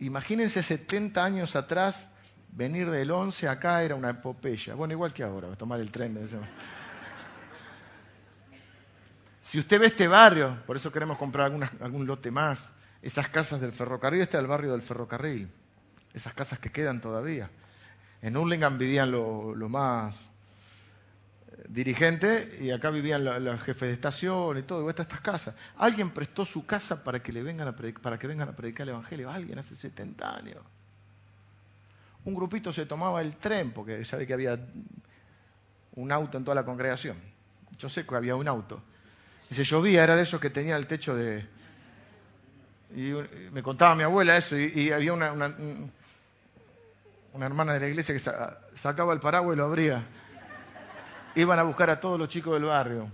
imagínense 0.00 0.62
70 0.62 1.24
años 1.24 1.56
atrás, 1.56 2.08
venir 2.52 2.90
del 2.90 3.10
11 3.10 3.48
acá 3.48 3.82
era 3.82 3.94
una 3.94 4.10
epopeya. 4.10 4.74
Bueno, 4.74 4.92
igual 4.92 5.14
que 5.14 5.22
ahora, 5.22 5.48
tomar 5.56 5.80
el 5.80 5.90
tren. 5.90 6.12
De 6.12 6.26
si 9.46 9.60
usted 9.60 9.78
ve 9.78 9.86
este 9.86 10.08
barrio, 10.08 10.58
por 10.66 10.74
eso 10.74 10.90
queremos 10.90 11.16
comprar 11.18 11.52
algún 11.80 12.04
lote 12.04 12.32
más, 12.32 12.72
esas 13.00 13.28
casas 13.28 13.60
del 13.60 13.72
ferrocarril, 13.72 14.20
este 14.20 14.36
es 14.36 14.42
el 14.42 14.48
barrio 14.48 14.72
del 14.72 14.82
ferrocarril, 14.82 15.48
esas 16.12 16.34
casas 16.34 16.58
que 16.58 16.72
quedan 16.72 17.00
todavía. 17.00 17.48
En 18.22 18.36
Hurlingham 18.36 18.76
vivían 18.76 19.12
los 19.12 19.70
más 19.70 20.32
eh, 21.46 21.64
dirigentes 21.68 22.60
y 22.60 22.72
acá 22.72 22.90
vivían 22.90 23.24
los 23.44 23.62
jefes 23.62 23.82
de 23.82 23.92
estación 23.92 24.58
y 24.58 24.62
todo, 24.62 24.84
y 24.84 24.88
estas 24.88 25.06
casas. 25.20 25.54
Alguien 25.76 26.10
prestó 26.10 26.44
su 26.44 26.66
casa 26.66 27.04
para 27.04 27.22
que, 27.22 27.32
le 27.32 27.44
vengan 27.44 27.68
a 27.68 27.76
para 28.02 28.18
que 28.18 28.26
vengan 28.26 28.48
a 28.48 28.56
predicar 28.56 28.82
el 28.88 28.94
Evangelio, 28.94 29.30
alguien 29.30 29.60
hace 29.60 29.76
70 29.76 30.36
años. 30.38 30.58
Un 32.24 32.34
grupito 32.34 32.72
se 32.72 32.84
tomaba 32.84 33.20
el 33.20 33.36
tren, 33.36 33.70
porque 33.70 34.04
sabe 34.04 34.26
que 34.26 34.34
había 34.34 34.58
un 35.94 36.10
auto 36.10 36.36
en 36.36 36.42
toda 36.42 36.56
la 36.56 36.64
congregación. 36.64 37.16
Yo 37.78 37.88
sé 37.88 38.04
que 38.04 38.16
había 38.16 38.34
un 38.34 38.48
auto 38.48 38.82
y 39.50 39.54
se 39.54 39.64
llovía, 39.64 40.02
era 40.02 40.16
de 40.16 40.22
esos 40.22 40.40
que 40.40 40.50
tenía 40.50 40.76
el 40.76 40.86
techo 40.86 41.14
de... 41.14 41.46
Y 42.94 43.12
me 43.52 43.62
contaba 43.62 43.94
mi 43.94 44.02
abuela 44.02 44.36
eso, 44.36 44.56
y, 44.56 44.90
había 44.90 45.12
una, 45.12 45.32
una, 45.32 47.46
hermana 47.46 47.74
de 47.74 47.80
la 47.80 47.88
iglesia 47.88 48.14
que 48.14 48.76
sacaba 48.76 49.12
el 49.12 49.20
paraguas 49.20 49.54
y 49.54 49.58
lo 49.58 49.64
abría. 49.64 50.04
Iban 51.34 51.58
a 51.58 51.64
buscar 51.64 51.90
a 51.90 52.00
todos 52.00 52.18
los 52.18 52.28
chicos 52.28 52.54
del 52.54 52.64
barrio. 52.64 53.10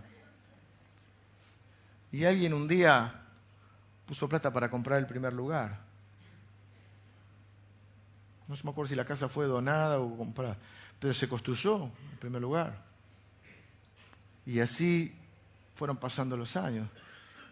Y 2.12 2.24
alguien 2.24 2.54
un 2.54 2.68
día 2.68 3.22
puso 4.06 4.28
plata 4.28 4.52
para 4.52 4.70
comprar 4.70 4.98
el 4.98 5.06
primer 5.06 5.32
lugar. 5.32 5.80
No 8.46 8.56
se 8.56 8.64
me 8.64 8.70
acuerdo 8.70 8.90
si 8.90 8.94
la 8.94 9.06
casa 9.06 9.28
fue 9.28 9.46
donada 9.46 9.98
o 9.98 10.16
comprada, 10.16 10.58
pero 11.00 11.14
se 11.14 11.28
construyó 11.28 11.84
en 11.84 12.18
primer 12.20 12.42
lugar. 12.42 12.84
Y 14.44 14.60
así 14.60 15.16
fueron 15.74 15.96
pasando 15.96 16.36
los 16.36 16.56
años. 16.56 16.88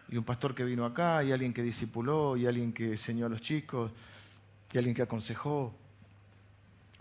Y 0.09 0.17
un 0.17 0.23
pastor 0.23 0.53
que 0.53 0.63
vino 0.63 0.85
acá, 0.85 1.23
y 1.23 1.31
alguien 1.31 1.53
que 1.53 1.63
discipuló, 1.63 2.35
y 2.35 2.45
alguien 2.45 2.73
que 2.73 2.91
enseñó 2.91 3.25
a 3.25 3.29
los 3.29 3.41
chicos. 3.41 3.91
y 4.73 4.77
alguien 4.77 4.95
que 4.95 5.01
aconsejó. 5.01 5.73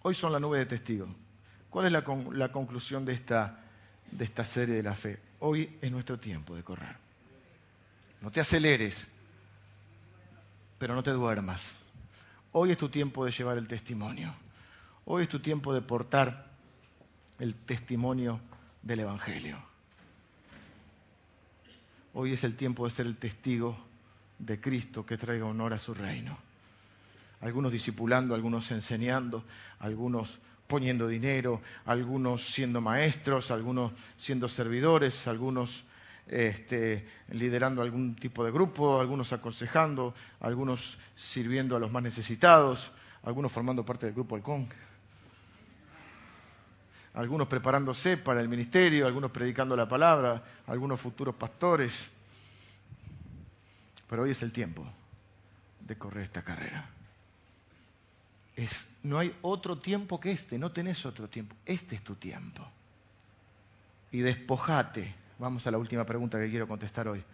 Hoy 0.03 0.15
son 0.15 0.33
la 0.33 0.41
nube 0.41 0.59
de 0.59 0.67
testigos. 0.67 1.09
¿Cuál 1.69 1.87
es 1.87 1.93
la, 1.93 2.05
la 2.33 2.51
conclusión 2.51 3.05
de 3.05 3.13
esta, 3.13 3.61
de 4.11 4.25
esta 4.25 4.45
serie 4.45 4.75
de 4.77 4.83
la 4.83 4.95
fe? 4.95 5.21
Hoy 5.41 5.79
es 5.81 5.91
nuestro 5.91 6.19
tiempo 6.19 6.57
de 6.57 6.65
correr. 6.65 6.97
No 8.21 8.31
te 8.31 8.41
aceleres, 8.41 9.07
pero 10.79 10.95
no 10.95 11.03
te 11.03 11.11
duermas. 11.11 11.77
Hoy 12.53 12.73
es 12.73 12.79
tu 12.79 12.89
tiempo 12.89 13.25
de 13.25 13.31
llevar 13.31 13.57
el 13.57 13.69
testimonio. 13.69 14.35
Hoy 15.05 15.25
es 15.25 15.29
tu 15.29 15.41
tiempo 15.41 15.73
de 15.73 15.81
portar 15.81 16.47
el 17.39 17.55
testimonio 17.55 18.41
del 18.83 19.01
Evangelio. 19.01 19.70
Hoy 22.13 22.33
es 22.33 22.43
el 22.43 22.57
tiempo 22.57 22.85
de 22.85 22.91
ser 22.91 23.07
el 23.07 23.17
testigo 23.17 23.77
de 24.39 24.61
Cristo 24.61 25.07
que 25.07 25.17
traiga 25.17 25.47
honor 25.47 25.75
a 25.75 25.79
su 25.79 25.95
reino. 25.95 26.37
Algunos 27.41 27.71
discipulando, 27.71 28.35
algunos 28.35 28.71
enseñando, 28.73 29.45
algunos 29.79 30.41
poniendo 30.67 31.07
dinero, 31.07 31.61
algunos 31.87 32.45
siendo 32.53 32.81
maestros, 32.81 33.51
algunos 33.51 33.93
siendo 34.17 34.49
servidores, 34.49 35.29
algunos 35.29 35.85
este, 36.27 37.07
liderando 37.31 37.81
algún 37.81 38.17
tipo 38.17 38.45
de 38.45 38.51
grupo, 38.51 39.01
algunos 39.01 39.33
aconsejando, 39.33 40.15
algunos 40.41 40.99
sirviendo 41.15 41.77
a 41.77 41.81
los 41.81 41.93
más 41.93 42.03
necesitados, 42.03 42.93
algunos 43.23 43.53
formando 43.53 43.85
parte 43.85 44.07
del 44.07 44.15
grupo 44.15 44.35
Halcón, 44.35 44.69
algunos 47.15 47.49
preparándose 47.49 48.17
para 48.17 48.41
el 48.41 48.49
ministerio, 48.49 49.07
algunos 49.07 49.31
predicando 49.31 49.77
la 49.77 49.89
palabra, 49.89 50.43
algunos 50.67 51.01
futuros 51.01 51.35
pastores. 51.35 52.11
Pero 54.09 54.23
hoy 54.23 54.31
es 54.31 54.43
el 54.43 54.53
tiempo 54.53 54.87
de 55.81 55.97
correr 55.97 56.25
esta 56.25 56.43
carrera. 56.43 56.89
Es, 58.57 58.89
no 59.03 59.19
hay 59.19 59.35
otro 59.43 59.79
tiempo 59.79 60.21
que 60.21 60.33
este, 60.33 60.59
no 60.59 60.71
tenés 60.73 61.05
otro 61.07 61.29
tiempo. 61.29 61.57
Este 61.65 61.97
es 61.97 62.05
tu 62.05 62.17
tiempo. 62.17 62.67
Y 64.13 64.21
despojate. 64.21 65.15
Vamos 65.39 65.67
a 65.67 65.71
la 65.71 65.79
última 65.79 66.05
pregunta 66.05 66.39
que 66.39 66.51
quiero 66.51 66.69
contestar 66.69 67.09
hoy. 67.09 67.25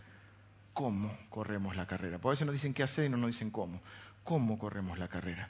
¿Cómo 0.72 1.16
corremos 1.30 1.74
la 1.74 1.86
carrera? 1.86 2.18
Por 2.18 2.34
eso 2.34 2.44
nos 2.44 2.52
dicen 2.52 2.74
qué 2.74 2.82
hacer 2.82 3.06
y 3.06 3.08
no 3.08 3.16
nos 3.16 3.28
dicen 3.28 3.50
cómo. 3.50 3.80
¿Cómo 4.24 4.58
corremos 4.58 4.98
la 4.98 5.08
carrera? 5.08 5.48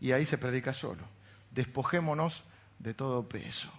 Y 0.00 0.12
ahí 0.12 0.24
se 0.24 0.38
predica 0.38 0.72
solo. 0.72 1.02
Despojémonos 1.50 2.44
de 2.78 2.94
todo 2.94 3.28
peso 3.28 3.70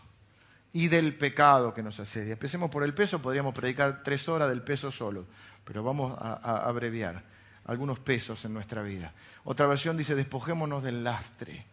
y 0.74 0.90
del 0.90 1.16
pecado 1.16 1.74
que 1.74 1.82
nos 1.82 2.00
asedia. 2.00 2.34
Empecemos 2.34 2.70
por 2.70 2.84
el 2.84 2.94
peso, 2.94 3.22
podríamos 3.22 3.54
predicar 3.54 4.04
tres 4.04 4.28
horas 4.30 4.50
del 4.50 4.62
peso 4.62 4.92
solo, 4.92 5.26
pero 5.64 5.84
vamos 5.84 6.16
a, 6.20 6.68
abreviar 6.68 7.24
algunos 7.66 8.00
pesos 8.00 8.44
en 8.46 8.54
nuestra 8.54 8.82
vida. 8.82 9.14
Otra 9.44 9.68
versión 9.68 9.98
dice, 9.98 10.16
despojémonos 10.16 10.84
del 10.84 11.04
lastre, 11.04 11.66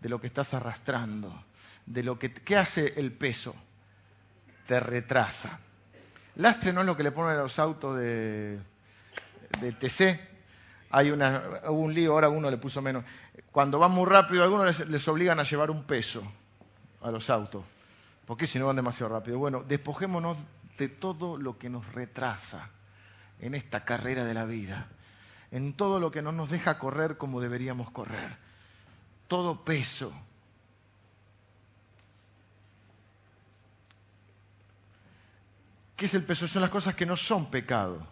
de 0.00 0.08
lo 0.08 0.20
que 0.20 0.26
estás 0.26 0.52
arrastrando, 0.54 1.44
de 1.86 2.02
lo 2.02 2.18
que 2.18 2.32
¿qué 2.32 2.56
hace 2.56 2.94
el 2.96 3.12
peso, 3.12 3.54
te 4.66 4.80
retrasa. 4.80 5.60
Lastre 6.36 6.72
no 6.72 6.80
es 6.80 6.86
lo 6.86 6.96
que 6.96 7.02
le 7.02 7.12
ponen 7.12 7.38
a 7.38 7.42
los 7.42 7.58
autos 7.58 7.98
de, 7.98 8.58
de 9.60 9.72
TC. 9.72 10.28
Hay 10.90 11.10
una, 11.10 11.42
un 11.68 11.92
lío, 11.92 12.12
ahora 12.12 12.28
uno 12.28 12.50
le 12.50 12.56
puso 12.56 12.80
menos. 12.82 13.04
Cuando 13.52 13.78
van 13.78 13.92
muy 13.92 14.06
rápido, 14.06 14.42
algunos 14.42 14.88
les 14.88 15.08
obligan 15.08 15.38
a 15.38 15.44
llevar 15.44 15.70
un 15.70 15.84
peso 15.84 16.22
a 17.00 17.10
los 17.10 17.30
autos, 17.30 17.64
porque 18.26 18.46
si 18.46 18.58
no 18.58 18.66
van 18.66 18.76
demasiado 18.76 19.12
rápido. 19.12 19.38
Bueno, 19.38 19.62
despojémonos 19.62 20.36
de 20.78 20.88
todo 20.88 21.36
lo 21.36 21.58
que 21.58 21.70
nos 21.70 21.86
retrasa 21.92 22.70
en 23.40 23.54
esta 23.54 23.84
carrera 23.84 24.24
de 24.24 24.34
la 24.34 24.44
vida 24.44 24.88
en 25.50 25.72
todo 25.72 25.98
lo 25.98 26.10
que 26.10 26.22
no 26.22 26.32
nos 26.32 26.50
deja 26.50 26.78
correr 26.78 27.16
como 27.16 27.40
deberíamos 27.40 27.90
correr. 27.90 28.36
Todo 29.28 29.64
peso. 29.64 30.12
¿Qué 35.96 36.06
es 36.06 36.14
el 36.14 36.24
peso? 36.24 36.48
Son 36.48 36.62
las 36.62 36.70
cosas 36.70 36.94
que 36.94 37.04
no 37.04 37.16
son 37.16 37.50
pecado, 37.50 38.06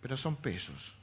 pero 0.00 0.16
son 0.16 0.36
pesos. 0.36 0.94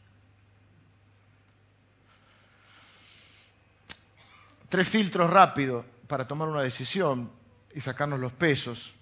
Tres 4.68 4.90
filtros 4.90 5.30
rápidos 5.30 5.86
para 6.12 6.28
tomar 6.28 6.50
una 6.50 6.62
decisión 6.62 7.32
y 7.74 7.80
sacarnos 7.80 8.20
los 8.20 8.34
pesos 8.34 8.94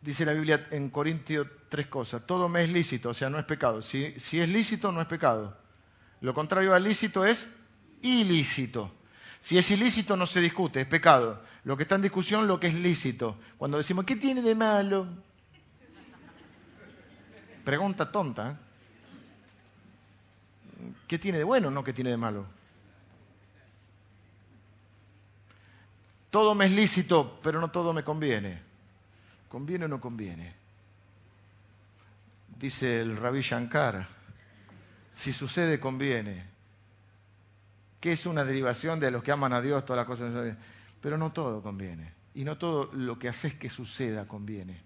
dice 0.00 0.24
la 0.24 0.32
Biblia 0.32 0.66
en 0.72 0.90
Corintios 0.90 1.46
tres 1.68 1.86
cosas. 1.86 2.26
Todo 2.26 2.48
me 2.48 2.64
es 2.64 2.70
lícito, 2.72 3.10
o 3.10 3.14
sea, 3.14 3.30
no 3.30 3.38
es 3.38 3.44
pecado. 3.44 3.80
Si, 3.80 4.02
es 4.04 4.48
lícito, 4.48 4.90
no 4.90 5.00
es 5.00 5.06
pecado. 5.06 5.56
Lo 6.20 6.34
contrario 6.34 6.74
al 6.74 6.82
lícito 6.82 7.24
es 7.24 7.46
ilícito. 8.02 8.92
Si 9.40 9.56
es 9.56 9.70
ilícito, 9.70 10.16
no 10.16 10.26
se 10.26 10.40
discute, 10.40 10.80
es 10.80 10.88
pecado. 10.88 11.44
Lo 11.62 11.76
que 11.76 11.84
está 11.84 11.94
en 11.94 12.02
discusión, 12.02 12.48
lo 12.48 12.58
que 12.58 12.66
es 12.66 12.74
lícito. 12.74 13.38
Cuando 13.56 13.78
decimos, 13.78 14.04
¿qué 14.04 14.16
tiene 14.16 14.42
de 14.42 14.56
malo? 14.56 15.06
Pregunta 17.64 18.10
tonta. 18.10 18.50
¿eh? 18.50 18.56
¿Qué 21.06 21.20
tiene 21.20 21.38
de 21.38 21.44
bueno? 21.44 21.70
No, 21.70 21.84
¿qué 21.84 21.92
tiene 21.92 22.10
de 22.10 22.16
malo? 22.16 22.57
Todo 26.30 26.54
me 26.54 26.66
es 26.66 26.72
lícito, 26.72 27.38
pero 27.42 27.60
no 27.60 27.70
todo 27.70 27.92
me 27.92 28.02
conviene. 28.02 28.60
¿Conviene 29.48 29.86
o 29.86 29.88
no 29.88 30.00
conviene? 30.00 30.54
Dice 32.58 33.00
el 33.00 33.16
Rabbi 33.16 33.40
Shankar, 33.40 34.06
si 35.14 35.32
sucede, 35.32 35.80
conviene. 35.80 36.44
Que 38.00 38.12
es 38.12 38.26
una 38.26 38.44
derivación 38.44 39.00
de 39.00 39.10
los 39.10 39.22
que 39.22 39.32
aman 39.32 39.52
a 39.52 39.60
Dios, 39.60 39.84
todas 39.84 39.98
las 39.98 40.06
cosas. 40.06 40.56
Pero 41.00 41.16
no 41.16 41.32
todo 41.32 41.62
conviene. 41.62 42.12
Y 42.34 42.44
no 42.44 42.58
todo 42.58 42.90
lo 42.92 43.18
que 43.18 43.28
haces 43.28 43.54
que 43.54 43.68
suceda 43.68 44.28
conviene. 44.28 44.80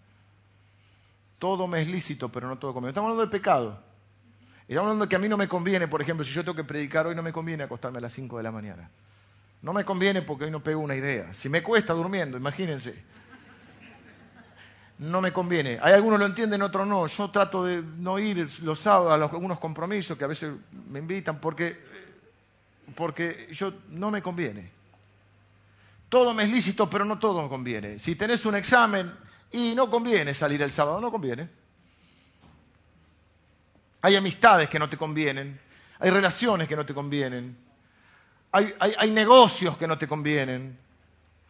Todo 1.39 1.67
me 1.67 1.83
es 1.83 1.89
lícito, 1.89 2.31
pero 2.31 2.47
no 2.49 2.57
todo 2.57 2.73
conviene. 2.73 2.91
Estamos 2.91 3.11
hablando 3.11 3.27
de 3.27 3.37
pecado. 3.37 3.83
Estamos 4.69 4.85
hablando 4.85 5.07
de 5.07 5.09
que 5.09 5.17
a 5.17 5.19
mí 5.19 5.29
no 5.29 5.37
me 5.37 5.49
conviene, 5.49 5.89
por 5.89 6.01
ejemplo, 6.01 6.25
si 6.25 6.33
yo 6.33 6.45
tengo 6.45 6.55
que 6.55 6.65
predicar 6.65 7.07
hoy, 7.07 7.17
no 7.17 7.23
me 7.23 7.33
conviene 7.33 7.65
acostarme 7.65 7.99
a 7.99 8.03
las 8.03 8.13
5 8.13 8.37
de 8.37 8.43
la 8.43 8.53
mañana. 8.53 8.89
No 9.63 9.73
me 9.73 9.85
conviene 9.85 10.23
porque 10.23 10.45
hoy 10.45 10.51
no 10.51 10.63
pego 10.63 10.81
una 10.81 10.95
idea. 10.95 11.33
Si 11.35 11.49
me 11.49 11.63
cuesta 11.63 11.93
durmiendo, 11.95 12.37
imagínense 12.37 12.95
no 15.03 15.21
me 15.21 15.33
conviene. 15.33 15.79
Hay 15.83 15.93
algunos 15.93 16.19
lo 16.19 16.27
entienden, 16.27 16.63
otros 16.63 16.87
no. 16.87 17.07
Yo 17.07 17.31
trato 17.31 17.65
de 17.65 17.83
no 17.83 18.19
ir 18.19 18.49
los 18.63 18.79
sábados 18.79 19.11
a 19.11 19.15
algunos 19.15 19.59
compromisos 19.59 20.17
que 20.17 20.25
a 20.25 20.29
veces 20.29 20.53
me 20.89 21.01
invitan 21.01 21.41
porque, 21.41 21.79
porque 22.95 23.49
yo 23.53 23.73
no 23.89 24.11
me 24.11 24.23
conviene. 24.23 24.71
Todo 26.09 26.35
me 26.35 26.45
es 26.45 26.51
lícito, 26.51 26.89
pero 26.89 27.05
no 27.05 27.19
todo 27.19 27.43
me 27.43 27.49
conviene. 27.49 27.99
Si 27.99 28.15
tenés 28.15 28.47
un 28.47 28.55
examen 28.55 29.13
y 29.51 29.75
no 29.75 29.91
conviene 29.91 30.35
salir 30.35 30.63
el 30.63 30.71
sábado, 30.71 31.01
no 31.01 31.11
conviene. 31.11 31.49
Hay 34.03 34.15
amistades 34.17 34.69
que 34.69 34.79
no 34.79 34.89
te 34.89 34.97
convienen, 34.97 35.61
hay 35.99 36.11
relaciones 36.11 36.69
que 36.69 36.77
no 36.77 36.85
te 36.85 36.93
convienen, 36.93 37.57
hay, 38.53 38.75
hay 38.79 39.11
negocios 39.11 39.77
que 39.77 39.87
no 39.87 39.99
te 39.99 40.07
convienen, 40.07 40.79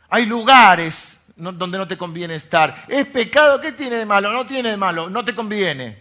hay 0.09 0.27
lugares 0.27 1.19
donde 1.37 1.79
no 1.79 1.89
te 1.89 1.99
conviene 1.99 2.35
estar. 2.35 2.85
¿Es 2.89 3.07
pecado? 3.07 3.61
¿Qué 3.61 3.73
tiene 3.73 3.97
de 3.97 4.07
malo? 4.07 4.33
No 4.33 4.47
tiene 4.47 4.71
de 4.71 4.77
malo, 4.77 5.09
no 5.11 5.25
te 5.25 5.35
conviene. 5.35 5.99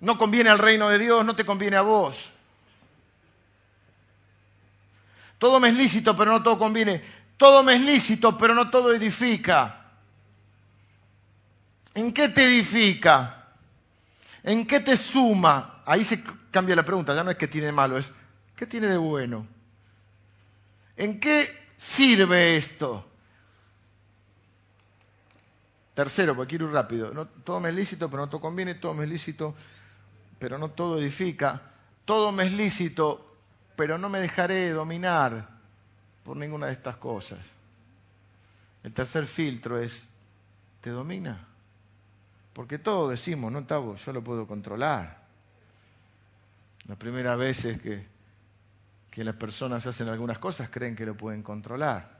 No 0.00 0.16
conviene 0.16 0.50
al 0.50 0.58
reino 0.58 0.88
de 0.88 0.98
Dios, 0.98 1.24
no 1.24 1.34
te 1.34 1.44
conviene 1.44 1.76
a 1.76 1.80
vos. 1.80 2.30
Todo 5.38 5.60
me 5.60 5.68
es 5.68 5.74
lícito, 5.74 6.16
pero 6.16 6.32
no 6.32 6.42
todo 6.42 6.58
conviene. 6.58 7.02
Todo 7.36 7.62
me 7.62 7.74
es 7.74 7.80
lícito, 7.80 8.36
pero 8.36 8.54
no 8.54 8.70
todo 8.70 8.92
edifica. 8.92 9.86
¿En 11.94 12.12
qué 12.12 12.28
te 12.28 12.44
edifica? 12.44 13.46
¿En 14.42 14.66
qué 14.66 14.80
te 14.80 14.96
suma? 14.96 15.82
Ahí 15.86 16.04
se 16.04 16.22
cambia 16.50 16.76
la 16.76 16.84
pregunta, 16.84 17.14
ya 17.14 17.24
no 17.24 17.30
es 17.30 17.36
qué 17.36 17.48
tiene 17.48 17.68
de 17.68 17.72
malo, 17.72 17.98
es 17.98 18.12
qué 18.54 18.66
tiene 18.66 18.88
de 18.88 18.96
bueno. 18.96 19.46
¿En 20.98 21.20
qué 21.20 21.48
sirve 21.76 22.56
esto? 22.56 23.06
Tercero, 25.94 26.34
porque 26.34 26.50
quiero 26.50 26.66
ir 26.66 26.72
rápido. 26.72 27.12
No, 27.14 27.26
todo 27.26 27.60
me 27.60 27.70
es 27.70 27.74
lícito, 27.74 28.10
pero 28.10 28.22
no 28.22 28.28
todo 28.28 28.40
conviene. 28.40 28.74
Todo 28.74 28.94
me 28.94 29.04
es 29.04 29.10
lícito, 29.10 29.54
pero 30.38 30.58
no 30.58 30.70
todo 30.70 30.98
edifica. 30.98 31.62
Todo 32.04 32.32
me 32.32 32.44
es 32.44 32.52
lícito, 32.52 33.36
pero 33.76 33.96
no 33.96 34.08
me 34.08 34.20
dejaré 34.20 34.70
dominar 34.70 35.48
por 36.24 36.36
ninguna 36.36 36.66
de 36.66 36.72
estas 36.72 36.96
cosas. 36.96 37.48
El 38.82 38.92
tercer 38.92 39.24
filtro 39.26 39.80
es, 39.80 40.08
¿te 40.80 40.90
domina? 40.90 41.46
Porque 42.52 42.78
todos 42.78 43.10
decimos, 43.10 43.52
no, 43.52 43.64
Tavo, 43.64 43.94
yo 43.94 44.12
lo 44.12 44.22
puedo 44.24 44.46
controlar. 44.48 45.22
La 46.86 46.96
primera 46.96 47.36
vez 47.36 47.64
es 47.64 47.80
que, 47.80 48.04
que 49.18 49.24
las 49.24 49.34
personas 49.34 49.84
hacen 49.84 50.06
algunas 50.06 50.38
cosas, 50.38 50.70
creen 50.70 50.94
que 50.94 51.04
lo 51.04 51.16
pueden 51.16 51.42
controlar 51.42 52.16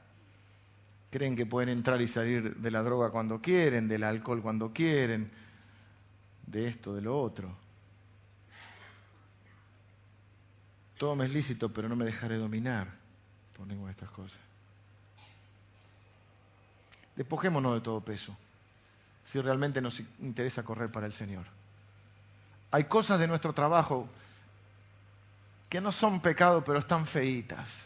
creen 1.09 1.37
que 1.37 1.45
pueden 1.45 1.69
entrar 1.69 2.01
y 2.01 2.07
salir 2.09 2.57
de 2.57 2.71
la 2.71 2.83
droga 2.83 3.09
cuando 3.09 3.41
quieren, 3.41 3.87
del 3.87 4.03
alcohol 4.03 4.41
cuando 4.41 4.71
quieren, 4.73 5.31
de 6.45 6.67
esto, 6.67 6.93
de 6.93 7.01
lo 7.01 7.19
otro. 7.19 7.55
Todo 10.97 11.15
me 11.15 11.25
es 11.25 11.33
lícito, 11.33 11.73
pero 11.73 11.87
no 11.87 11.95
me 11.95 12.03
dejaré 12.03 12.35
dominar 12.37 12.89
por 13.55 13.65
ninguna 13.65 13.87
de 13.87 13.93
estas 13.93 14.11
cosas. 14.11 14.39
Despojémonos 17.15 17.75
de 17.75 17.81
todo 17.81 18.01
peso, 18.01 18.37
si 19.23 19.41
realmente 19.41 19.81
nos 19.81 20.03
interesa 20.19 20.63
correr 20.63 20.91
para 20.91 21.05
el 21.05 21.13
Señor. 21.13 21.45
Hay 22.71 22.83
cosas 22.83 23.19
de 23.19 23.27
nuestro 23.27 23.53
trabajo 23.53 24.07
que 25.69 25.79
no 25.79 25.91
son 25.91 26.19
pecado, 26.19 26.63
pero 26.63 26.79
están 26.79 27.05
feitas. 27.05 27.85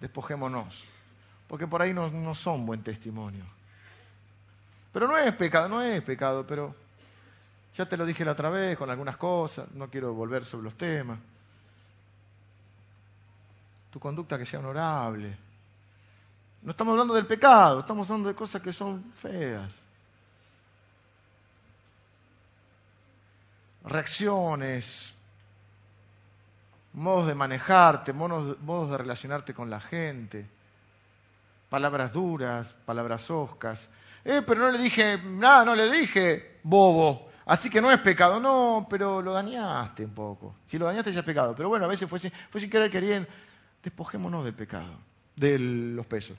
Despojémonos, 0.00 0.84
porque 1.48 1.66
por 1.66 1.82
ahí 1.82 1.92
no, 1.92 2.08
no 2.10 2.34
son 2.36 2.64
buen 2.64 2.82
testimonio. 2.82 3.44
Pero 4.92 5.08
no 5.08 5.18
es 5.18 5.34
pecado, 5.34 5.68
no 5.68 5.82
es 5.82 6.00
pecado, 6.02 6.46
pero 6.46 6.74
ya 7.76 7.86
te 7.86 7.96
lo 7.96 8.06
dije 8.06 8.24
la 8.24 8.32
otra 8.32 8.48
vez 8.48 8.78
con 8.78 8.88
algunas 8.90 9.16
cosas, 9.16 9.70
no 9.72 9.90
quiero 9.90 10.14
volver 10.14 10.44
sobre 10.44 10.64
los 10.64 10.74
temas. 10.74 11.18
Tu 13.90 13.98
conducta 13.98 14.38
que 14.38 14.46
sea 14.46 14.60
honorable. 14.60 15.36
No 16.62 16.70
estamos 16.70 16.92
hablando 16.92 17.14
del 17.14 17.26
pecado, 17.26 17.80
estamos 17.80 18.08
hablando 18.08 18.28
de 18.28 18.34
cosas 18.34 18.62
que 18.62 18.72
son 18.72 19.12
feas. 19.14 19.72
Reacciones, 23.84 25.14
modos 26.98 27.26
de 27.26 27.34
manejarte, 27.34 28.12
modos, 28.12 28.90
de 28.90 28.98
relacionarte 28.98 29.54
con 29.54 29.70
la 29.70 29.80
gente, 29.80 30.46
palabras 31.70 32.12
duras, 32.12 32.74
palabras 32.84 33.30
oscas. 33.30 33.88
Eh, 34.24 34.42
pero 34.46 34.60
no 34.60 34.70
le 34.70 34.78
dije 34.78 35.18
nada, 35.24 35.64
no 35.64 35.74
le 35.74 35.90
dije 35.90 36.58
bobo. 36.62 37.28
Así 37.46 37.70
que 37.70 37.80
no 37.80 37.90
es 37.90 38.00
pecado. 38.00 38.38
No, 38.40 38.86
pero 38.90 39.22
lo 39.22 39.32
dañaste 39.32 40.04
un 40.04 40.12
poco. 40.12 40.56
Si 40.66 40.78
lo 40.78 40.86
dañaste 40.86 41.12
ya 41.12 41.20
es 41.20 41.26
pecado. 41.26 41.54
Pero 41.56 41.70
bueno, 41.70 41.86
a 41.86 41.88
veces 41.88 42.08
fue 42.08 42.18
sin, 42.18 42.30
fue 42.50 42.60
sin 42.60 42.68
querer 42.68 42.90
queriendo. 42.90 43.28
Despojémonos 43.82 44.44
del 44.44 44.54
pecado, 44.54 44.98
de 45.34 45.58
los 45.58 46.04
pesos. 46.04 46.36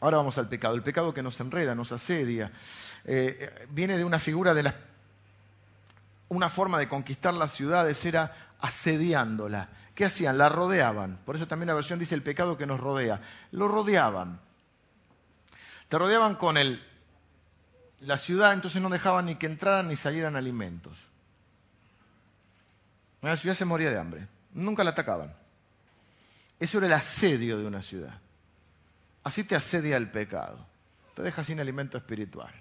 Ahora 0.00 0.16
vamos 0.16 0.38
al 0.38 0.48
pecado. 0.48 0.74
El 0.74 0.82
pecado 0.82 1.12
que 1.12 1.22
nos 1.22 1.38
enreda, 1.40 1.74
nos 1.74 1.92
asedia. 1.92 2.50
Eh, 3.04 3.66
viene 3.70 3.98
de 3.98 4.04
una 4.04 4.18
figura 4.18 4.54
de 4.54 4.62
la... 4.62 4.74
Una 6.32 6.48
forma 6.48 6.78
de 6.78 6.88
conquistar 6.88 7.34
las 7.34 7.52
ciudades 7.52 8.02
era 8.06 8.34
asediándola. 8.58 9.68
¿Qué 9.94 10.06
hacían? 10.06 10.38
La 10.38 10.48
rodeaban. 10.48 11.18
Por 11.26 11.36
eso 11.36 11.46
también 11.46 11.66
la 11.66 11.74
versión 11.74 11.98
dice 11.98 12.14
el 12.14 12.22
pecado 12.22 12.56
que 12.56 12.64
nos 12.64 12.80
rodea. 12.80 13.20
Lo 13.50 13.68
rodeaban. 13.68 14.40
Te 15.90 15.98
rodeaban 15.98 16.36
con 16.36 16.56
el 16.56 16.82
la 18.00 18.16
ciudad 18.16 18.54
entonces 18.54 18.80
no 18.80 18.88
dejaba 18.88 19.20
ni 19.20 19.34
que 19.34 19.44
entraran 19.44 19.88
ni 19.88 19.94
salieran 19.94 20.34
alimentos. 20.34 20.96
La 23.20 23.36
ciudad 23.36 23.54
se 23.54 23.66
moría 23.66 23.90
de 23.90 23.98
hambre. 23.98 24.26
Nunca 24.54 24.84
la 24.84 24.92
atacaban. 24.92 25.36
Eso 26.58 26.78
era 26.78 26.86
el 26.86 26.94
asedio 26.94 27.58
de 27.58 27.66
una 27.66 27.82
ciudad. 27.82 28.18
Así 29.22 29.44
te 29.44 29.54
asedia 29.54 29.98
el 29.98 30.10
pecado. 30.10 30.66
Te 31.14 31.20
deja 31.20 31.44
sin 31.44 31.60
alimento 31.60 31.98
espiritual. 31.98 32.54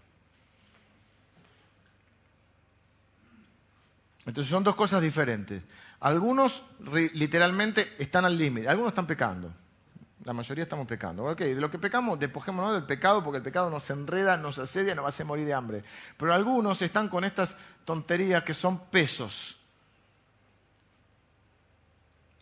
Entonces 4.26 4.50
son 4.52 4.64
dos 4.64 4.76
cosas 4.76 5.02
diferentes. 5.02 5.64
Algunos 6.00 6.64
literalmente 7.14 7.96
están 8.00 8.26
al 8.26 8.38
límite, 8.38 8.68
algunos 8.68 8.92
están 8.92 9.08
pecando. 9.08 9.54
La 10.24 10.34
mayoría 10.34 10.64
estamos 10.64 10.86
pecando. 10.86 11.24
Ok, 11.26 11.40
de 11.40 11.60
lo 11.60 11.72
que 11.72 11.80
pecamos, 11.80 12.20
despojémonos 12.20 12.74
del 12.74 12.86
pecado 12.86 13.24
porque 13.24 13.38
el 13.38 13.44
pecado 13.44 13.70
nos 13.72 13.90
enreda, 13.90 14.38
nos 14.38 14.60
asedia, 14.60 14.94
nos 14.94 15.08
hace 15.08 15.24
morir 15.24 15.46
de 15.46 15.54
hambre. 15.54 15.84
Pero 16.18 16.34
algunos 16.34 16.82
están 16.82 17.10
con 17.10 17.24
estas 17.24 17.58
tonterías 17.86 18.44
que 18.44 18.54
son 18.54 18.80
pesos. 18.90 19.58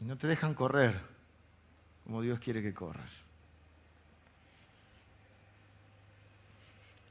Y 0.01 0.05
no 0.05 0.17
te 0.17 0.27
dejan 0.27 0.53
correr 0.53 0.99
como 2.03 2.21
Dios 2.21 2.39
quiere 2.39 2.61
que 2.61 2.73
corras. 2.73 3.21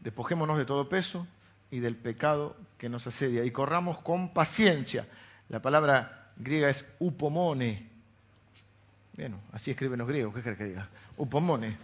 Despojémonos 0.01 0.59
de 0.59 0.65
todo 0.65 0.89
peso 0.89 1.27
y 1.71 1.81
del 1.81 1.97
pecado 1.97 2.57
que 2.79 2.89
nos 2.89 3.07
asedia 3.07 3.45
y 3.45 3.51
corramos 3.51 3.99
con 3.99 4.33
paciencia. 4.33 5.07
La 5.49 5.61
palabra 5.61 6.31
griega 6.37 6.69
es 6.69 6.85
upomone, 6.99 7.89
bueno, 9.17 9.41
así 9.53 9.73
escriben 9.73 9.99
los 9.99 10.07
griegos, 10.07 10.35
¿qué 10.35 10.43
crees 10.43 10.59
que 10.59 10.65
diga? 10.65 10.89
Upomone. 11.17 11.77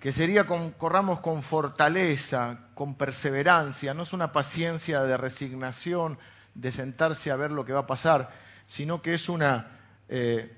Que 0.00 0.12
sería 0.12 0.46
con, 0.46 0.72
corramos 0.72 1.20
con 1.20 1.42
fortaleza, 1.42 2.68
con 2.74 2.94
perseverancia, 2.94 3.92
no 3.94 4.02
es 4.02 4.12
una 4.12 4.32
paciencia 4.32 5.02
de 5.02 5.16
resignación, 5.16 6.18
de 6.54 6.72
sentarse 6.72 7.30
a 7.30 7.36
ver 7.36 7.50
lo 7.50 7.64
que 7.64 7.72
va 7.72 7.80
a 7.80 7.86
pasar, 7.86 8.30
sino 8.66 9.02
que 9.02 9.14
es 9.14 9.28
una, 9.28 9.78
eh, 10.08 10.56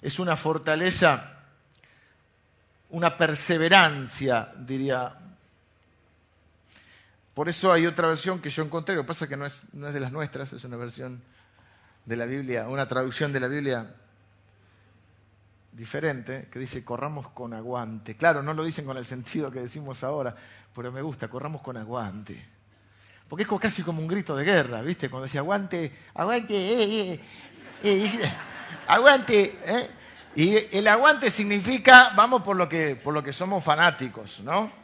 es 0.00 0.18
una 0.18 0.36
fortaleza, 0.36 1.38
una 2.90 3.16
perseverancia, 3.16 4.52
diría. 4.58 5.16
Por 7.40 7.48
eso 7.48 7.72
hay 7.72 7.86
otra 7.86 8.06
versión 8.06 8.42
que 8.42 8.50
yo 8.50 8.62
encontré, 8.62 8.94
lo 8.94 9.00
que 9.00 9.08
pasa 9.08 9.24
es 9.24 9.30
que 9.30 9.36
no 9.38 9.46
es, 9.46 9.62
de 9.72 9.98
las 9.98 10.12
nuestras, 10.12 10.52
es 10.52 10.62
una 10.64 10.76
versión 10.76 11.22
de 12.04 12.14
la 12.14 12.26
Biblia, 12.26 12.68
una 12.68 12.86
traducción 12.86 13.32
de 13.32 13.40
la 13.40 13.46
Biblia 13.46 13.94
diferente 15.72 16.48
que 16.52 16.58
dice 16.58 16.84
corramos 16.84 17.30
con 17.30 17.54
aguante. 17.54 18.14
Claro, 18.14 18.42
no 18.42 18.52
lo 18.52 18.62
dicen 18.62 18.84
con 18.84 18.98
el 18.98 19.06
sentido 19.06 19.50
que 19.50 19.60
decimos 19.60 20.04
ahora, 20.04 20.36
pero 20.74 20.92
me 20.92 21.00
gusta, 21.00 21.28
corramos 21.28 21.62
con 21.62 21.78
aguante. 21.78 22.46
Porque 23.26 23.44
es 23.44 23.48
casi 23.58 23.82
como 23.82 24.02
un 24.02 24.06
grito 24.06 24.36
de 24.36 24.44
guerra, 24.44 24.82
¿viste? 24.82 25.08
Cuando 25.08 25.24
decía 25.24 25.40
aguante, 25.40 25.90
aguante, 26.12 26.54
eh, 26.54 27.14
eh, 27.14 27.20
eh, 27.84 28.32
aguante. 28.86 29.58
¿eh? 29.64 29.90
Y 30.36 30.76
el 30.76 30.86
aguante 30.86 31.30
significa, 31.30 32.12
vamos 32.14 32.42
por 32.42 32.58
lo, 32.58 32.68
que, 32.68 32.96
por 32.96 33.14
lo 33.14 33.22
que 33.22 33.32
somos 33.32 33.64
fanáticos, 33.64 34.40
¿no? 34.40 34.79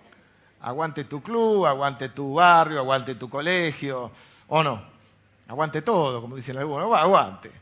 Aguante 0.67 1.05
tu 1.05 1.23
club, 1.23 1.65
aguante 1.65 2.09
tu 2.09 2.35
barrio, 2.35 2.81
aguante 2.81 3.15
tu 3.15 3.31
colegio, 3.31 4.11
o 4.49 4.65
no. 4.65 4.83
Aguante 5.47 5.81
todo, 5.81 6.21
como 6.21 6.35
dicen 6.35 6.59
algunos, 6.59 6.93
aguante. 6.93 7.53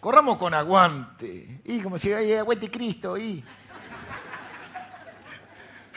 Corramos 0.00 0.36
con 0.36 0.52
aguante. 0.52 1.62
Y 1.64 1.80
como 1.80 1.98
si 1.98 2.12
hay 2.12 2.34
aguante 2.34 2.70
Cristo. 2.70 3.16
Y... 3.16 3.42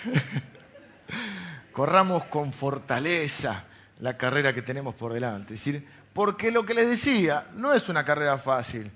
Corramos 1.73 2.23
con 2.27 2.53
fortaleza 2.53 3.65
la 3.99 4.15
carrera 4.15 4.53
que 4.53 4.61
tenemos 4.61 4.95
por 4.95 5.11
delante. 5.11 5.55
Es 5.55 5.59
decir, 5.59 5.85
porque 6.13 6.51
lo 6.51 6.65
que 6.65 6.73
les 6.73 6.87
decía, 6.87 7.47
no 7.55 7.73
es 7.73 7.89
una 7.89 8.05
carrera 8.05 8.37
fácil. 8.37 8.89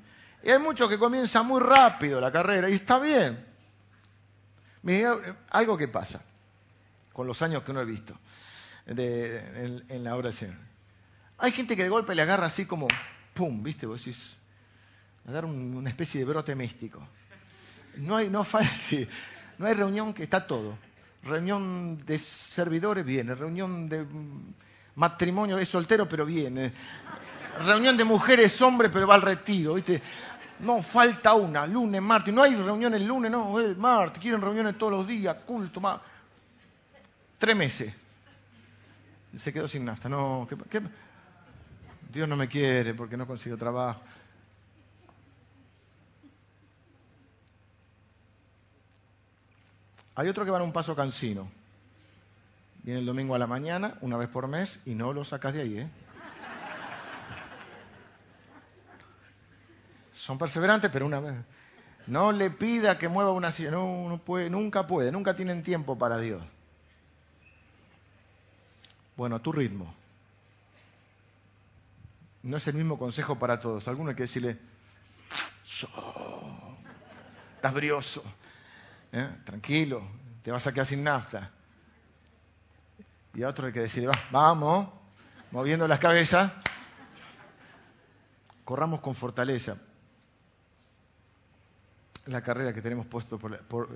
Y 0.44 0.50
hay 0.50 0.60
muchos 0.60 0.88
que 0.88 0.98
comienzan 0.98 1.46
muy 1.46 1.60
rápido 1.60 2.22
la 2.22 2.32
carrera 2.32 2.70
y 2.70 2.76
está 2.76 3.00
bien. 3.00 3.46
Mira, 4.82 5.18
algo 5.50 5.78
que 5.78 5.90
pasa 5.90 6.22
con 7.14 7.28
los 7.28 7.42
años 7.42 7.64
que 7.64 7.72
uno 7.72 7.82
he 7.82 7.86
visto 7.86 8.18
en, 8.88 10.04
la 10.04 10.16
obra 10.16 10.30
del 10.30 10.34
Señor. 10.34 10.56
Hay 11.38 11.52
gente 11.52 11.76
que 11.76 11.84
de 11.84 11.90
golpe 11.90 12.16
le 12.16 12.22
agarra 12.22 12.48
así 12.48 12.66
como, 12.66 12.88
¡pum! 13.34 13.64
¿Viste? 13.64 13.86
Vos 13.86 14.04
decís, 14.04 14.38
a 15.28 15.32
dar 15.32 15.46
una 15.46 15.90
especie 15.90 16.20
de 16.20 16.26
brote 16.26 16.56
místico. 16.56 17.06
No 17.98 18.16
hay, 18.16 18.30
no, 18.30 18.46
no 19.58 19.66
hay 19.66 19.74
reunión 19.74 20.14
que 20.14 20.24
está 20.24 20.46
todo. 20.46 20.78
Reunión 21.24 22.04
de 22.06 22.18
servidores 22.18 23.06
viene, 23.06 23.36
reunión 23.36 23.88
de 23.88 24.06
matrimonio 24.96 25.60
es 25.60 25.70
soltero 25.70 26.10
pero 26.10 26.26
viene, 26.26 26.74
reunión 27.64 27.96
de 27.96 28.04
mujeres 28.04 28.60
hombre 28.62 28.90
pero 28.90 29.06
va 29.06 29.16
al 29.16 29.22
retiro, 29.22 29.76
¿viste? 29.76 30.02
No, 30.62 30.82
falta 30.82 31.36
una, 31.36 31.68
lunes, 31.68 32.02
martes, 32.02 32.34
no 32.34 32.42
hay 32.42 32.56
reunión 32.56 32.94
el 32.96 33.06
lunes, 33.06 33.32
no, 33.32 33.60
el 33.60 33.76
martes, 33.78 34.20
quieren 34.20 34.42
reuniones 34.42 34.78
todos 34.80 34.94
los 34.94 35.08
días, 35.08 35.38
culto, 35.46 35.80
más. 35.80 36.00
Tres 37.42 37.56
meses. 37.56 37.92
Se 39.36 39.52
quedó 39.52 39.68
sin 39.68 39.84
nafta, 39.84 40.08
no, 40.08 40.48
Dios 42.14 42.30
no 42.30 42.36
me 42.36 42.48
quiere 42.48 42.94
porque 42.94 43.18
no 43.18 43.26
consigo 43.26 43.58
trabajo. 43.58 44.00
Hay 50.14 50.28
otro 50.28 50.46
que 50.46 50.52
van 50.52 50.62
un 50.62 50.72
paso 50.72 50.96
cansino. 50.96 51.50
Viene 52.84 53.00
el 53.00 53.08
domingo 53.08 53.34
a 53.34 53.40
la 53.40 53.48
mañana, 53.48 53.98
una 54.02 54.18
vez 54.18 54.30
por 54.30 54.48
mes, 54.48 54.80
y 54.86 54.94
no 54.94 55.12
lo 55.12 55.24
sacas 55.24 55.56
de 55.56 55.62
ahí, 55.64 55.80
¿eh? 55.80 55.90
Son 60.14 60.38
perseverantes, 60.38 60.92
pero 60.92 61.08
una 61.08 61.20
vez. 61.20 61.34
No 62.06 62.32
le 62.32 62.52
pida 62.52 63.00
que 63.00 63.08
mueva 63.08 63.32
una 63.32 63.50
silla, 63.50 63.72
no, 63.72 64.08
no 64.08 64.20
puede, 64.20 64.52
nunca 64.52 64.86
puede, 64.86 65.12
nunca 65.12 65.36
tienen 65.36 65.64
tiempo 65.64 65.98
para 65.98 66.20
Dios. 66.20 66.44
Bueno, 69.16 69.36
a 69.36 69.40
tu 69.40 69.52
ritmo. 69.52 69.94
No 72.44 72.58
es 72.58 72.68
el 72.68 72.74
mismo 72.74 72.98
consejo 72.98 73.38
para 73.38 73.60
todos. 73.60 73.88
Alguno 73.88 74.10
hay 74.10 74.16
que 74.16 74.24
decirle, 74.24 74.58
estás 77.56 77.74
brioso. 77.74 78.24
¿eh? 79.12 79.30
tranquilo, 79.44 80.02
te 80.44 80.52
vas 80.52 80.66
a 80.68 80.72
quedar 80.72 80.86
sin 80.86 81.04
nafta. 81.04 81.52
Y 83.34 83.44
a 83.44 83.50
otro 83.50 83.68
hay 83.68 83.74
que 83.74 83.82
decirle, 83.82 84.10
vamos, 84.32 84.90
moviendo 85.52 85.88
las 85.88 86.00
cabezas, 86.00 86.52
corramos 88.66 89.02
con 89.02 89.16
fortaleza 89.16 89.78
la 92.26 92.42
carrera 92.42 92.74
que 92.74 92.82
tenemos, 92.82 93.06
puesto 93.08 93.40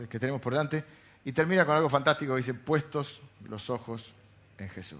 que 0.09 0.19
tenemos 0.19 0.41
por 0.41 0.53
delante 0.53 0.83
y 1.23 1.31
termina 1.31 1.65
con 1.65 1.75
algo 1.75 1.89
fantástico, 1.89 2.35
dice, 2.35 2.53
puestos 2.53 3.21
los 3.47 3.69
ojos 3.69 4.13
en 4.57 4.69
Jesús. 4.69 4.99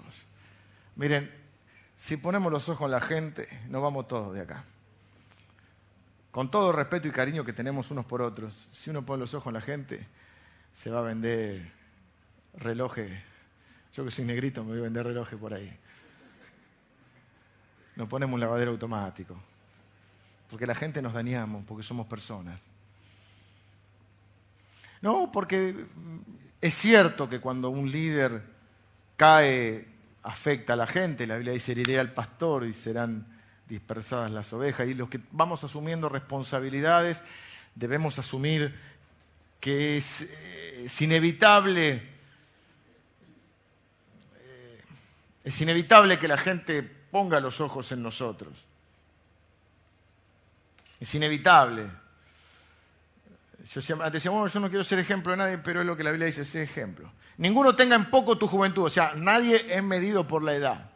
Miren, 0.95 1.31
si 1.95 2.17
ponemos 2.17 2.51
los 2.51 2.67
ojos 2.69 2.85
en 2.85 2.91
la 2.91 3.01
gente, 3.01 3.47
nos 3.69 3.81
vamos 3.81 4.07
todos 4.07 4.33
de 4.33 4.41
acá. 4.41 4.63
Con 6.31 6.51
todo 6.51 6.71
el 6.71 6.75
respeto 6.75 7.07
y 7.07 7.11
cariño 7.11 7.45
que 7.45 7.53
tenemos 7.53 7.91
unos 7.91 8.05
por 8.05 8.21
otros, 8.21 8.67
si 8.71 8.89
uno 8.89 9.05
pone 9.05 9.21
los 9.21 9.33
ojos 9.33 9.47
en 9.47 9.53
la 9.53 9.61
gente, 9.61 10.05
se 10.73 10.89
va 10.89 10.99
a 10.99 11.03
vender 11.03 11.71
relojes. 12.57 13.11
Yo 13.93 14.03
que 14.03 14.11
soy 14.11 14.25
negrito 14.25 14.63
me 14.63 14.71
voy 14.71 14.79
a 14.79 14.83
vender 14.83 15.05
relojes 15.05 15.39
por 15.39 15.53
ahí. 15.53 15.77
Nos 17.95 18.09
ponemos 18.09 18.33
un 18.33 18.41
lavadero 18.41 18.71
automático. 18.71 19.41
Porque 20.49 20.67
la 20.67 20.75
gente 20.75 21.01
nos 21.01 21.13
dañamos, 21.13 21.65
porque 21.65 21.83
somos 21.83 22.07
personas. 22.07 22.59
No, 25.01 25.31
porque 25.31 25.85
es 26.61 26.73
cierto 26.73 27.29
que 27.29 27.39
cuando 27.39 27.69
un 27.69 27.91
líder 27.91 28.54
cae, 29.15 29.87
afecta 30.23 30.73
a 30.73 30.75
la 30.75 30.87
gente. 30.87 31.27
La 31.27 31.35
Biblia 31.35 31.53
dice, 31.53 31.71
heriré 31.71 31.99
al 31.99 32.13
pastor 32.13 32.65
y 32.65 32.73
serán 32.73 33.27
dispersadas 33.67 34.31
las 34.31 34.51
ovejas. 34.53 34.87
Y 34.87 34.93
los 34.93 35.09
que 35.09 35.19
vamos 35.31 35.63
asumiendo 35.63 36.09
responsabilidades, 36.09 37.23
debemos 37.75 38.19
asumir 38.19 38.75
que 39.59 39.97
es, 39.97 40.21
eh, 40.21 40.87
inevitable. 40.99 42.03
Eh, 44.37 44.81
es 45.43 45.61
inevitable 45.61 46.19
que 46.19 46.27
la 46.27 46.37
gente 46.37 46.83
ponga 46.83 47.39
los 47.39 47.61
ojos 47.61 47.91
en 47.91 48.03
nosotros. 48.03 48.53
Es 50.99 51.13
inevitable. 51.15 51.89
Yo 53.73 53.81
decía, 54.11 54.31
bueno, 54.31 54.47
yo 54.47 54.59
no 54.59 54.69
quiero 54.69 54.83
ser 54.83 54.99
ejemplo 54.99 55.31
de 55.31 55.37
nadie, 55.37 55.57
pero 55.57 55.81
es 55.81 55.87
lo 55.87 55.97
que 55.97 56.03
la 56.03 56.11
Biblia 56.11 56.27
dice, 56.27 56.45
sé 56.45 56.61
ejemplo. 56.61 57.11
Ninguno 57.37 57.75
tenga 57.75 57.95
en 57.95 58.05
poco 58.05 58.37
tu 58.37 58.47
juventud, 58.47 58.85
o 58.85 58.89
sea, 58.89 59.13
nadie 59.15 59.65
es 59.75 59.83
medido 59.83 60.27
por 60.27 60.43
la 60.43 60.53
edad. 60.53 60.91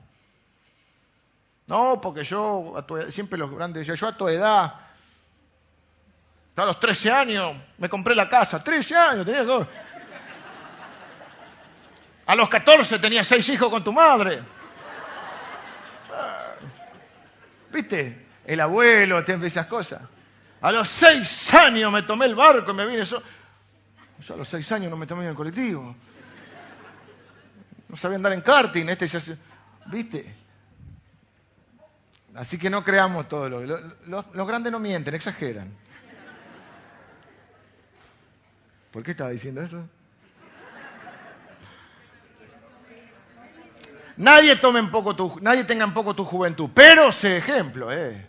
No, 1.66 2.00
porque 2.00 2.24
yo, 2.24 2.76
siempre 3.10 3.40
los 3.40 3.50
grandes 3.52 3.82
decían, 3.82 3.98
yo 3.98 4.08
a 4.08 4.18
tu 4.18 4.28
edad, 4.28 4.74
a 6.56 6.66
los 6.66 6.80
13 6.80 7.12
años, 7.12 7.56
me 7.78 7.90
compré 7.90 8.16
la 8.16 8.30
casa, 8.30 8.64
13 8.64 8.96
años, 8.96 9.26
tenía 9.26 9.44
dos. 9.44 9.68
A 12.26 12.36
los 12.36 12.50
14 12.50 13.00
tenía 13.00 13.24
seis 13.24 13.50
hijos 13.50 13.70
con 13.70 13.84
tu 13.84 13.92
madre. 13.92 14.42
Ah, 16.14 16.52
¿Viste? 17.72 18.28
El 18.46 18.60
abuelo, 18.62 19.20
esas 19.20 19.66
cosas. 19.66 20.02
A 20.62 20.72
los 20.72 20.90
seis 20.90 21.54
años 21.54 21.92
me 21.92 22.04
tomé 22.04 22.26
el 22.26 22.36
barco 22.36 22.72
y 22.72 22.76
me 22.76 22.86
vine. 22.86 23.06
Yo, 23.06 23.22
a 24.34 24.36
los 24.36 24.50
seis 24.50 24.70
años 24.72 24.92
no 24.92 24.98
me 24.98 25.08
tomé 25.08 25.24
en 25.24 25.30
el 25.30 25.36
colectivo. 25.36 25.96
No 27.88 27.96
sabía 27.96 28.18
andar 28.18 28.34
en 28.34 28.42
karting. 28.42 28.88
Este 28.90 29.08
ya 29.08 29.20
¿Viste? 29.86 30.36
Así 32.36 32.58
que 32.58 32.70
no 32.70 32.84
creamos 32.84 33.28
todo. 33.28 33.50
Lo, 33.50 33.66
los, 34.06 34.48
grandes 34.48 34.72
no 34.72 34.80
mienten, 34.80 35.16
exageran. 35.16 35.74
¿Por 38.92 39.04
qué 39.04 39.12
estaba 39.12 39.30
diciendo 39.30 39.62
eso? 39.62 39.88
Nadie 44.18 44.58
tome 44.58 44.80
en 44.80 44.92
poco 44.92 45.16
tu, 45.16 45.38
nadie 45.42 45.64
tenga 45.64 45.86
en 45.86 45.94
poco 45.94 46.14
tu 46.14 46.26
juventud, 46.26 46.70
pero 46.74 47.12
sé 47.12 47.38
ejemplo, 47.38 47.92
eh. 47.92 48.29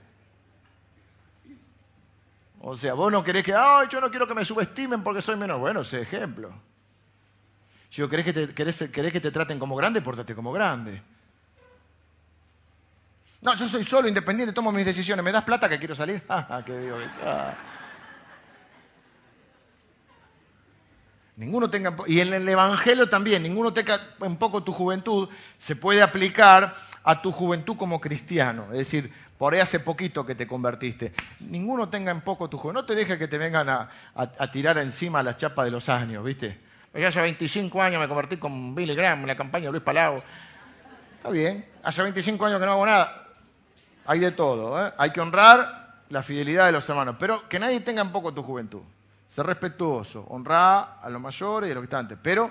O 2.63 2.77
sea, 2.77 2.93
vos 2.93 3.11
no 3.11 3.25
querés 3.25 3.43
que, 3.43 3.55
ay, 3.55 3.89
yo 3.91 4.01
no 4.01 4.11
quiero 4.11 4.29
que 4.29 4.35
me 4.35 4.45
subestimen 4.45 5.03
porque 5.03 5.23
soy 5.23 5.37
menor. 5.37 5.61
Bueno, 5.61 5.83
sé 5.83 6.03
ejemplo. 6.03 6.53
Si 7.89 8.03
vos 8.03 8.11
querés 8.11 8.27
que, 8.27 8.33
te, 8.33 8.55
querés, 8.55 8.79
que 8.79 9.21
te 9.21 9.31
traten 9.31 9.59
como 9.59 9.75
grande, 9.75 10.03
pórtate 10.03 10.35
como 10.35 10.53
grande. 10.53 11.03
No, 13.41 13.55
yo 13.55 13.67
soy 13.67 13.83
solo, 13.85 14.09
independiente, 14.09 14.53
tomo 14.53 14.71
mis 14.73 14.85
decisiones. 14.85 15.25
¿Me 15.25 15.33
das 15.33 15.45
plata 15.45 15.69
que 15.69 15.79
quiero 15.79 15.95
salir? 15.95 16.23
Ah, 16.29 16.63
qué 16.65 16.79
digo. 16.79 16.99
Ah. 17.25 17.55
Ninguno 21.37 21.71
tenga, 21.71 21.97
y 22.07 22.21
en 22.21 22.35
el 22.35 22.47
Evangelio 22.47 23.09
también, 23.09 23.43
ninguno 23.43 23.73
tenga 23.73 23.99
un 24.19 24.37
poco 24.37 24.63
tu 24.63 24.75
juventud, 24.75 25.31
se 25.57 25.75
puede 25.75 26.03
aplicar 26.03 26.75
a 27.03 27.23
tu 27.23 27.33
juventud 27.33 27.79
como 27.79 27.99
cristiano. 27.99 28.65
Es 28.73 28.79
decir, 28.81 29.11
por 29.41 29.55
ahí 29.55 29.61
hace 29.61 29.80
poquito 29.80 30.26
que 30.26 30.34
te 30.34 30.47
convertiste. 30.47 31.14
Ninguno 31.41 31.88
tenga 31.88 32.11
en 32.12 32.20
poco 32.20 32.51
tu 32.51 32.59
juventud. 32.59 32.82
No 32.82 32.86
te 32.86 32.95
dejes 32.95 33.16
que 33.16 33.26
te 33.26 33.38
vengan 33.38 33.70
a, 33.70 33.88
tirar 34.53 34.76
encima 34.76 35.22
la 35.22 35.34
chapa 35.34 35.64
de 35.64 35.70
los 35.70 35.88
años, 35.88 36.22
¿viste? 36.22 36.61
Yo 36.93 37.09
hace 37.09 37.22
25 37.22 37.80
años 37.80 38.03
me 38.03 38.07
convertí 38.07 38.36
con 38.36 38.74
Billy 38.74 38.95
Graham 38.95 39.20
en 39.20 39.28
la 39.28 39.36
campaña 39.38 39.64
de 39.64 39.70
Luis 39.70 39.82
Palau. 39.82 40.22
Está 41.16 41.30
bien, 41.30 41.64
hace 41.82 42.03
25 42.03 42.45
años 42.45 42.61
que 42.61 42.66
no 42.66 42.72
hago 42.72 42.84
nada. 42.84 43.28
Hay 44.05 44.18
de 44.18 44.32
todo, 44.32 44.86
¿eh? 44.86 44.93
Hay 44.99 45.09
que 45.09 45.22
honrar 45.22 46.03
la 46.11 46.22
fidelidad 46.22 46.66
de 46.66 46.72
los 46.72 46.86
hermanos, 46.91 47.16
pero 47.18 47.49
que 47.49 47.59
nadie 47.59 47.80
tenga 47.80 48.03
en 48.03 48.12
poco 48.12 48.34
tu 48.34 48.43
juventud. 48.43 48.82
Ser 49.26 49.47
respetuoso, 49.47 50.26
honrar 50.28 50.99
a 51.01 51.09
los 51.09 51.22
mayores 51.22 51.70
y 51.70 51.72
a 51.72 51.76
los 51.76 51.80
que 51.80 51.86
están 51.86 52.01
antes, 52.01 52.18
pero 52.22 52.51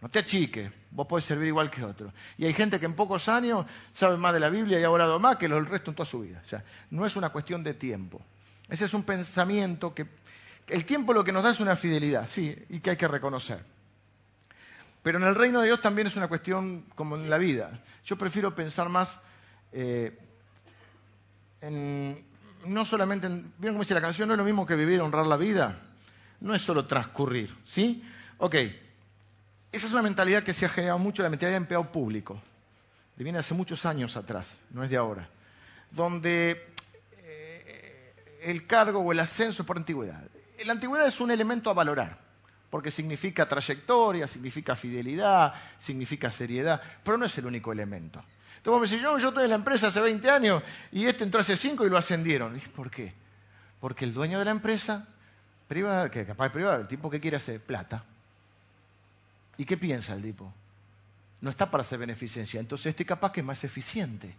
no 0.00 0.08
te 0.08 0.18
achiques, 0.18 0.72
vos 0.90 1.06
podés 1.06 1.24
servir 1.24 1.48
igual 1.48 1.70
que 1.70 1.84
otros. 1.84 2.12
Y 2.38 2.46
hay 2.46 2.52
gente 2.52 2.80
que 2.80 2.86
en 2.86 2.94
pocos 2.94 3.28
años 3.28 3.66
sabe 3.92 4.16
más 4.16 4.32
de 4.32 4.40
la 4.40 4.48
Biblia 4.48 4.80
y 4.80 4.84
ha 4.84 4.90
orado 4.90 5.18
más 5.18 5.36
que 5.36 5.46
el 5.46 5.66
resto 5.66 5.90
en 5.90 5.96
toda 5.96 6.08
su 6.08 6.20
vida. 6.20 6.40
O 6.42 6.46
sea, 6.46 6.64
no 6.90 7.06
es 7.06 7.16
una 7.16 7.30
cuestión 7.30 7.62
de 7.62 7.74
tiempo. 7.74 8.20
Ese 8.68 8.84
es 8.84 8.94
un 8.94 9.02
pensamiento 9.02 9.94
que... 9.94 10.06
El 10.66 10.84
tiempo 10.84 11.12
lo 11.12 11.24
que 11.24 11.32
nos 11.32 11.42
da 11.42 11.50
es 11.50 11.60
una 11.60 11.74
fidelidad, 11.74 12.28
sí, 12.28 12.56
y 12.68 12.78
que 12.80 12.90
hay 12.90 12.96
que 12.96 13.08
reconocer. 13.08 13.64
Pero 15.02 15.18
en 15.18 15.24
el 15.24 15.34
reino 15.34 15.60
de 15.60 15.66
Dios 15.66 15.80
también 15.80 16.06
es 16.06 16.16
una 16.16 16.28
cuestión 16.28 16.84
como 16.94 17.16
en 17.16 17.28
la 17.28 17.38
vida. 17.38 17.80
Yo 18.04 18.16
prefiero 18.16 18.54
pensar 18.54 18.88
más 18.88 19.18
eh, 19.72 20.16
en, 21.62 22.24
no 22.66 22.86
solamente 22.86 23.26
en, 23.26 23.52
¿vieron 23.58 23.74
cómo 23.74 23.82
dice 23.82 23.94
la 23.94 24.00
canción? 24.00 24.28
No 24.28 24.34
es 24.34 24.38
lo 24.38 24.44
mismo 24.44 24.66
que 24.66 24.76
vivir, 24.76 25.00
honrar 25.00 25.26
la 25.26 25.36
vida 25.36 25.76
no 26.40 26.54
es 26.54 26.62
solo 26.62 26.86
transcurrir, 26.86 27.54
¿sí? 27.64 28.02
Ok, 28.38 28.56
esa 29.72 29.86
es 29.86 29.92
una 29.92 30.02
mentalidad 30.02 30.42
que 30.42 30.52
se 30.52 30.66
ha 30.66 30.68
generado 30.68 30.98
mucho, 30.98 31.22
la 31.22 31.28
mentalidad 31.28 31.52
de 31.52 31.62
empleado 31.62 31.92
público, 31.92 32.40
que 33.16 33.24
viene 33.24 33.38
hace 33.38 33.54
muchos 33.54 33.86
años 33.86 34.16
atrás, 34.16 34.56
no 34.70 34.82
es 34.82 34.90
de 34.90 34.96
ahora, 34.96 35.28
donde 35.90 36.66
eh, 37.18 38.14
el 38.42 38.66
cargo 38.66 39.00
o 39.00 39.12
el 39.12 39.20
ascenso 39.20 39.62
es 39.62 39.66
por 39.66 39.76
antigüedad. 39.76 40.22
La 40.64 40.72
antigüedad 40.72 41.06
es 41.06 41.20
un 41.20 41.30
elemento 41.30 41.70
a 41.70 41.74
valorar, 41.74 42.18
porque 42.68 42.90
significa 42.90 43.48
trayectoria, 43.48 44.26
significa 44.26 44.76
fidelidad, 44.76 45.54
significa 45.78 46.30
seriedad, 46.30 46.80
pero 47.04 47.16
no 47.16 47.26
es 47.26 47.38
el 47.38 47.46
único 47.46 47.72
elemento. 47.72 48.24
Entonces 48.56 49.00
yo, 49.00 49.16
estoy 49.16 49.44
en 49.44 49.50
la 49.50 49.56
empresa 49.56 49.86
hace 49.86 50.00
20 50.00 50.30
años 50.30 50.62
y 50.92 51.06
este 51.06 51.24
entró 51.24 51.40
hace 51.40 51.56
5 51.56 51.86
y 51.86 51.90
lo 51.90 51.96
ascendieron. 51.96 52.60
¿Por 52.76 52.90
qué? 52.90 53.14
Porque 53.80 54.04
el 54.04 54.12
dueño 54.12 54.38
de 54.38 54.44
la 54.44 54.50
empresa 54.50 55.06
privada, 55.66 56.10
que 56.10 56.26
capaz 56.26 56.44
de 56.44 56.50
privada, 56.50 56.76
el 56.76 56.86
tipo 56.86 57.08
que 57.08 57.20
quiere 57.20 57.38
hacer 57.38 57.60
plata. 57.60 58.04
¿Y 59.60 59.66
qué 59.66 59.76
piensa 59.76 60.14
el 60.14 60.22
tipo? 60.22 60.50
No 61.42 61.50
está 61.50 61.70
para 61.70 61.82
hacer 61.82 61.98
beneficencia. 61.98 62.58
Entonces 62.58 62.86
este 62.86 63.04
capaz 63.04 63.30
que 63.30 63.40
es 63.40 63.46
más 63.46 63.62
eficiente. 63.62 64.34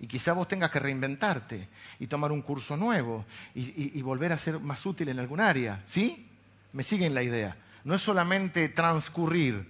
Y 0.00 0.08
quizá 0.08 0.32
vos 0.32 0.48
tengas 0.48 0.72
que 0.72 0.80
reinventarte 0.80 1.68
y 2.00 2.08
tomar 2.08 2.32
un 2.32 2.42
curso 2.42 2.76
nuevo 2.76 3.24
y, 3.54 4.02
volver 4.02 4.32
a 4.32 4.36
ser 4.36 4.58
más 4.58 4.84
útil 4.84 5.10
en 5.10 5.20
algún 5.20 5.38
área. 5.38 5.80
¿Sí? 5.86 6.28
Me 6.72 6.82
siguen 6.82 7.14
la 7.14 7.22
idea. 7.22 7.56
No 7.84 7.94
es 7.94 8.02
solamente 8.02 8.68
transcurrir, 8.68 9.64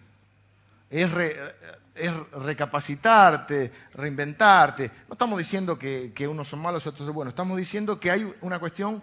es, 0.88 1.12
recapacitarte, 2.32 3.72
reinventarte. 3.92 4.90
No 5.06 5.12
estamos 5.12 5.36
diciendo 5.36 5.78
que, 5.78 6.26
unos 6.26 6.48
son 6.48 6.62
malos 6.62 6.86
y 6.86 6.88
otros 6.88 7.04
son 7.06 7.14
buenos. 7.14 7.32
Estamos 7.32 7.58
diciendo 7.58 8.00
que 8.00 8.10
hay 8.10 8.34
una 8.40 8.58
cuestión 8.58 9.02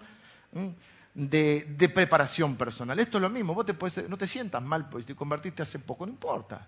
de, 1.14 1.92
preparación 1.94 2.56
personal. 2.56 3.00
Esto 3.00 3.18
es 3.18 3.22
lo 3.22 3.30
mismo, 3.30 3.54
vos 3.54 3.66
te 3.66 3.76
no 4.08 4.18
te 4.18 4.28
sientas 4.28 4.62
mal 4.62 4.90
porque 4.90 5.08
te 5.08 5.16
convertiste 5.16 5.64
hace 5.64 5.80
poco, 5.80 6.06
no 6.06 6.12
importa. 6.12 6.68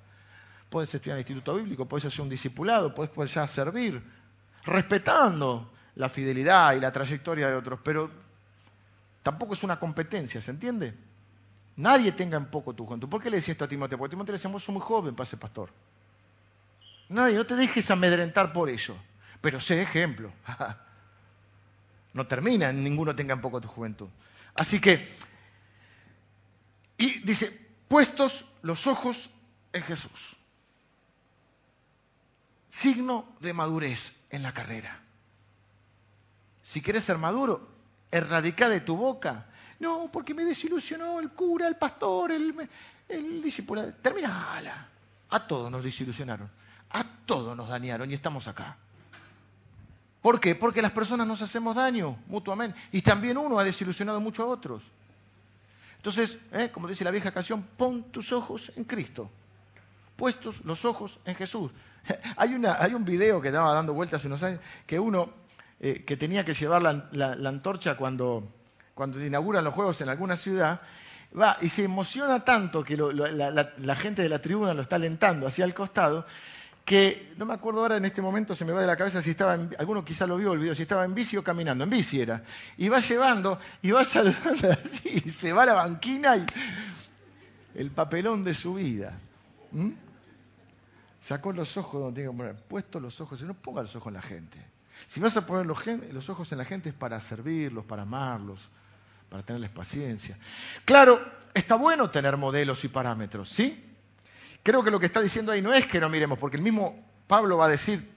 Puedes 0.70 0.94
estudiar 0.94 1.18
en 1.18 1.20
el 1.20 1.30
instituto 1.30 1.56
bíblico, 1.56 1.88
puedes 1.88 2.06
hacer 2.06 2.22
un 2.22 2.30
discipulado, 2.30 2.94
puedes 2.94 3.34
ya 3.34 3.46
servir, 3.48 4.02
respetando 4.66 5.72
la 5.96 6.10
fidelidad 6.10 6.74
y 6.74 6.80
la 6.80 6.92
trayectoria 6.92 7.50
de 7.50 7.56
otros, 7.56 7.80
pero 7.84 8.10
tampoco 9.22 9.54
es 9.54 9.64
una 9.64 9.80
competencia, 9.80 10.42
¿se 10.42 10.52
entiende? 10.52 10.94
Nadie 11.76 12.12
tenga 12.12 12.38
en 12.38 12.46
poco 12.46 12.74
tu 12.74 12.86
juventud. 12.86 13.10
¿Por 13.10 13.22
qué 13.22 13.30
le 13.30 13.38
decía 13.38 13.54
esto 13.54 13.66
a 13.66 13.68
Timoteo? 13.68 13.98
Porque 13.98 14.12
Timoteo 14.12 14.34
le 14.34 14.38
decía, 14.38 14.52
vos 14.52 14.68
muy 14.70 14.82
joven 14.82 15.16
para 15.16 15.26
ser 15.26 15.40
pastor. 15.40 15.70
Nadie, 17.10 17.36
no 17.36 17.46
te 17.46 17.56
dejes 17.56 17.90
amedrentar 17.92 18.54
por 18.54 18.70
ello, 18.70 18.96
pero 19.42 19.60
sé 19.60 19.82
ejemplo. 19.82 20.32
no 22.14 22.28
termina, 22.28 22.72
ninguno 22.72 23.16
tenga 23.16 23.34
en 23.34 23.42
poco 23.42 23.60
tu 23.60 23.68
juventud. 23.68 24.08
Así 24.56 24.80
que, 24.80 25.08
y 26.98 27.20
dice, 27.20 27.52
puestos 27.88 28.46
los 28.62 28.88
ojos 28.88 29.30
en 29.72 29.82
Jesús. 29.82 30.38
Signo 32.70 33.36
de 33.40 33.54
madurez 33.54 34.14
en 34.30 34.44
la 34.44 34.54
carrera. 34.54 35.00
Si 36.64 36.82
querés 36.82 37.04
ser 37.04 37.18
maduro, 37.18 37.68
erradica 38.12 38.70
de 38.70 38.82
tu 38.82 38.96
boca. 38.96 39.48
No, 39.80 40.10
porque 40.12 40.34
me 40.34 40.46
desilusionó 40.46 41.20
el 41.20 41.32
cura, 41.32 41.68
el 41.68 41.76
pastor, 41.76 42.32
el, 42.32 42.70
el 43.10 43.44
discípulo. 43.44 43.94
Terminala. 43.96 44.88
A 45.30 45.48
todos 45.48 45.72
nos 45.72 45.84
desilusionaron. 45.84 46.50
A 46.92 47.04
todos 47.26 47.58
nos 47.58 47.70
dañaron 47.70 48.10
y 48.10 48.14
estamos 48.14 48.48
acá. 48.48 48.78
¿Por 50.24 50.40
qué? 50.40 50.56
Porque 50.56 50.82
las 50.82 50.92
personas 50.92 51.28
nos 51.28 51.42
hacemos 51.42 51.76
daño 51.76 52.18
mutuamente. 52.28 52.80
Y 52.94 53.02
también 53.02 53.38
uno 53.38 53.60
ha 53.60 53.64
desilusionado 53.66 54.22
mucho 54.22 54.44
a 54.44 54.46
otros. 54.46 54.82
Entonces, 55.98 56.38
¿eh? 56.54 56.70
como 56.72 56.88
dice 56.88 57.04
la 57.04 57.12
vieja 57.12 57.32
canción, 57.32 57.62
pon 57.62 58.04
tus 58.04 58.32
ojos 58.32 58.72
en 58.78 58.86
Cristo. 58.86 59.30
Puestos 60.16 60.64
los 60.64 60.86
ojos 60.86 61.20
en 61.26 61.36
Jesús. 61.36 61.72
Hay, 62.38 62.54
un 62.54 63.04
video 63.04 63.42
que 63.42 63.50
estaba 63.50 63.74
dando 63.74 63.94
vueltas 63.94 64.22
hace 64.22 64.28
unos 64.28 64.42
años, 64.44 64.62
que 64.88 64.98
uno 64.98 65.30
eh, 65.82 66.06
que 66.08 66.16
tenía 66.16 66.46
que 66.46 66.54
llevar 66.54 66.82
la, 66.82 67.50
antorcha 67.50 67.98
cuando, 67.98 68.48
inauguran 69.22 69.66
los 69.66 69.74
juegos 69.74 70.00
en 70.00 70.08
alguna 70.08 70.38
ciudad, 70.38 70.80
va 71.38 71.58
y 71.60 71.68
se 71.68 71.84
emociona 71.84 72.46
tanto 72.46 72.82
que 72.82 72.96
la, 72.96 73.96
gente 73.98 74.22
de 74.22 74.30
la 74.30 74.40
tribuna 74.40 74.74
lo 74.74 74.84
está 74.84 74.96
alentando 74.96 75.48
hacia 75.48 75.66
el 75.66 75.74
costado, 75.74 76.26
que 76.86 77.34
no 77.38 77.46
me 77.46 77.54
acuerdo 77.54 77.82
ahora 77.82 77.98
en 77.98 78.06
este 78.06 78.22
momento, 78.22 78.56
se 78.56 78.66
me 78.66 78.74
va 78.74 78.82
de 78.82 78.88
la 78.88 78.98
cabeza 78.98 79.22
si 79.22 79.32
estaba, 79.32 79.56
en, 79.56 79.70
alguno 79.80 80.04
quizá 80.04 80.28
lo 80.28 80.38
vio 80.38 80.54
el 80.54 80.60
video, 80.60 80.76
si 80.76 80.82
estaba 80.82 81.06
en 81.06 81.14
bici 81.14 81.38
o 81.38 81.44
caminando, 81.44 81.84
en 81.84 81.90
bici 81.90 82.20
era, 82.20 82.44
y 82.78 82.90
va 82.90 83.00
llevando 83.00 83.60
y 83.82 83.92
va 83.92 84.04
saludando 84.06 84.72
así, 84.72 85.24
y 85.26 85.30
se 85.30 85.54
va 85.54 85.64
a 85.64 85.68
la 85.68 85.74
banquina 85.74 86.36
y 86.36 86.46
el 87.76 87.92
papelón 87.92 88.44
de 88.44 88.54
su 88.54 88.76
vida. 88.76 89.18
Sacó 91.20 91.54
los 91.54 91.78
ojos 91.78 92.02
donde 92.02 92.22
tiene 92.22 92.32
que 92.32 92.38
poner, 92.38 92.56
puesto 92.56 93.00
los 93.00 93.20
ojos, 93.22 93.42
y 93.42 93.46
no 93.46 93.54
ponga 93.54 93.82
los 93.82 93.96
ojos 93.96 94.08
en 94.10 94.14
la 94.16 94.22
gente. 94.22 94.60
Si 95.08 95.20
vas 95.20 95.38
a 95.38 95.46
poner 95.46 95.66
los, 95.66 95.80
los 96.12 96.30
ojos 96.30 96.52
en 96.52 96.58
la 96.58 96.66
gente 96.66 96.90
es 96.90 96.96
para 96.96 97.20
servirlos, 97.20 97.86
para 97.86 98.04
amarlos, 98.04 98.70
para 99.30 99.42
tenerles 99.42 99.72
paciencia. 99.72 100.38
Claro, 100.84 101.20
está 101.54 101.76
bueno 101.76 102.10
tener 102.10 102.36
modelos 102.36 102.84
y 102.84 102.90
parámetros, 102.90 103.50
¿sí? 103.50 103.93
Creo 104.64 104.84
que 104.84 104.92
lo 104.92 105.00
que 105.00 105.06
está 105.06 105.22
diciendo 105.22 105.52
ahí 105.52 105.62
no 105.62 105.74
es 105.74 105.86
que 105.86 106.00
no 106.00 106.10
miremos, 106.10 106.40
porque 106.40 106.58
el 106.58 106.64
mismo 106.64 107.06
Pablo 107.28 107.58
va 107.58 107.66
a 107.66 107.70
decir, 107.70 108.10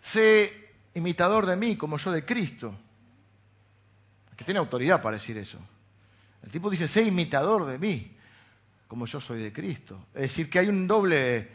sé 0.00 0.52
imitador 0.94 1.46
de 1.46 1.56
mí 1.56 1.76
como 1.76 1.96
yo 1.96 2.10
de 2.10 2.24
Cristo. 2.24 2.74
Que 4.36 4.44
tiene 4.44 4.58
autoridad 4.58 5.00
para 5.00 5.16
decir 5.16 5.38
eso. 5.38 5.58
El 6.42 6.50
tipo 6.50 6.68
dice, 6.68 6.88
sé 6.88 7.02
imitador 7.02 7.66
de 7.66 7.78
mí 7.78 8.16
como 8.88 9.06
yo 9.06 9.20
soy 9.20 9.42
de 9.42 9.52
Cristo. 9.52 10.06
Es 10.14 10.22
decir, 10.22 10.50
que 10.50 10.58
hay 10.58 10.68
un 10.68 10.86
doble 10.86 11.48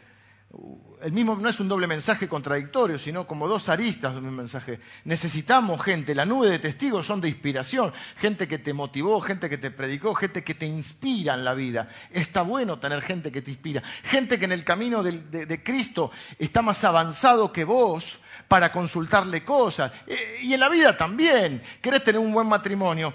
el 1.02 1.12
mismo 1.12 1.36
no 1.36 1.48
es 1.48 1.60
un 1.60 1.68
doble 1.68 1.86
mensaje 1.86 2.28
contradictorio, 2.28 2.98
sino 2.98 3.26
como 3.26 3.46
dos 3.46 3.68
aristas 3.68 4.14
de 4.14 4.18
un 4.18 4.34
mensaje. 4.34 4.80
Necesitamos 5.04 5.80
gente, 5.82 6.14
la 6.14 6.24
nube 6.24 6.50
de 6.50 6.58
testigos 6.58 7.06
son 7.06 7.20
de 7.20 7.28
inspiración, 7.28 7.92
gente 8.16 8.48
que 8.48 8.58
te 8.58 8.72
motivó, 8.72 9.20
gente 9.20 9.48
que 9.48 9.58
te 9.58 9.70
predicó, 9.70 10.14
gente 10.14 10.42
que 10.42 10.54
te 10.54 10.66
inspira 10.66 11.34
en 11.34 11.44
la 11.44 11.54
vida. 11.54 11.88
Está 12.10 12.42
bueno 12.42 12.78
tener 12.78 13.00
gente 13.00 13.30
que 13.30 13.42
te 13.42 13.52
inspira, 13.52 13.82
gente 14.02 14.38
que 14.38 14.44
en 14.44 14.52
el 14.52 14.64
camino 14.64 15.02
de, 15.02 15.62
Cristo 15.62 16.10
está 16.38 16.62
más 16.62 16.82
avanzado 16.84 17.52
que 17.52 17.64
vos 17.64 18.18
para 18.48 18.72
consultarle 18.72 19.44
cosas. 19.44 19.92
Eh, 20.06 20.40
y 20.42 20.54
en 20.54 20.60
la 20.60 20.68
vida 20.68 20.96
también, 20.96 21.62
querés 21.80 22.02
tener 22.02 22.20
un 22.20 22.32
buen 22.32 22.48
matrimonio 22.48 23.14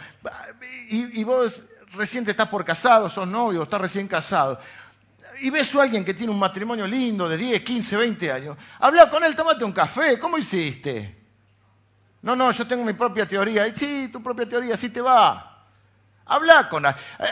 y, 0.89 1.23
vos 1.23 1.63
recién 1.93 2.27
estás 2.29 2.47
por 2.47 2.63
casado, 2.63 3.09
sos 3.09 3.27
novio, 3.27 3.63
estás 3.63 3.81
recién 3.81 4.07
casado 4.07 4.59
y 5.39 5.49
ves 5.49 5.73
a 5.75 5.83
alguien 5.83 6.05
que 6.05 6.13
tiene 6.13 6.31
un 6.31 6.39
matrimonio 6.39 6.87
lindo 6.87 7.27
de 7.29 7.37
10, 7.37 7.63
15, 7.63 7.97
20 7.97 8.31
años, 8.31 8.57
habla 8.79 9.09
con 9.09 9.23
él, 9.23 9.35
tómate 9.35 9.63
un 9.63 9.71
café, 9.71 10.19
¿cómo 10.19 10.37
hiciste? 10.37 11.25
No, 12.25 12.35
no, 12.35 12.49
yo 12.49 12.65
tengo 12.65 12.83
mi 12.83 12.93
propia 12.93 13.27
teoría. 13.27 13.67
Y 13.67 13.75
sí, 13.75 14.09
tu 14.11 14.21
propia 14.23 14.49
teoría, 14.49 14.75
sí 14.75 14.89
te 14.89 14.99
va. 14.99 15.67
Habla 16.25 16.67
con... 16.69 16.83
él. 16.87 16.95
Eh, 17.19 17.25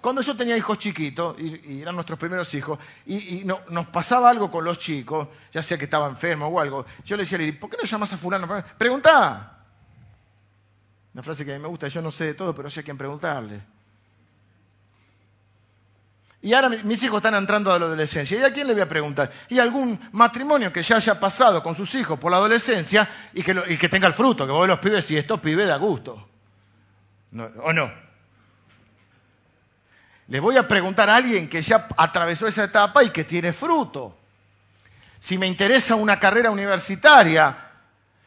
cuando 0.00 0.22
yo 0.22 0.36
tenía 0.36 0.56
hijos 0.56 0.76
chiquitos, 0.76 1.38
y, 1.38 1.80
eran 1.80 1.94
nuestros 1.94 2.18
primeros 2.18 2.52
hijos, 2.54 2.80
y, 3.06 3.44
nos 3.44 3.86
pasaba 3.86 4.28
algo 4.28 4.50
con 4.50 4.64
los 4.64 4.76
chicos, 4.76 5.28
ya 5.52 5.62
sea 5.62 5.78
que 5.78 5.84
estaba 5.84 6.08
enfermo 6.08 6.48
o 6.48 6.58
algo, 6.58 6.84
yo 7.04 7.16
le 7.16 7.22
decía, 7.22 7.38
¿por 7.60 7.70
qué 7.70 7.76
no 7.80 7.84
llamas 7.84 8.12
a 8.12 8.16
fulano? 8.16 8.48
Pregunta. 8.76 9.58
Una 11.14 11.22
frase 11.22 11.44
que 11.44 11.52
a 11.52 11.56
mí 11.56 11.62
me 11.62 11.68
gusta, 11.68 11.86
yo 11.86 12.02
no 12.02 12.10
sé 12.10 12.26
de 12.26 12.34
todo, 12.34 12.52
pero 12.56 12.68
sé 12.70 12.80
a 12.80 12.82
quién 12.82 12.98
preguntarle. 12.98 13.62
Y 16.40 16.54
ahora 16.54 16.68
mis 16.68 17.02
hijos 17.02 17.16
están 17.16 17.34
entrando 17.34 17.72
a 17.72 17.78
la 17.78 17.86
adolescencia. 17.86 18.38
¿Y 18.38 18.44
a 18.44 18.52
quién 18.52 18.68
le 18.68 18.72
voy 18.72 18.82
a 18.82 18.88
preguntar? 18.88 19.30
¿Y 19.48 19.58
algún 19.58 19.98
matrimonio 20.12 20.72
que 20.72 20.82
ya 20.82 20.96
haya 20.96 21.18
pasado 21.18 21.62
con 21.62 21.74
sus 21.74 21.92
hijos 21.96 22.18
por 22.18 22.30
la 22.30 22.38
adolescencia 22.38 23.08
y 23.34 23.42
que, 23.42 23.88
tenga 23.88 24.06
el 24.06 24.14
fruto? 24.14 24.46
Que 24.46 24.52
vos 24.52 24.68
los 24.68 24.78
pibes 24.78 25.10
y 25.10 25.16
estos 25.16 25.40
pibes 25.40 25.66
da 25.66 25.76
gusto. 25.76 26.28
¿O 27.62 27.72
no? 27.72 27.90
Le 30.28 30.40
voy 30.40 30.56
a 30.56 30.68
preguntar 30.68 31.10
a 31.10 31.16
alguien 31.16 31.48
que 31.48 31.60
ya 31.60 31.88
atravesó 31.96 32.46
esa 32.46 32.64
etapa 32.64 33.02
y 33.02 33.10
que 33.10 33.24
tiene 33.24 33.52
fruto. 33.52 34.16
Si 35.18 35.38
me 35.38 35.48
interesa 35.48 35.96
una 35.96 36.20
carrera 36.20 36.52
universitaria, 36.52 37.56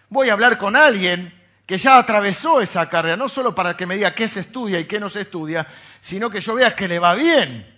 voy 0.10 0.30
a 0.30 0.34
hablar 0.34 0.58
con 0.58 0.76
alguien 0.76 1.34
que 1.66 1.78
ya 1.78 1.98
atravesó 1.98 2.60
esa 2.60 2.90
carrera, 2.90 3.16
no 3.16 3.30
solo 3.30 3.56
para 3.56 3.78
que 3.78 3.86
me 3.86 3.96
diga 3.96 4.14
qué 4.14 4.28
se 4.28 4.42
estudia 4.42 4.80
y 4.80 4.86
qué 4.86 5.00
no 5.00 5.10
se 5.10 5.22
estudia, 5.22 5.66
sino 6.02 6.30
que 6.30 6.42
yo 6.42 6.56
vea 6.56 6.76
que 6.76 6.90
le 6.90 7.00
va 7.00 7.14
bien. 7.14 7.71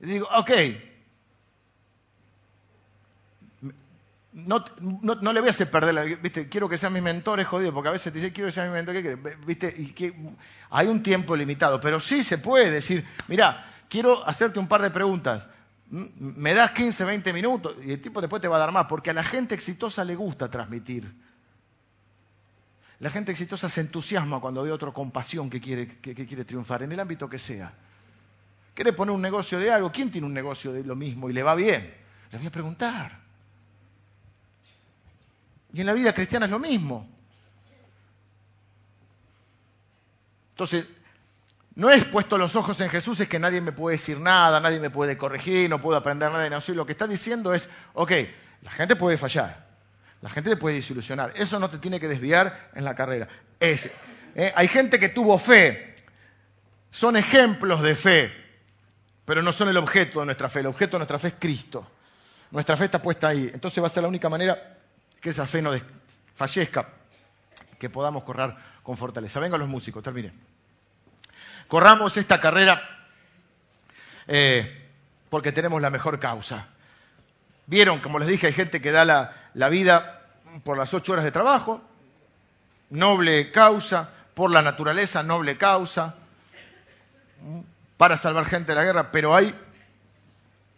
Y 0.00 0.06
digo, 0.06 0.28
ok, 0.34 0.50
no, 4.32 4.64
no, 4.80 5.32
le 5.32 5.40
voy 5.40 5.48
a 5.48 5.50
hacer 5.50 5.70
perder 5.70 5.94
la, 5.94 6.04
¿viste? 6.04 6.48
Quiero 6.48 6.68
que 6.68 6.78
sea 6.78 6.88
mi 6.88 7.00
mentor, 7.00 7.40
es 7.40 7.46
jodido, 7.46 7.74
porque 7.74 7.88
a 7.88 7.92
veces 7.92 8.12
te 8.12 8.18
dice, 8.18 8.32
quiero 8.32 8.48
que 8.48 8.52
sea 8.52 8.64
mi 8.66 8.70
mentor, 8.70 8.94
¿qué? 8.94 9.36
¿Viste? 9.44 9.74
Y 9.76 9.86
que 9.86 10.14
hay 10.70 10.86
un 10.86 11.02
tiempo 11.02 11.36
limitado, 11.36 11.80
pero 11.80 11.98
sí 11.98 12.22
se 12.22 12.38
puede 12.38 12.70
decir, 12.70 13.04
mira, 13.26 13.66
quiero 13.88 14.26
hacerte 14.26 14.58
un 14.58 14.68
par 14.68 14.82
de 14.82 14.90
preguntas. 14.90 15.46
Me 15.88 16.54
das 16.54 16.70
15, 16.70 17.04
20 17.04 17.32
minutos 17.32 17.74
y 17.84 17.92
el 17.92 18.00
tipo 18.00 18.20
después 18.20 18.40
te 18.40 18.46
va 18.46 18.56
a 18.56 18.60
dar 18.60 18.70
más, 18.70 18.86
porque 18.86 19.10
a 19.10 19.14
la 19.14 19.24
gente 19.24 19.56
exitosa 19.56 20.04
le 20.04 20.14
gusta 20.14 20.48
transmitir. 20.48 21.12
La 23.00 23.10
gente 23.10 23.32
exitosa 23.32 23.68
se 23.68 23.80
entusiasma 23.80 24.40
cuando 24.40 24.62
ve 24.62 24.70
otro 24.70 24.92
con 24.92 25.10
pasión 25.10 25.50
que 25.50 25.60
quiere, 25.60 25.98
que 25.98 26.14
quiere 26.14 26.44
triunfar, 26.44 26.84
en 26.84 26.92
el 26.92 27.00
ámbito 27.00 27.28
que 27.28 27.38
sea. 27.38 27.72
¿Quiere 28.74 28.92
poner 28.92 29.14
un 29.14 29.22
negocio 29.22 29.58
de 29.58 29.70
algo? 29.70 29.92
¿Quién 29.92 30.10
tiene 30.10 30.26
un 30.26 30.34
negocio 30.34 30.72
de 30.72 30.84
lo 30.84 30.96
mismo 30.96 31.28
y 31.28 31.32
le 31.32 31.42
va 31.42 31.54
bien? 31.54 31.94
Le 32.30 32.38
voy 32.38 32.46
a 32.46 32.50
preguntar. 32.50 33.20
Y 35.72 35.80
en 35.80 35.86
la 35.86 35.92
vida 35.92 36.12
cristiana 36.12 36.46
es 36.46 36.50
lo 36.50 36.58
mismo. 36.58 37.08
Entonces, 40.52 40.84
no 41.74 41.90
es 41.90 42.04
puesto 42.04 42.36
los 42.36 42.56
ojos 42.56 42.80
en 42.80 42.90
Jesús, 42.90 43.20
es 43.20 43.28
que 43.28 43.38
nadie 43.38 43.60
me 43.60 43.72
puede 43.72 43.96
decir 43.96 44.20
nada, 44.20 44.60
nadie 44.60 44.80
me 44.80 44.90
puede 44.90 45.16
corregir, 45.16 45.70
no 45.70 45.80
puedo 45.80 45.96
aprender 45.96 46.30
nada 46.30 46.44
de 46.44 46.50
nada. 46.50 46.62
Lo 46.74 46.84
que 46.84 46.92
está 46.92 47.06
diciendo 47.06 47.54
es, 47.54 47.68
ok, 47.94 48.12
la 48.62 48.70
gente 48.70 48.96
puede 48.96 49.16
fallar, 49.16 49.66
la 50.20 50.28
gente 50.28 50.50
te 50.50 50.56
puede 50.56 50.76
desilusionar, 50.76 51.32
eso 51.36 51.58
no 51.58 51.70
te 51.70 51.78
tiene 51.78 52.00
que 52.00 52.08
desviar 52.08 52.70
en 52.74 52.84
la 52.84 52.94
carrera. 52.94 53.28
Eh, 53.60 54.52
hay 54.54 54.68
gente 54.68 54.98
que 54.98 55.08
tuvo 55.08 55.38
fe, 55.38 55.94
son 56.90 57.16
ejemplos 57.16 57.80
de 57.80 57.96
fe, 57.96 58.39
pero 59.30 59.42
no 59.42 59.52
son 59.52 59.68
el 59.68 59.76
objeto 59.76 60.18
de 60.18 60.26
nuestra 60.26 60.48
fe. 60.48 60.58
El 60.58 60.66
objeto 60.66 60.96
de 60.96 60.98
nuestra 60.98 61.16
fe 61.16 61.28
es 61.28 61.34
Cristo. 61.38 61.86
Nuestra 62.50 62.76
fe 62.76 62.86
está 62.86 63.00
puesta 63.00 63.28
ahí. 63.28 63.48
Entonces 63.54 63.80
va 63.80 63.86
a 63.86 63.90
ser 63.90 64.02
la 64.02 64.08
única 64.08 64.28
manera 64.28 64.76
que 65.20 65.30
esa 65.30 65.46
fe 65.46 65.62
no 65.62 65.70
fallezca, 66.34 66.88
que 67.78 67.88
podamos 67.88 68.24
correr 68.24 68.52
con 68.82 68.96
fortaleza. 68.96 69.38
Vengan 69.38 69.60
los 69.60 69.68
músicos, 69.68 70.02
terminen. 70.02 70.32
Corramos 71.68 72.16
esta 72.16 72.40
carrera 72.40 72.82
eh, 74.26 74.90
porque 75.28 75.52
tenemos 75.52 75.80
la 75.80 75.90
mejor 75.90 76.18
causa. 76.18 76.66
Vieron, 77.66 78.00
como 78.00 78.18
les 78.18 78.26
dije, 78.26 78.48
hay 78.48 78.52
gente 78.52 78.82
que 78.82 78.90
da 78.90 79.04
la, 79.04 79.32
la 79.54 79.68
vida 79.68 80.22
por 80.64 80.76
las 80.76 80.92
ocho 80.92 81.12
horas 81.12 81.24
de 81.24 81.30
trabajo, 81.30 81.80
noble 82.88 83.52
causa, 83.52 84.10
por 84.34 84.50
la 84.50 84.60
naturaleza, 84.60 85.22
noble 85.22 85.56
causa 85.56 86.16
para 88.00 88.16
salvar 88.16 88.46
gente 88.46 88.72
de 88.72 88.76
la 88.76 88.84
guerra, 88.84 89.12
pero 89.12 89.36
hay, 89.36 89.54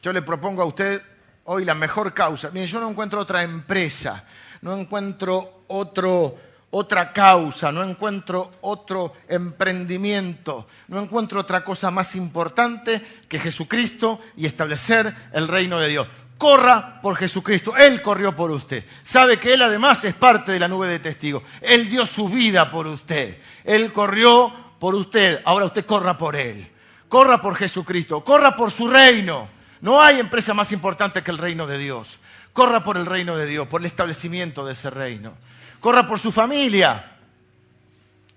yo 0.02 0.12
le 0.12 0.22
propongo 0.22 0.60
a 0.60 0.64
usted 0.64 1.00
hoy 1.44 1.64
la 1.64 1.76
mejor 1.76 2.12
causa. 2.12 2.50
Mire, 2.50 2.66
yo 2.66 2.80
no 2.80 2.90
encuentro 2.90 3.20
otra 3.20 3.44
empresa, 3.44 4.24
no 4.60 4.76
encuentro 4.76 5.62
otro, 5.68 6.36
otra 6.70 7.12
causa, 7.12 7.70
no 7.70 7.84
encuentro 7.84 8.50
otro 8.62 9.12
emprendimiento, 9.28 10.66
no 10.88 11.00
encuentro 11.00 11.38
otra 11.38 11.62
cosa 11.62 11.92
más 11.92 12.16
importante 12.16 13.00
que 13.28 13.38
Jesucristo 13.38 14.18
y 14.36 14.46
establecer 14.46 15.14
el 15.32 15.46
reino 15.46 15.78
de 15.78 15.90
Dios. 15.90 16.08
Corra 16.38 17.00
por 17.00 17.14
Jesucristo, 17.14 17.76
Él 17.76 18.02
corrió 18.02 18.34
por 18.34 18.50
usted. 18.50 18.84
Sabe 19.04 19.38
que 19.38 19.54
Él 19.54 19.62
además 19.62 20.02
es 20.02 20.14
parte 20.14 20.50
de 20.50 20.58
la 20.58 20.66
nube 20.66 20.88
de 20.88 20.98
testigos. 20.98 21.44
Él 21.60 21.88
dio 21.88 22.04
su 22.04 22.28
vida 22.28 22.72
por 22.72 22.88
usted. 22.88 23.38
Él 23.62 23.92
corrió 23.92 24.52
por 24.80 24.96
usted, 24.96 25.40
ahora 25.44 25.66
usted 25.66 25.86
corra 25.86 26.18
por 26.18 26.34
Él 26.34 26.71
corra 27.12 27.42
por 27.42 27.56
Jesucristo, 27.56 28.24
corra 28.24 28.56
por 28.56 28.70
su 28.70 28.88
reino. 28.88 29.46
No 29.82 30.00
hay 30.00 30.18
empresa 30.18 30.54
más 30.54 30.72
importante 30.72 31.22
que 31.22 31.30
el 31.30 31.36
reino 31.36 31.66
de 31.66 31.76
Dios. 31.76 32.18
Corra 32.54 32.82
por 32.82 32.96
el 32.96 33.04
reino 33.04 33.36
de 33.36 33.44
Dios, 33.44 33.68
por 33.68 33.82
el 33.82 33.86
establecimiento 33.86 34.64
de 34.64 34.72
ese 34.72 34.88
reino. 34.88 35.34
Corra 35.78 36.08
por 36.08 36.18
su 36.18 36.32
familia. 36.32 37.18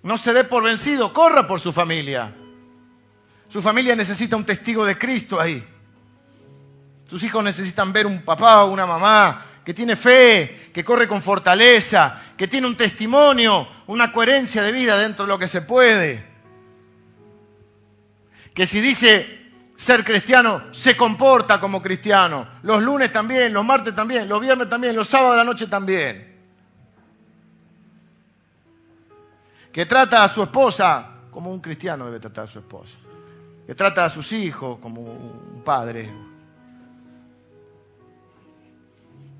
No 0.04 0.18
se 0.18 0.34
dé 0.34 0.44
por 0.44 0.64
vencido, 0.64 1.14
corra 1.14 1.48
por 1.48 1.62
su 1.62 1.72
familia. 1.72 2.36
Su 3.48 3.62
familia 3.62 3.96
necesita 3.96 4.36
un 4.36 4.44
testigo 4.44 4.86
de 4.86 4.98
Cristo 4.98 5.40
ahí. 5.40 5.66
Sus 7.10 7.24
hijos 7.24 7.42
necesitan 7.46 7.94
ver 7.94 8.06
un 8.06 8.24
papá 8.24 8.66
o 8.66 8.74
una 8.74 8.86
mamá 8.86 9.46
que 9.64 9.74
tiene 9.74 9.96
fe, 9.96 10.70
que 10.74 10.84
corre 10.84 11.08
con 11.08 11.22
fortaleza, 11.22 12.20
que 12.36 12.50
tiene 12.50 12.68
un 12.68 12.76
testimonio, 12.76 13.70
una 13.88 14.12
coherencia 14.12 14.62
de 14.64 14.74
vida 14.74 14.98
dentro 14.98 15.24
de 15.24 15.30
lo 15.30 15.40
que 15.40 15.48
se 15.48 15.62
puede. 15.62 16.35
Que 18.56 18.66
si 18.66 18.82
dice 18.82 19.52
ser 19.76 20.04
cristiano, 20.06 20.74
se 20.74 20.96
comporta 20.96 21.60
como 21.60 21.82
cristiano. 21.82 22.48
Los 22.64 22.82
lunes 22.82 23.12
también, 23.12 23.54
los 23.54 23.66
martes 23.66 23.94
también, 23.94 24.28
los 24.28 24.42
viernes 24.42 24.70
también, 24.70 24.96
los 24.96 25.10
sábados 25.10 25.34
de 25.34 25.38
la 25.38 25.44
noche 25.44 25.68
también. 25.68 26.34
Que 29.74 29.86
trata 29.86 30.24
a 30.24 30.30
su 30.30 30.42
esposa 30.42 31.12
como 31.30 31.52
un 31.52 31.60
cristiano 31.60 32.06
debe 32.06 32.22
tratar 32.22 32.46
a 32.46 32.48
su 32.48 32.60
esposa. 32.60 32.98
Que 33.68 33.76
trata 33.76 34.06
a 34.06 34.10
sus 34.10 34.32
hijos 34.32 34.80
como 34.80 35.02
un 35.02 35.62
padre. 35.66 36.10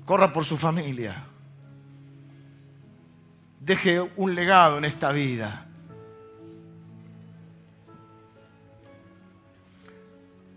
Corra 0.04 0.30
por 0.30 0.44
su 0.44 0.58
familia. 0.58 1.24
Deje 3.60 3.98
un 4.16 4.34
legado 4.34 4.76
en 4.76 4.84
esta 4.84 5.10
vida. 5.10 5.65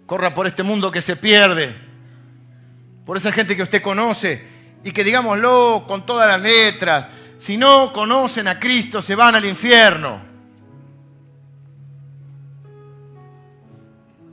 Corra 0.10 0.34
por 0.34 0.48
este 0.48 0.64
mundo 0.64 0.92
que 0.92 1.02
se 1.02 1.16
pierde, 1.18 1.80
por 3.06 3.16
esa 3.16 3.32
gente 3.32 3.56
que 3.56 3.62
usted 3.62 3.80
conoce 3.80 4.44
y 4.84 4.92
que 4.92 5.04
digámoslo 5.04 5.86
con 5.88 6.04
todas 6.04 6.28
las 6.28 6.42
letras, 6.42 7.06
si 7.38 7.58
no 7.58 7.94
conocen 7.94 8.48
a 8.48 8.60
Cristo 8.60 9.04
se 9.04 9.14
van 9.14 9.36
al 9.36 9.46
infierno. 9.46 10.20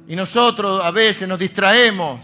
Y 0.09 0.17
nosotros 0.17 0.83
a 0.83 0.91
veces 0.93 1.29
nos 1.29 1.39
distraemos, 1.39 2.21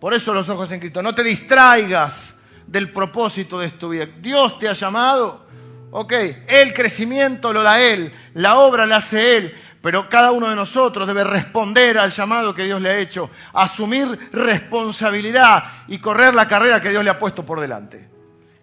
por 0.00 0.12
eso 0.12 0.34
los 0.34 0.48
ojos 0.48 0.72
en 0.72 0.80
Cristo, 0.80 1.00
no 1.00 1.14
te 1.14 1.22
distraigas 1.22 2.40
del 2.66 2.90
propósito 2.90 3.60
de 3.60 3.70
tu 3.70 3.90
vida. 3.90 4.06
Dios 4.20 4.58
te 4.58 4.68
ha 4.68 4.72
llamado, 4.72 5.46
ok, 5.92 6.12
el 6.48 6.74
crecimiento 6.74 7.52
lo 7.52 7.62
da 7.62 7.80
Él, 7.80 8.12
la 8.34 8.58
obra 8.58 8.84
la 8.84 8.96
hace 8.96 9.36
Él, 9.36 9.54
pero 9.82 10.08
cada 10.08 10.32
uno 10.32 10.48
de 10.48 10.56
nosotros 10.56 11.06
debe 11.06 11.24
responder 11.24 11.98
al 11.98 12.10
llamado 12.10 12.54
que 12.54 12.64
Dios 12.64 12.82
le 12.82 12.90
ha 12.90 12.98
hecho, 12.98 13.30
asumir 13.52 14.30
responsabilidad 14.32 15.64
y 15.88 15.98
correr 15.98 16.34
la 16.34 16.46
carrera 16.46 16.80
que 16.80 16.90
Dios 16.90 17.02
le 17.02 17.10
ha 17.10 17.18
puesto 17.18 17.46
por 17.46 17.60
delante. 17.60 18.08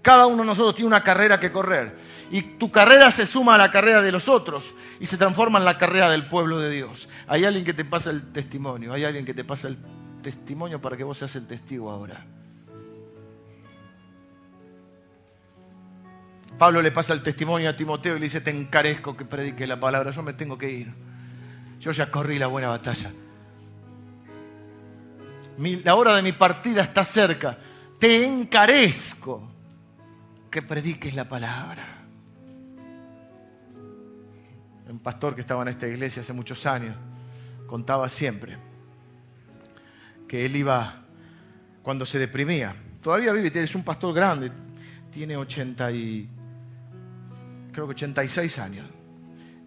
Cada 0.01 0.27
uno 0.27 0.43
de 0.43 0.45
nosotros 0.45 0.75
tiene 0.75 0.87
una 0.87 1.03
carrera 1.03 1.39
que 1.39 1.51
correr. 1.51 1.97
Y 2.29 2.41
tu 2.41 2.71
carrera 2.71 3.09
se 3.09 3.25
suma 3.25 3.55
a 3.55 3.57
la 3.57 3.71
carrera 3.71 4.01
de 4.01 4.11
los 4.11 4.29
otros 4.29 4.75
y 4.99 5.05
se 5.05 5.17
transforma 5.17 5.59
en 5.59 5.65
la 5.65 5.77
carrera 5.77 6.09
del 6.09 6.27
pueblo 6.27 6.59
de 6.59 6.69
Dios. 6.69 7.09
Hay 7.27 7.45
alguien 7.45 7.65
que 7.65 7.73
te 7.73 7.83
pasa 7.83 8.11
el 8.11 8.31
testimonio, 8.31 8.93
hay 8.93 9.05
alguien 9.05 9.25
que 9.25 9.33
te 9.33 9.43
pasa 9.43 9.67
el 9.67 9.77
testimonio 10.21 10.81
para 10.81 10.97
que 10.97 11.03
vos 11.03 11.17
seas 11.17 11.35
el 11.35 11.47
testigo 11.47 11.89
ahora. 11.89 12.25
Pablo 16.57 16.81
le 16.81 16.91
pasa 16.91 17.13
el 17.13 17.21
testimonio 17.21 17.69
a 17.69 17.75
Timoteo 17.75 18.15
y 18.15 18.19
le 18.19 18.25
dice, 18.25 18.41
te 18.41 18.49
encarezco 18.49 19.15
que 19.15 19.25
predique 19.25 19.67
la 19.67 19.79
palabra, 19.79 20.11
yo 20.11 20.23
me 20.23 20.33
tengo 20.33 20.57
que 20.57 20.71
ir. 20.71 20.93
Yo 21.79 21.91
ya 21.91 22.09
corrí 22.09 22.39
la 22.39 22.47
buena 22.47 22.69
batalla. 22.69 23.11
la 25.57 25.95
hora 25.95 26.15
de 26.15 26.23
mi 26.23 26.31
partida 26.31 26.81
está 26.81 27.03
cerca. 27.03 27.57
Te 27.99 28.25
encarezco 28.25 29.51
que 30.49 30.63
prediques 30.63 31.13
la 31.13 31.27
palabra. 31.27 32.05
Un 34.89 34.99
pastor 34.99 35.35
que 35.35 35.41
estaba 35.41 35.61
en 35.61 35.67
esta 35.67 35.85
iglesia 35.85 36.21
hace 36.21 36.33
muchos 36.33 36.65
años 36.65 36.95
contaba 37.67 38.07
siempre 38.07 38.57
que 40.27 40.45
él 40.45 40.55
iba 40.55 40.93
cuando 41.83 42.05
se 42.05 42.17
deprimía. 42.17 42.73
Todavía 43.01 43.31
vive, 43.33 43.51
es 43.61 43.75
un 43.75 43.83
pastor 43.83 44.13
grande, 44.13 44.51
tiene 45.11 45.37
80 45.37 45.91
y 45.91 46.29
creo 47.77 47.85
que 47.85 47.91
86 47.91 48.57
años. 48.57 48.87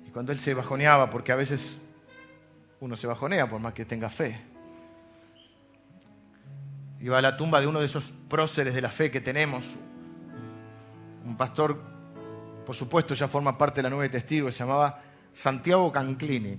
Y 0.04 0.10
cuando 0.10 0.32
él 0.32 0.38
se 0.38 0.52
bajoneaba, 0.52 1.10
porque 1.10 1.30
a 1.30 1.36
veces 1.36 1.78
uno 2.80 2.96
se 2.96 3.06
bajonea 3.06 3.48
por 3.48 3.60
más 3.60 3.72
que 3.72 3.84
tenga 3.84 4.10
fe. 4.10 4.36
Iba 6.98 7.18
a 7.18 7.22
la 7.22 7.36
tumba 7.36 7.60
de 7.60 7.68
uno 7.68 7.78
de 7.78 7.86
esos 7.86 8.12
próceres 8.28 8.74
de 8.74 8.80
la 8.80 8.88
fe 8.88 9.12
que 9.12 9.20
tenemos. 9.20 9.62
Un 11.24 11.36
pastor, 11.36 11.80
por 12.66 12.74
supuesto, 12.74 13.14
ya 13.14 13.28
forma 13.28 13.56
parte 13.56 13.76
de 13.76 13.84
la 13.84 13.90
nueve 13.90 14.08
testigos, 14.08 14.56
se 14.56 14.64
llamaba 14.64 15.00
Santiago 15.32 15.92
Canclini. 15.92 16.58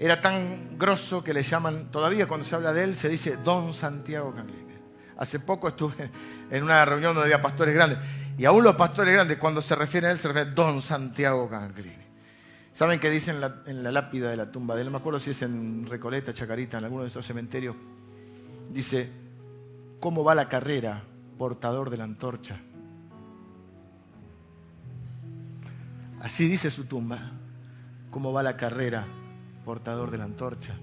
Era 0.00 0.20
tan 0.20 0.76
grosso 0.76 1.22
que 1.22 1.32
le 1.32 1.44
llaman, 1.44 1.92
todavía 1.92 2.26
cuando 2.26 2.44
se 2.44 2.56
habla 2.56 2.72
de 2.72 2.82
él, 2.82 2.96
se 2.96 3.08
dice 3.08 3.36
Don 3.36 3.74
Santiago 3.74 4.34
Canclini. 4.34 4.73
Hace 5.16 5.38
poco 5.40 5.68
estuve 5.68 6.10
en 6.50 6.62
una 6.62 6.84
reunión 6.84 7.14
donde 7.14 7.32
había 7.32 7.42
pastores 7.42 7.74
grandes. 7.74 7.98
Y 8.36 8.44
aún 8.44 8.64
los 8.64 8.74
pastores 8.74 9.14
grandes, 9.14 9.38
cuando 9.38 9.62
se 9.62 9.74
refieren 9.74 10.08
a 10.08 10.12
él, 10.12 10.18
se 10.18 10.28
refieren 10.28 10.52
a 10.52 10.54
Don 10.54 10.82
Santiago 10.82 11.48
Canclini. 11.48 12.04
¿Saben 12.72 12.98
qué 12.98 13.08
dice 13.08 13.30
en 13.30 13.40
la, 13.40 13.92
lápida 13.92 14.30
de 14.30 14.36
la 14.36 14.50
tumba 14.50 14.74
de 14.74 14.80
él? 14.80 14.86
No 14.86 14.90
me 14.90 14.98
acuerdo 14.98 15.20
si 15.20 15.30
es 15.30 15.42
en 15.42 15.86
Recoleta, 15.86 16.32
Chacarita, 16.32 16.78
en 16.78 16.84
alguno 16.84 17.02
de 17.02 17.08
estos 17.08 17.24
cementerios. 17.24 17.76
Dice, 18.70 19.08
¿cómo 20.00 20.24
va 20.24 20.34
la 20.34 20.48
carrera, 20.48 21.04
portador 21.38 21.90
de 21.90 21.98
la 21.98 22.04
antorcha? 22.04 22.60
Así 26.20 26.48
dice 26.48 26.72
su 26.72 26.86
tumba. 26.86 27.30
¿Cómo 28.10 28.32
va 28.32 28.42
la 28.42 28.56
carrera, 28.56 29.06
portador 29.64 30.10
de 30.10 30.18
la 30.18 30.24
antorcha? 30.24 30.74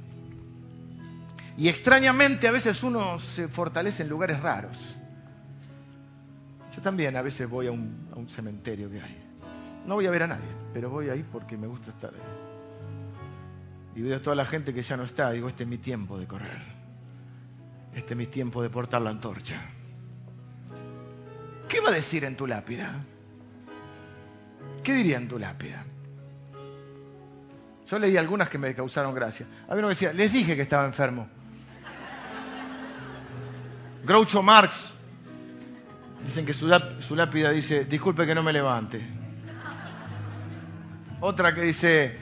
Y 1.57 1.67
extrañamente 1.67 2.47
a 2.47 2.51
veces 2.51 2.81
uno 2.83 3.19
se 3.19 3.47
fortalece 3.47 4.03
en 4.03 4.09
lugares 4.09 4.39
raros. 4.39 4.95
Yo 6.75 6.81
también 6.81 7.15
a 7.17 7.21
veces 7.21 7.49
voy 7.49 7.67
a 7.67 7.71
un, 7.71 8.27
cementerio 8.29 8.89
que 8.89 9.01
hay. 9.01 9.17
No 9.85 9.95
voy 9.95 10.05
a 10.05 10.11
ver 10.11 10.23
a 10.23 10.27
nadie, 10.27 10.47
pero 10.73 10.89
voy 10.89 11.09
ahí 11.09 11.25
porque 11.29 11.57
me 11.57 11.67
gusta 11.67 11.89
estar 11.89 12.11
ahí. 12.13 12.21
Y 13.95 14.01
veo 14.03 14.17
a 14.17 14.21
toda 14.21 14.35
la 14.35 14.45
gente 14.45 14.73
que 14.73 14.81
ya 14.81 14.95
no 14.95 15.03
está. 15.03 15.31
Digo, 15.31 15.49
este 15.49 15.63
es 15.63 15.69
mi 15.69 15.77
tiempo 15.77 16.17
de 16.17 16.27
correr. 16.27 16.61
Este 17.93 18.13
es 18.13 18.17
mi 18.17 18.27
tiempo 18.27 18.63
de 18.63 18.69
portar 18.69 19.01
la 19.01 19.09
antorcha. 19.09 19.61
¿Qué 21.67 21.81
va 21.81 21.89
a 21.89 21.93
decir 21.93 22.23
en 22.23 22.37
tu 22.37 22.47
lápida? 22.47 22.89
¿Qué 24.83 24.93
diría 24.93 25.17
en 25.17 25.27
tu 25.27 25.37
lápida? 25.37 25.83
Yo 27.89 27.99
leí 27.99 28.15
algunas 28.15 28.47
que 28.47 28.57
me 28.57 28.73
causaron 28.73 29.13
gracia. 29.13 29.45
Había 29.67 29.79
uno 29.79 29.87
que 29.87 29.95
decía, 29.95 30.13
les 30.13 30.31
dije 30.31 30.55
que 30.55 30.61
estaba 30.61 30.85
enfermo. 30.85 31.27
Groucho 34.03 34.41
Marx, 34.41 34.89
dicen 36.23 36.45
que 36.45 36.53
su, 36.53 36.67
lápida 36.67 37.51
dice, 37.51 37.85
disculpe 37.85 38.25
que 38.25 38.35
no 38.35 38.43
me 38.43 38.53
levante. 38.53 39.01
Otra 41.19 41.53
que 41.53 41.61
dice, 41.61 42.17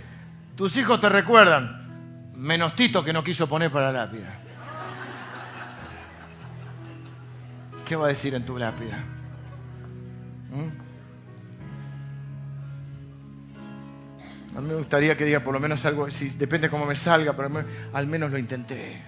tus 0.56 0.76
hijos 0.76 1.00
te 1.00 1.08
recuerdan, 1.08 2.32
menos 2.36 2.76
Tito 2.76 3.04
que 3.04 3.14
no 3.14 3.24
quiso 3.24 3.48
poner 3.48 3.72
para 3.72 3.92
la 3.92 4.06
lápida. 4.06 4.40
¿Qué 7.86 7.96
va 7.96 8.06
a 8.06 8.10
decir 8.10 8.36
en 8.36 8.46
tu 8.46 8.58
lápida? 8.58 8.98
¿Mm? 10.52 10.90
A 14.58 14.62
mí 14.62 14.68
me 14.68 14.76
gustaría 14.76 15.16
que 15.16 15.26
diga 15.26 15.40
por 15.40 15.54
lo 15.54 15.60
menos 15.60 15.86
algo, 15.86 16.12
si 16.12 16.30
depende 16.30 16.70
cómo 16.70 16.86
me 16.86 16.96
salga, 16.96 17.36
pero 17.36 17.50
al 17.94 18.08
menos 18.08 18.32
lo 18.32 18.38
intenté. 18.38 19.02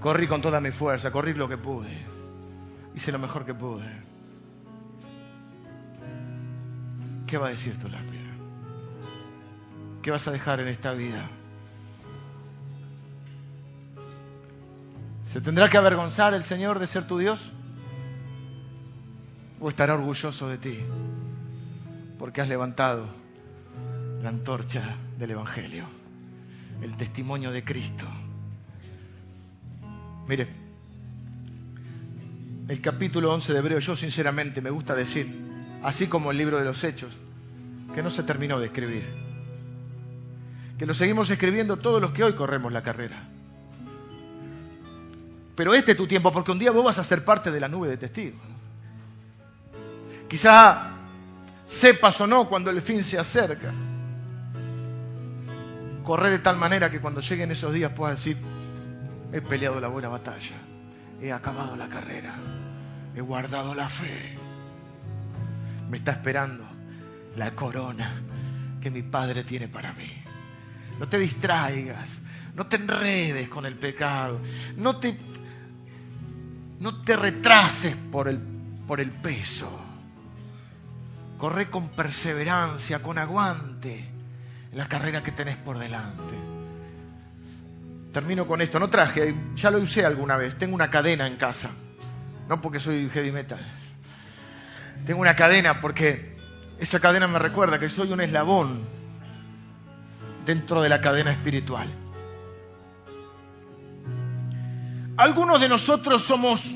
Corrí 0.00 0.26
con 0.26 0.40
toda 0.40 0.60
mi 0.60 0.70
fuerza, 0.70 1.10
corrí 1.10 1.34
lo 1.34 1.48
que 1.48 1.58
pude. 1.58 1.94
Hice 2.94 3.12
lo 3.12 3.18
mejor 3.18 3.44
que 3.44 3.54
pude. 3.54 3.86
¿Qué 7.26 7.36
va 7.36 7.48
a 7.48 7.50
decir 7.50 7.78
tu 7.78 7.88
lápida? 7.88 8.30
¿Qué 10.02 10.10
vas 10.10 10.26
a 10.26 10.32
dejar 10.32 10.60
en 10.60 10.68
esta 10.68 10.92
vida? 10.92 11.28
¿Se 15.30 15.40
tendrá 15.40 15.68
que 15.68 15.76
avergonzar 15.76 16.32
el 16.32 16.42
Señor 16.42 16.78
de 16.78 16.86
ser 16.86 17.06
tu 17.06 17.18
Dios? 17.18 17.52
¿O 19.60 19.68
estará 19.68 19.94
orgulloso 19.94 20.48
de 20.48 20.56
ti? 20.56 20.78
Porque 22.18 22.40
has 22.40 22.48
levantado 22.48 23.06
la 24.22 24.30
antorcha 24.30 24.96
del 25.18 25.32
Evangelio, 25.32 25.84
el 26.82 26.96
testimonio 26.96 27.52
de 27.52 27.62
Cristo. 27.62 28.06
Mire, 30.28 30.48
el 32.68 32.80
capítulo 32.80 33.32
11 33.34 33.52
de 33.52 33.58
Hebreo, 33.58 33.78
yo 33.78 33.96
sinceramente 33.96 34.60
me 34.60 34.70
gusta 34.70 34.94
decir, 34.94 35.28
así 35.82 36.06
como 36.06 36.30
el 36.30 36.36
libro 36.36 36.58
de 36.58 36.64
los 36.64 36.82
Hechos, 36.84 37.14
que 37.94 38.02
no 38.02 38.10
se 38.10 38.22
terminó 38.22 38.60
de 38.60 38.66
escribir 38.66 39.30
que 40.80 40.86
lo 40.86 40.94
seguimos 40.94 41.28
escribiendo 41.28 41.76
todos 41.76 42.00
los 42.00 42.12
que 42.12 42.24
hoy 42.24 42.32
corremos 42.32 42.72
la 42.72 42.82
carrera. 42.82 43.28
pero 45.54 45.74
este 45.74 45.90
es 45.90 45.96
tu 45.98 46.06
tiempo, 46.06 46.32
porque 46.32 46.52
un 46.52 46.58
día 46.58 46.70
vos 46.70 46.82
vas 46.82 46.98
a 46.98 47.04
ser 47.04 47.22
parte 47.22 47.50
de 47.50 47.60
la 47.60 47.68
nube 47.68 47.86
de 47.86 47.98
testigos. 47.98 48.40
Quizá 50.26 50.92
sepas 51.66 52.18
o 52.22 52.26
no 52.26 52.48
cuando 52.48 52.70
el 52.70 52.80
fin 52.80 53.04
se 53.04 53.18
acerca. 53.18 53.74
Corre 56.02 56.30
de 56.30 56.38
tal 56.38 56.56
manera 56.56 56.90
que 56.90 56.98
cuando 56.98 57.20
lleguen 57.20 57.50
esos 57.50 57.74
días 57.74 57.92
puedas 57.92 58.16
decir, 58.16 58.38
he 59.32 59.40
peleado 59.40 59.80
la 59.80 59.88
buena 59.88 60.08
batalla, 60.08 60.56
he 61.20 61.32
acabado 61.32 61.76
la 61.76 61.88
carrera, 61.88 62.34
he 63.14 63.20
guardado 63.20 63.74
la 63.74 63.88
fe. 63.88 64.36
Me 65.88 65.98
está 65.98 66.12
esperando 66.12 66.64
la 67.36 67.52
corona 67.52 68.22
que 68.80 68.90
mi 68.90 69.02
Padre 69.02 69.44
tiene 69.44 69.68
para 69.68 69.92
mí. 69.92 70.10
No 70.98 71.08
te 71.08 71.18
distraigas, 71.18 72.20
no 72.54 72.66
te 72.66 72.76
enredes 72.76 73.48
con 73.48 73.66
el 73.66 73.76
pecado, 73.76 74.40
no 74.76 74.96
te, 74.96 75.16
no 76.78 77.02
te 77.02 77.16
retrases 77.16 77.94
por 78.10 78.28
el, 78.28 78.38
por 78.86 79.00
el 79.00 79.10
peso. 79.10 79.70
Corre 81.38 81.70
con 81.70 81.88
perseverancia, 81.88 83.02
con 83.02 83.16
aguante 83.16 84.10
en 84.72 84.78
la 84.78 84.88
carrera 84.88 85.22
que 85.22 85.32
tenés 85.32 85.56
por 85.56 85.78
delante. 85.78 86.49
Termino 88.12 88.46
con 88.46 88.60
esto. 88.60 88.78
No 88.78 88.90
traje, 88.90 89.34
ya 89.54 89.70
lo 89.70 89.78
usé 89.78 90.04
alguna 90.04 90.36
vez. 90.36 90.58
Tengo 90.58 90.74
una 90.74 90.90
cadena 90.90 91.26
en 91.26 91.36
casa. 91.36 91.70
No 92.48 92.60
porque 92.60 92.80
soy 92.80 93.08
heavy 93.10 93.30
metal. 93.30 93.60
Tengo 95.06 95.20
una 95.20 95.36
cadena 95.36 95.80
porque 95.80 96.36
esa 96.78 97.00
cadena 97.00 97.28
me 97.28 97.38
recuerda 97.38 97.78
que 97.78 97.88
soy 97.88 98.12
un 98.12 98.20
eslabón 98.20 98.84
dentro 100.44 100.82
de 100.82 100.88
la 100.88 101.00
cadena 101.00 101.30
espiritual. 101.30 101.88
Algunos 105.16 105.60
de 105.60 105.68
nosotros 105.68 106.22
somos 106.22 106.74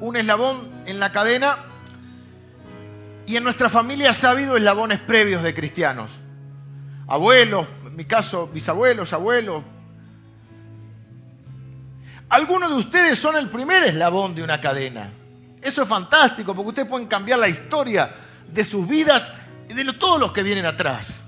un 0.00 0.16
eslabón 0.16 0.82
en 0.86 0.98
la 0.98 1.12
cadena 1.12 1.58
y 3.26 3.36
en 3.36 3.44
nuestra 3.44 3.68
familia 3.68 4.10
ha 4.10 4.28
habido 4.28 4.56
eslabones 4.56 5.00
previos 5.00 5.42
de 5.42 5.54
cristianos. 5.54 6.10
Abuelos, 7.06 7.66
en 7.86 7.96
mi 7.96 8.04
caso 8.04 8.48
bisabuelos, 8.48 9.12
abuelos. 9.12 9.62
Algunos 12.28 12.70
de 12.70 12.76
ustedes 12.76 13.18
son 13.18 13.36
el 13.36 13.48
primer 13.50 13.84
eslabón 13.84 14.34
de 14.34 14.42
una 14.42 14.60
cadena. 14.60 15.10
Eso 15.62 15.82
es 15.82 15.88
fantástico 15.88 16.54
porque 16.54 16.68
ustedes 16.68 16.88
pueden 16.88 17.06
cambiar 17.06 17.38
la 17.38 17.48
historia 17.48 18.14
de 18.52 18.64
sus 18.64 18.86
vidas 18.86 19.30
y 19.68 19.74
de 19.74 19.92
todos 19.94 20.20
los 20.20 20.32
que 20.32 20.42
vienen 20.42 20.66
atrás. 20.66 21.22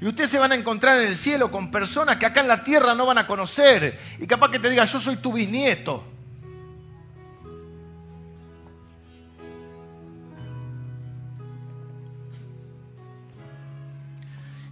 Y 0.00 0.06
ustedes 0.06 0.30
se 0.30 0.38
van 0.38 0.52
a 0.52 0.54
encontrar 0.54 0.98
en 1.00 1.08
el 1.08 1.16
cielo 1.16 1.50
con 1.50 1.70
personas 1.70 2.18
que 2.18 2.26
acá 2.26 2.40
en 2.40 2.48
la 2.48 2.62
tierra 2.62 2.94
no 2.94 3.06
van 3.06 3.18
a 3.18 3.26
conocer. 3.26 3.98
Y 4.20 4.26
capaz 4.26 4.50
que 4.50 4.60
te 4.60 4.70
diga, 4.70 4.84
yo 4.84 5.00
soy 5.00 5.16
tu 5.16 5.32
bisnieto. 5.32 6.04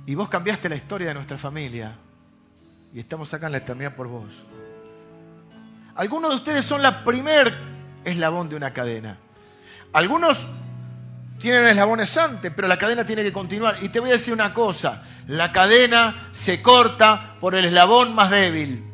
Y 0.07 0.15
vos 0.15 0.29
cambiaste 0.29 0.69
la 0.69 0.77
historia 0.77 1.09
de 1.09 1.15
nuestra 1.15 1.37
familia. 1.37 1.93
Y 2.95 3.01
estamos 3.01 3.35
acá 3.35 3.47
en 3.47 3.53
la 3.53 3.59
eternidad 3.59 3.97
por 3.97 4.07
vos. 4.07 4.33
Algunos 5.97 6.31
de 6.31 6.37
ustedes 6.37 6.65
son 6.65 6.83
la 6.83 7.05
primer 7.05 7.57
eslabón 8.05 8.49
de 8.49 8.57
una 8.57 8.73
cadena. 8.73 9.19
Algunos 9.93 10.47
tienen 11.39 11.67
eslabones 11.67 12.17
antes, 12.17 12.53
pero 12.55 12.69
la 12.69 12.77
cadena 12.77 13.05
tiene 13.05 13.23
que 13.23 13.33
continuar. 13.33 13.83
Y 13.83 13.89
te 13.89 14.01
voy 14.01 14.11
a 14.11 14.15
decir 14.15 14.35
una 14.35 14.53
cosa, 14.53 15.05
la 15.27 15.53
cadena 15.53 16.29
se 16.33 16.61
corta 16.61 17.37
por 17.41 17.55
el 17.55 17.65
eslabón 17.65 18.15
más 18.15 18.31
débil. 18.31 18.85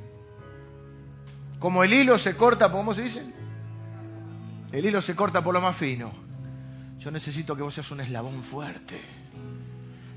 Como 1.58 1.84
el 1.84 1.92
hilo 1.92 2.18
se 2.18 2.36
corta, 2.36 2.70
¿cómo 2.70 2.94
se 2.94 3.02
dice? 3.02 3.24
El 4.70 4.86
hilo 4.86 5.02
se 5.02 5.14
corta 5.16 5.42
por 5.42 5.54
lo 5.54 5.60
más 5.60 5.76
fino. 5.76 6.12
Yo 6.98 7.10
necesito 7.10 7.56
que 7.56 7.62
vos 7.62 7.74
seas 7.74 7.90
un 7.90 8.00
eslabón 8.00 8.42
fuerte, 8.44 9.00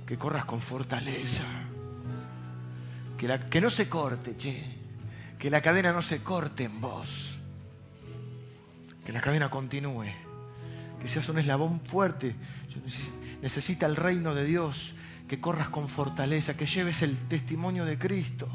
que 0.06 0.18
corras 0.18 0.46
con 0.46 0.62
fortaleza, 0.62 1.44
que, 3.18 3.40
que 3.50 3.62
no 3.62 3.72
se 3.72 3.90
corte, 3.90 4.38
che, 4.38 4.64
que 5.40 5.50
la 5.50 5.62
cadena 5.62 5.92
no 5.92 6.02
se 6.02 6.24
corte 6.24 6.64
en 6.64 6.82
vos, 6.82 7.38
que 9.06 9.12
la 9.12 9.22
cadena 9.22 9.50
continúe 9.50 10.26
que 11.06 11.12
seas 11.12 11.30
un 11.30 11.38
eslabón 11.38 11.82
fuerte. 11.82 12.36
Necesita 13.44 13.86
el 13.86 13.96
reino 13.96 14.34
de 14.34 14.44
Dios, 14.44 14.96
que 15.28 15.40
corras 15.40 15.70
con 15.70 15.88
fortaleza, 15.88 16.58
que 16.58 16.66
lleves 16.66 17.04
el 17.04 17.16
testimonio 17.28 17.86
de 17.86 18.00
Cristo. 18.00 18.50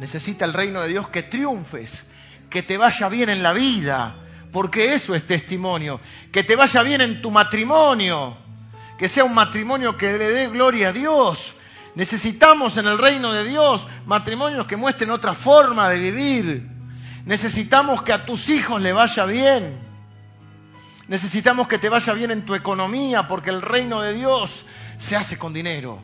Necesita 0.00 0.46
el 0.46 0.54
reino 0.54 0.80
de 0.80 0.88
Dios 0.88 1.10
que 1.10 1.24
triunfes, 1.24 2.06
que 2.48 2.62
te 2.62 2.78
vaya 2.78 3.10
bien 3.10 3.28
en 3.28 3.42
la 3.42 3.52
vida, 3.52 4.16
porque 4.50 4.94
eso 4.94 5.14
es 5.14 5.26
testimonio. 5.26 6.00
Que 6.32 6.42
te 6.42 6.56
vaya 6.56 6.82
bien 6.82 7.02
en 7.02 7.20
tu 7.20 7.30
matrimonio, 7.30 8.34
que 8.96 9.06
sea 9.06 9.24
un 9.24 9.34
matrimonio 9.34 9.94
que 9.98 10.16
le 10.16 10.30
dé 10.30 10.48
gloria 10.48 10.88
a 10.88 10.92
Dios. 10.92 11.54
Necesitamos 11.98 12.76
en 12.76 12.86
el 12.86 12.96
reino 12.96 13.32
de 13.32 13.42
Dios 13.42 13.84
matrimonios 14.06 14.68
que 14.68 14.76
muestren 14.76 15.10
otra 15.10 15.34
forma 15.34 15.88
de 15.88 15.98
vivir. 15.98 16.68
Necesitamos 17.24 18.02
que 18.02 18.12
a 18.12 18.24
tus 18.24 18.50
hijos 18.50 18.80
le 18.80 18.92
vaya 18.92 19.24
bien. 19.24 19.80
Necesitamos 21.08 21.66
que 21.66 21.76
te 21.76 21.88
vaya 21.88 22.12
bien 22.12 22.30
en 22.30 22.46
tu 22.46 22.54
economía 22.54 23.26
porque 23.26 23.50
el 23.50 23.62
reino 23.62 24.00
de 24.00 24.12
Dios 24.12 24.64
se 24.96 25.16
hace 25.16 25.38
con 25.38 25.52
dinero. 25.52 26.00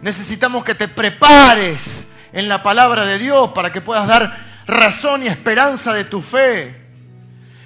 Necesitamos 0.00 0.64
que 0.64 0.74
te 0.74 0.88
prepares 0.88 2.08
en 2.32 2.48
la 2.48 2.64
palabra 2.64 3.04
de 3.04 3.20
Dios 3.20 3.52
para 3.52 3.70
que 3.70 3.82
puedas 3.82 4.08
dar 4.08 4.36
razón 4.66 5.22
y 5.22 5.28
esperanza 5.28 5.94
de 5.94 6.02
tu 6.02 6.22
fe. 6.22 6.76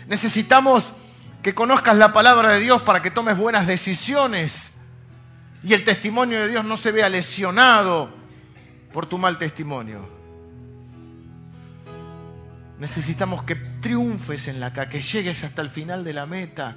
Necesitamos 0.06 0.84
que 1.42 1.54
conozcas 1.54 1.96
la 1.96 2.12
palabra 2.12 2.50
de 2.50 2.60
Dios 2.60 2.82
para 2.82 3.00
que 3.00 3.10
tomes 3.10 3.38
buenas 3.38 3.66
decisiones 3.66 4.75
y 5.66 5.74
el 5.74 5.82
testimonio 5.82 6.42
de 6.42 6.48
Dios 6.48 6.64
no 6.64 6.76
se 6.76 6.92
vea 6.92 7.08
lesionado 7.08 8.08
por 8.92 9.06
tu 9.06 9.18
mal 9.18 9.36
testimonio. 9.36 10.08
Necesitamos 12.78 13.42
que 13.42 13.56
triunfes 13.56 14.46
en 14.46 14.60
la 14.60 14.72
calle, 14.72 14.90
que 14.90 15.00
llegues 15.00 15.42
hasta 15.42 15.62
el 15.62 15.70
final 15.70 16.04
de 16.04 16.12
la 16.12 16.24
meta 16.24 16.76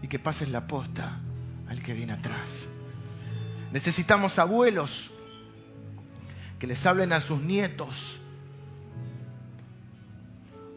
y 0.00 0.06
que 0.06 0.20
pases 0.20 0.50
la 0.50 0.68
posta 0.68 1.18
al 1.68 1.82
que 1.82 1.92
viene 1.92 2.12
atrás. 2.12 2.68
Necesitamos 3.72 4.38
abuelos 4.38 5.10
que 6.60 6.68
les 6.68 6.86
hablen 6.86 7.12
a 7.12 7.20
sus 7.20 7.40
nietos 7.40 8.20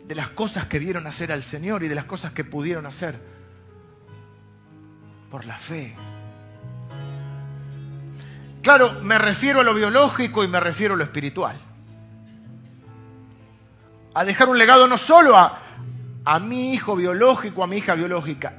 de 0.08 0.16
las 0.16 0.30
cosas 0.30 0.66
que 0.66 0.80
vieron 0.80 1.06
hacer 1.06 1.32
al 1.32 1.44
Señor 1.44 1.84
y 1.84 1.88
de 1.88 1.94
las 1.94 2.06
cosas 2.06 2.32
que 2.32 2.44
pudieron 2.44 2.88
hacer 2.88 3.22
por 5.30 5.46
la 5.46 5.58
fe. 5.58 5.96
Claro, 8.66 9.00
me 9.04 9.20
refiero 9.20 9.60
a 9.60 9.64
lo 9.64 9.76
biológico 9.76 10.44
y 10.44 10.48
me 10.48 10.60
refiero 10.60 10.96
a 10.96 10.98
lo 10.98 11.04
espiritual 11.04 11.56
a 14.16 14.26
dejar 14.26 14.50
un 14.50 14.58
legado 14.58 14.88
no 14.88 14.98
solo 14.98 15.38
a, 15.38 15.62
a 16.26 16.40
mi 16.40 16.74
hijo 16.74 16.96
biológico, 16.96 17.64
a 17.64 17.68
mi 17.68 17.78
hija 17.78 17.94
biológica, 17.94 18.54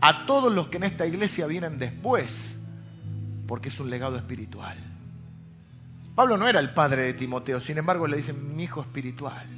a 0.00 0.24
todos 0.24 0.52
los 0.52 0.68
que 0.68 0.76
en 0.76 0.84
esta 0.84 1.04
iglesia 1.04 1.48
vienen 1.48 1.80
después, 1.80 2.60
porque 3.48 3.70
es 3.70 3.80
un 3.80 3.90
legado 3.90 4.16
espiritual. 4.16 4.78
Pablo 6.14 6.36
no 6.36 6.46
era 6.46 6.60
el 6.60 6.72
padre 6.72 7.02
de 7.02 7.14
Timoteo, 7.14 7.58
sin 7.58 7.78
embargo 7.78 8.06
le 8.06 8.18
dicen 8.18 8.54
mi 8.54 8.62
hijo 8.62 8.82
espiritual. 8.82 9.48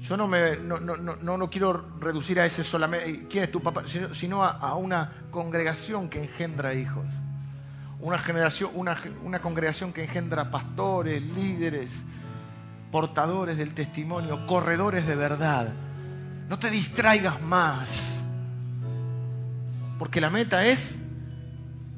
Yo 0.00 0.16
no 0.16 0.26
me 0.26 0.56
no, 0.56 0.78
no, 0.78 0.96
no, 0.96 1.36
no 1.36 1.50
quiero 1.50 1.98
reducir 1.98 2.40
a 2.40 2.46
ese 2.46 2.64
solamente, 2.64 3.26
quién 3.28 3.44
es 3.44 3.52
tu 3.52 3.60
papá, 3.60 3.82
sino, 4.12 4.42
a, 4.42 4.52
a, 4.52 4.74
una 4.74 5.12
congregación 5.30 6.08
que 6.08 6.22
engendra 6.22 6.72
hijos. 6.72 7.04
Una, 8.00 8.18
generación, 8.18 8.70
una, 8.74 8.96
una 9.22 9.40
congregación 9.40 9.92
que 9.92 10.04
engendra 10.04 10.50
pastores, 10.50 11.22
líderes, 11.22 12.04
portadores 12.90 13.56
del 13.56 13.74
testimonio, 13.74 14.46
corredores 14.46 15.06
de 15.06 15.16
verdad. 15.16 15.72
No 16.48 16.58
te 16.58 16.70
distraigas 16.70 17.42
más, 17.42 18.24
porque 19.98 20.20
la 20.20 20.30
meta 20.30 20.66
es 20.66 20.98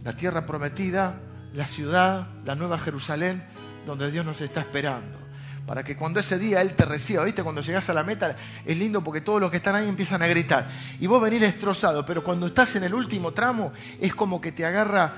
la 0.02 0.12
tierra 0.12 0.46
prometida, 0.46 1.20
la 1.52 1.66
ciudad, 1.66 2.28
la 2.44 2.54
nueva 2.54 2.78
Jerusalén, 2.78 3.44
donde 3.86 4.10
Dios 4.10 4.24
nos 4.24 4.40
está 4.40 4.60
esperando. 4.60 5.18
Para 5.66 5.84
que 5.84 5.96
cuando 5.96 6.18
ese 6.18 6.38
día 6.38 6.62
Él 6.62 6.72
te 6.74 6.84
reciba, 6.84 7.22
¿viste? 7.22 7.42
Cuando 7.42 7.60
llegas 7.60 7.88
a 7.90 7.94
la 7.94 8.02
meta 8.02 8.34
es 8.64 8.76
lindo 8.76 9.04
porque 9.04 9.20
todos 9.20 9.40
los 9.40 9.50
que 9.50 9.58
están 9.58 9.76
ahí 9.76 9.88
empiezan 9.88 10.22
a 10.22 10.26
gritar. 10.26 10.68
Y 10.98 11.06
vos 11.06 11.22
venís 11.22 11.40
destrozado, 11.40 12.04
pero 12.04 12.24
cuando 12.24 12.46
estás 12.46 12.74
en 12.76 12.84
el 12.84 12.94
último 12.94 13.32
tramo 13.32 13.72
es 14.00 14.14
como 14.14 14.40
que 14.40 14.52
te 14.52 14.64
agarra 14.64 15.14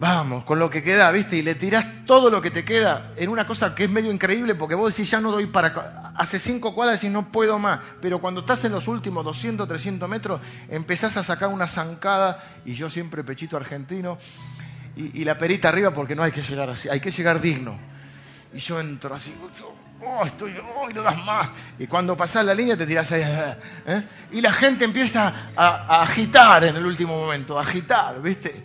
vamos, 0.00 0.44
con 0.44 0.58
lo 0.58 0.70
que 0.70 0.82
queda, 0.82 1.10
¿viste? 1.10 1.36
Y 1.36 1.42
le 1.42 1.54
tirás 1.54 2.06
todo 2.06 2.30
lo 2.30 2.40
que 2.40 2.50
te 2.50 2.64
queda 2.64 3.12
en 3.16 3.28
una 3.28 3.46
cosa 3.46 3.74
que 3.74 3.84
es 3.84 3.90
medio 3.90 4.10
increíble 4.10 4.54
porque 4.54 4.74
vos 4.74 4.96
decís, 4.96 5.10
ya 5.10 5.20
no 5.20 5.30
doy 5.30 5.46
para... 5.46 6.12
Hace 6.16 6.38
cinco 6.38 6.74
cuadras 6.74 7.04
y 7.04 7.10
no 7.10 7.30
puedo 7.30 7.58
más. 7.58 7.80
Pero 8.00 8.18
cuando 8.18 8.40
estás 8.40 8.64
en 8.64 8.72
los 8.72 8.88
últimos 8.88 9.24
200, 9.24 9.68
300 9.68 10.08
metros, 10.08 10.40
empezás 10.70 11.18
a 11.18 11.22
sacar 11.22 11.50
una 11.50 11.66
zancada, 11.66 12.42
y 12.64 12.72
yo 12.72 12.88
siempre 12.88 13.22
pechito 13.24 13.58
argentino, 13.58 14.16
y, 14.96 15.22
la 15.24 15.36
perita 15.36 15.68
arriba 15.68 15.92
porque 15.92 16.16
no 16.16 16.22
hay 16.22 16.32
que 16.32 16.42
llegar 16.42 16.70
así, 16.70 16.88
hay 16.88 17.00
que 17.00 17.10
llegar 17.10 17.40
digno. 17.40 17.78
Y 18.54 18.58
yo 18.58 18.80
entro 18.80 19.14
así, 19.14 19.34
oh, 20.02 20.24
estoy, 20.24 20.54
oh, 20.76 20.88
no 20.88 21.02
das 21.02 21.24
más. 21.24 21.50
Y 21.78 21.86
cuando 21.86 22.16
pasas 22.16 22.44
la 22.46 22.54
línea 22.54 22.76
te 22.76 22.86
tiras 22.86 23.12
ahí. 23.12 23.22
¿eh? 23.22 24.02
Y 24.32 24.40
la 24.40 24.52
gente 24.52 24.86
empieza 24.86 25.52
a, 25.54 25.66
a, 25.66 26.02
agitar 26.02 26.64
en 26.64 26.76
el 26.76 26.86
último 26.86 27.18
momento, 27.18 27.58
a 27.58 27.62
agitar, 27.62 28.20
¿viste? 28.20 28.64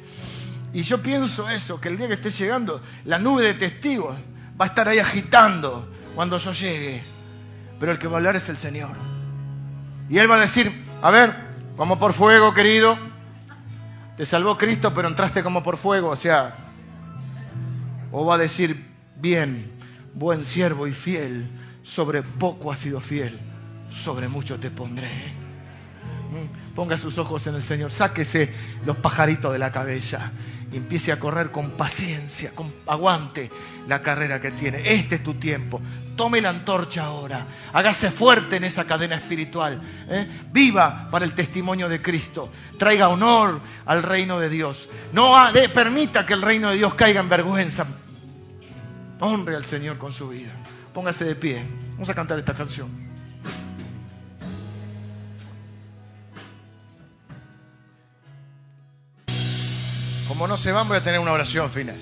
Y 0.76 0.82
yo 0.82 1.02
pienso 1.02 1.50
eso, 1.50 1.80
que 1.80 1.88
el 1.88 1.98
día 1.98 2.10
que 2.10 2.16
esté 2.16 2.32
llegando, 2.32 2.82
la 3.06 3.18
nube 3.18 3.44
de 3.44 3.54
testigos 3.54 4.14
va 4.60 4.66
a 4.66 4.68
estar 4.68 4.90
ahí 4.90 5.00
agitando 5.00 5.90
cuando 6.16 6.38
yo 6.38 6.52
llegue. 6.52 7.02
Pero 7.80 7.94
el 7.94 7.98
que 7.98 8.08
va 8.08 8.16
a 8.16 8.18
hablar 8.18 8.36
es 8.36 8.50
el 8.50 8.58
Señor. 8.58 8.92
Y 10.10 10.18
Él 10.18 10.30
va 10.30 10.36
a 10.36 10.42
decir, 10.42 10.70
a 11.02 11.10
ver, 11.12 11.34
como 11.78 11.98
por 11.98 12.12
fuego, 12.12 12.54
querido, 12.54 12.98
te 14.18 14.26
salvó 14.26 14.58
Cristo, 14.58 14.94
pero 14.94 15.08
entraste 15.08 15.44
como 15.44 15.64
por 15.64 15.78
fuego, 15.78 16.10
o 16.10 16.18
sea, 16.18 16.54
o 18.12 18.26
va 18.26 18.36
a 18.36 18.38
decir, 18.38 18.86
bien, 19.16 19.72
buen 20.14 20.44
siervo 20.44 20.88
y 20.88 20.94
fiel, 20.94 21.50
sobre 21.84 22.22
poco 22.22 22.70
has 22.70 22.80
sido 22.80 23.00
fiel, 23.00 23.40
sobre 23.90 24.28
mucho 24.28 24.60
te 24.60 24.72
pondré. 24.72 25.45
¿Mm? 26.36 26.76
Ponga 26.76 26.98
sus 26.98 27.18
ojos 27.18 27.48
en 27.48 27.56
el 27.56 27.64
Señor, 27.64 27.92
sáquese 27.92 28.52
los 28.86 28.98
pajaritos 28.98 29.54
de 29.54 29.60
la 29.60 29.72
cabeza 29.72 30.32
y 30.72 30.76
empiece 30.76 31.14
a 31.14 31.20
correr 31.20 31.52
con 31.52 31.72
paciencia, 31.72 32.52
con 32.54 32.72
aguante 32.86 33.50
la 33.88 34.02
carrera 34.02 34.42
que 34.42 34.52
tiene. 34.52 34.82
Este 34.84 35.16
es 35.16 35.24
tu 35.24 35.36
tiempo. 35.36 35.82
Tome 36.18 36.42
la 36.42 36.50
antorcha 36.50 37.06
ahora. 37.06 37.48
Hágase 37.72 38.12
fuerte 38.12 38.58
en 38.58 38.66
esa 38.66 38.84
cadena 38.84 39.16
espiritual. 39.16 39.82
¿eh? 40.10 40.28
Viva 40.52 41.08
para 41.10 41.24
el 41.24 41.34
testimonio 41.34 41.88
de 41.88 42.02
Cristo. 42.02 42.50
Traiga 42.78 43.08
honor 43.08 43.62
al 43.86 44.04
reino 44.04 44.38
de 44.40 44.50
Dios. 44.50 44.90
No 45.14 45.36
permita 45.74 46.26
que 46.26 46.34
el 46.34 46.42
reino 46.42 46.70
de 46.70 46.76
Dios 46.76 46.96
caiga 46.96 47.22
en 47.22 47.30
vergüenza. 47.30 47.86
Honre 49.22 49.56
al 49.56 49.64
Señor 49.64 49.98
con 49.98 50.12
su 50.12 50.28
vida. 50.28 50.52
Póngase 50.94 51.24
de 51.24 51.36
pie. 51.36 51.64
Vamos 51.94 52.10
a 52.10 52.14
cantar 52.14 52.38
esta 52.38 52.54
canción. 52.54 53.05
Como 60.28 60.48
no 60.48 60.58
se 60.58 60.72
van, 60.72 60.88
voy 60.88 60.98
a 60.98 61.04
tener 61.04 61.20
una 61.20 61.34
oración 61.34 61.70
final. 61.70 62.00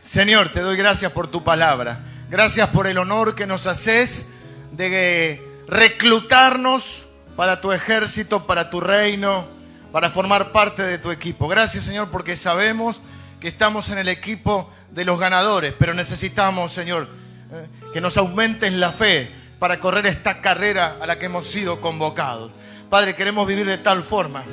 Señor, 0.00 0.50
te 0.50 0.60
doy 0.60 0.76
gracias 0.76 1.10
por 1.10 1.28
tu 1.28 1.42
palabra. 1.42 1.98
Gracias 2.30 2.68
por 2.68 2.86
el 2.86 2.96
honor 2.96 3.34
que 3.34 3.46
nos 3.46 3.66
haces 3.66 4.28
de 4.70 5.42
reclutarnos 5.66 7.06
para 7.34 7.60
tu 7.60 7.72
ejército, 7.72 8.46
para 8.46 8.70
tu 8.70 8.80
reino, 8.80 9.46
para 9.90 10.10
formar 10.10 10.52
parte 10.52 10.84
de 10.84 10.98
tu 10.98 11.10
equipo. 11.10 11.48
Gracias, 11.48 11.84
Señor, 11.84 12.10
porque 12.10 12.36
sabemos 12.36 13.00
que 13.40 13.48
estamos 13.48 13.88
en 13.90 13.98
el 13.98 14.08
equipo 14.08 14.70
de 14.92 15.04
los 15.04 15.18
ganadores, 15.18 15.74
pero 15.76 15.94
necesitamos, 15.94 16.72
Señor, 16.72 17.08
eh, 17.50 17.66
que 17.92 18.00
nos 18.00 18.16
aumentes 18.16 18.72
la 18.74 18.92
fe 18.92 19.28
para 19.58 19.80
correr 19.80 20.06
esta 20.06 20.40
carrera 20.40 20.98
a 21.00 21.06
la 21.06 21.18
que 21.18 21.26
hemos 21.26 21.48
sido 21.48 21.80
convocados. 21.80 22.52
Padre, 22.88 23.16
queremos 23.16 23.46
vivir 23.46 23.66
de 23.66 23.78
tal 23.78 24.04
forma 24.04 24.44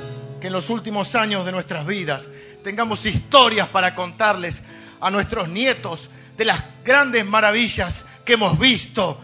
en 0.46 0.52
los 0.52 0.70
últimos 0.70 1.14
años 1.16 1.44
de 1.44 1.50
nuestras 1.52 1.84
vidas 1.86 2.28
tengamos 2.62 3.04
historias 3.04 3.68
para 3.68 3.94
contarles 3.94 4.62
a 5.00 5.10
nuestros 5.10 5.48
nietos 5.48 6.08
de 6.36 6.44
las 6.44 6.62
grandes 6.84 7.26
maravillas 7.26 8.06
que 8.24 8.34
hemos 8.34 8.56
visto, 8.58 9.18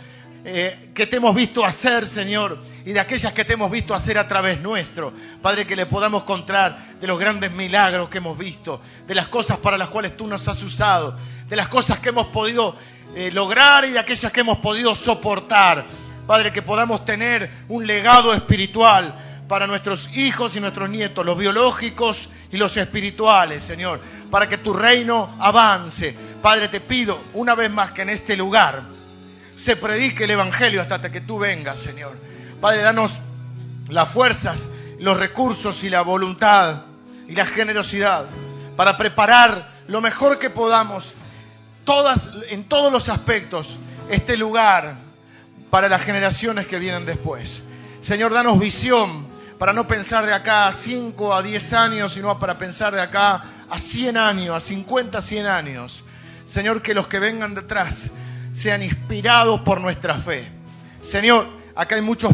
eh, 0.45 0.91
que 0.95 1.07
te 1.07 1.17
hemos 1.17 1.35
visto 1.35 1.65
hacer, 1.65 2.07
Señor, 2.07 2.61
y 2.85 2.93
de 2.93 2.99
aquellas 2.99 3.33
que 3.33 3.45
te 3.45 3.53
hemos 3.53 3.71
visto 3.71 3.95
hacer 3.95 4.19
a 4.19 4.27
través 4.27 4.61
nuestro. 4.61 5.13
Padre, 5.41 5.65
que 5.65 5.77
le 5.77 5.87
podamos 5.87 6.25
contar 6.25 6.79
de 7.01 7.07
los 7.07 7.19
grandes 7.19 7.53
milagros 7.53 8.09
que 8.09 8.19
hemos 8.19 8.37
visto, 8.37 8.81
de 9.07 9.15
las 9.15 9.29
cosas 9.29 9.59
para 9.59 9.79
las 9.79 9.91
cuales 9.91 10.17
tú 10.17 10.27
nos 10.27 10.49
has 10.49 10.61
usado, 10.63 11.17
de 11.49 11.57
las 11.57 11.69
cosas 11.69 12.01
que 12.01 12.09
hemos 12.09 12.27
podido 12.29 12.77
eh, 13.15 13.31
lograr 13.31 13.85
y 13.85 13.91
de 13.91 13.99
aquellas 14.01 14.33
que 14.33 14.41
hemos 14.41 14.59
podido 14.59 14.95
soportar. 14.97 15.87
Padre, 16.27 16.53
que 16.53 16.63
podamos 16.63 17.05
tener 17.05 17.51
un 17.69 17.87
legado 17.87 18.33
espiritual 18.35 19.15
para 19.49 19.67
nuestros 19.67 20.17
hijos 20.17 20.57
y 20.57 20.61
nuestros 20.61 20.89
nietos, 20.89 21.25
los 21.27 21.37
biológicos 21.37 22.31
y 22.51 22.57
los 22.57 22.77
espirituales, 22.77 23.63
Señor, 23.63 24.01
para 24.31 24.49
que 24.49 24.59
tu 24.59 24.73
reino 24.73 25.35
avance. 25.39 26.17
Padre, 26.41 26.69
te 26.69 26.81
pido 26.81 27.19
una 27.35 27.55
vez 27.55 27.71
más 27.71 27.91
que 27.91 28.03
en 28.03 28.11
este 28.11 28.37
lugar 28.37 28.83
se 29.57 29.77
predique 29.77 30.25
el 30.25 30.31
Evangelio 30.33 30.81
hasta 30.81 31.11
que 31.11 31.21
tú 31.21 31.39
vengas, 31.39 31.79
Señor. 31.79 32.17
Padre, 32.61 32.83
danos 32.83 33.13
las 33.89 34.09
fuerzas, 34.09 34.69
los 34.99 35.17
recursos 35.17 35.85
y 35.85 35.91
la 35.91 36.03
voluntad 36.03 36.83
y 37.29 37.35
la 37.35 37.47
generosidad 37.47 38.27
para 38.77 38.97
preparar 38.97 39.71
lo 39.87 40.01
mejor 40.01 40.39
que 40.39 40.51
podamos 40.51 41.15
todas, 41.85 42.31
en 42.49 42.65
todos 42.65 42.93
los 42.93 43.09
aspectos 43.09 43.79
este 44.09 44.37
lugar 44.37 44.97
para 45.71 45.89
las 45.89 46.03
generaciones 46.03 46.67
que 46.67 46.79
vienen 46.79 47.07
después. 47.07 47.63
Señor, 48.01 48.33
danos 48.33 48.59
visión 48.59 49.29
para 49.63 49.73
no 49.73 49.87
pensar 49.87 50.27
de 50.27 50.33
acá 50.33 50.67
a 50.67 50.73
5 50.73 51.33
a 51.33 51.41
10 51.41 51.73
años, 51.75 52.15
sino 52.15 52.37
para 52.41 52.59
pensar 52.59 52.93
de 52.93 53.01
acá 53.01 53.45
a 53.71 53.79
100 53.79 54.17
años, 54.17 54.57
a 54.57 54.59
50, 54.59 55.21
100 55.21 55.47
años. 55.47 56.03
Señor, 56.47 56.83
que 56.83 56.95
los 56.95 57.07
que 57.07 57.21
vengan 57.21 57.55
detrás 57.55 58.11
sean 58.53 58.83
inspirados 58.83 59.61
por 59.61 59.81
nuestra 59.81 60.17
fe. 60.17 60.51
Señor, 61.01 61.47
acá 61.77 61.95
hay 61.95 62.03
muchos, 62.03 62.33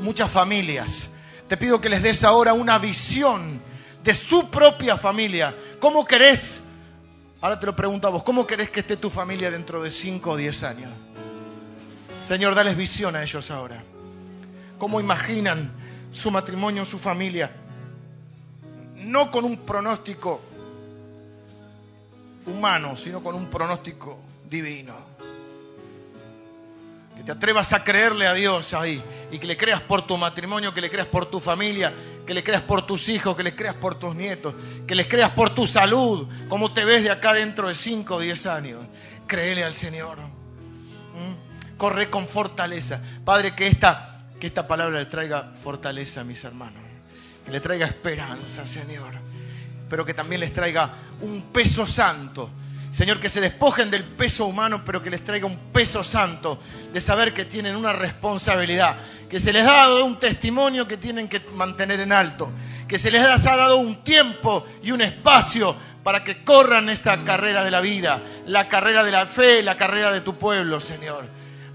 muchas 0.00 0.28
familias. 0.32 1.10
Te 1.46 1.56
pido 1.56 1.80
que 1.80 1.88
les 1.88 2.02
des 2.02 2.24
ahora 2.24 2.54
una 2.54 2.80
visión 2.80 3.62
de 4.02 4.12
su 4.12 4.50
propia 4.50 4.96
familia. 4.96 5.54
¿Cómo 5.78 6.04
querés? 6.04 6.64
Ahora 7.40 7.60
te 7.60 7.66
lo 7.66 7.76
pregunto 7.76 8.08
a 8.08 8.10
vos, 8.10 8.24
¿cómo 8.24 8.48
querés 8.48 8.68
que 8.70 8.80
esté 8.80 8.96
tu 8.96 9.10
familia 9.10 9.52
dentro 9.52 9.80
de 9.80 9.92
5 9.92 10.28
o 10.28 10.36
10 10.36 10.62
años? 10.64 10.90
Señor, 12.26 12.56
dales 12.56 12.76
visión 12.76 13.14
a 13.14 13.22
ellos 13.22 13.48
ahora. 13.52 13.80
¿Cómo 14.76 14.98
imaginan 14.98 15.86
su 16.10 16.30
matrimonio, 16.30 16.84
su 16.84 16.98
familia? 16.98 17.50
No 18.96 19.30
con 19.30 19.44
un 19.44 19.58
pronóstico 19.58 20.40
humano, 22.46 22.96
sino 22.96 23.22
con 23.22 23.34
un 23.34 23.48
pronóstico 23.48 24.18
divino. 24.48 24.94
Que 27.16 27.24
te 27.24 27.32
atrevas 27.32 27.72
a 27.72 27.82
creerle 27.82 28.26
a 28.26 28.34
Dios 28.34 28.74
ahí 28.74 29.02
y 29.32 29.38
que 29.38 29.46
le 29.46 29.56
creas 29.56 29.80
por 29.82 30.06
tu 30.06 30.16
matrimonio, 30.16 30.72
que 30.72 30.80
le 30.80 30.90
creas 30.90 31.08
por 31.08 31.26
tu 31.26 31.40
familia, 31.40 31.92
que 32.26 32.34
le 32.34 32.44
creas 32.44 32.62
por 32.62 32.86
tus 32.86 33.08
hijos, 33.08 33.36
que 33.36 33.42
le 33.42 33.56
creas 33.56 33.74
por 33.74 33.96
tus 33.96 34.14
nietos, 34.14 34.54
que 34.86 34.94
les 34.94 35.08
creas 35.08 35.30
por 35.30 35.54
tu 35.54 35.66
salud, 35.66 36.28
como 36.48 36.72
te 36.72 36.84
ves 36.84 37.02
de 37.02 37.10
acá 37.10 37.32
dentro 37.32 37.68
de 37.68 37.74
5 37.74 38.14
o 38.14 38.20
10 38.20 38.46
años. 38.46 38.86
Créele 39.26 39.64
al 39.64 39.74
Señor. 39.74 40.18
¿Mm? 40.18 41.76
Corre 41.76 42.08
con 42.10 42.26
fortaleza. 42.26 43.02
Padre, 43.24 43.54
que 43.54 43.66
esta, 43.66 44.17
que 44.38 44.46
esta 44.46 44.66
palabra 44.66 44.98
le 44.98 45.06
traiga 45.06 45.52
fortaleza 45.54 46.20
a 46.20 46.24
mis 46.24 46.42
hermanos. 46.44 46.82
Que 47.44 47.52
le 47.52 47.60
traiga 47.60 47.86
esperanza, 47.86 48.66
Señor. 48.66 49.12
Pero 49.88 50.04
que 50.04 50.14
también 50.14 50.40
les 50.40 50.52
traiga 50.52 50.90
un 51.20 51.52
peso 51.52 51.86
santo 51.86 52.50
Señor, 52.90 53.20
que 53.20 53.28
se 53.28 53.40
despojen 53.40 53.90
del 53.90 54.02
peso 54.02 54.46
humano, 54.46 54.82
pero 54.84 55.02
que 55.02 55.10
les 55.10 55.22
traiga 55.22 55.46
un 55.46 55.58
peso 55.72 56.02
santo 56.02 56.58
de 56.92 57.00
saber 57.00 57.34
que 57.34 57.44
tienen 57.44 57.76
una 57.76 57.92
responsabilidad, 57.92 58.96
que 59.28 59.40
se 59.40 59.52
les 59.52 59.66
ha 59.66 59.72
dado 59.72 60.04
un 60.04 60.18
testimonio 60.18 60.88
que 60.88 60.96
tienen 60.96 61.28
que 61.28 61.40
mantener 61.54 62.00
en 62.00 62.12
alto, 62.12 62.50
que 62.88 62.98
se 62.98 63.10
les 63.10 63.22
ha 63.22 63.36
dado 63.36 63.76
un 63.76 64.02
tiempo 64.02 64.64
y 64.82 64.90
un 64.90 65.02
espacio 65.02 65.76
para 66.02 66.24
que 66.24 66.42
corran 66.44 66.88
esta 66.88 67.18
carrera 67.24 67.62
de 67.62 67.70
la 67.70 67.82
vida, 67.82 68.22
la 68.46 68.68
carrera 68.68 69.04
de 69.04 69.12
la 69.12 69.26
fe, 69.26 69.62
la 69.62 69.76
carrera 69.76 70.10
de 70.10 70.22
tu 70.22 70.38
pueblo, 70.38 70.80
Señor. 70.80 71.26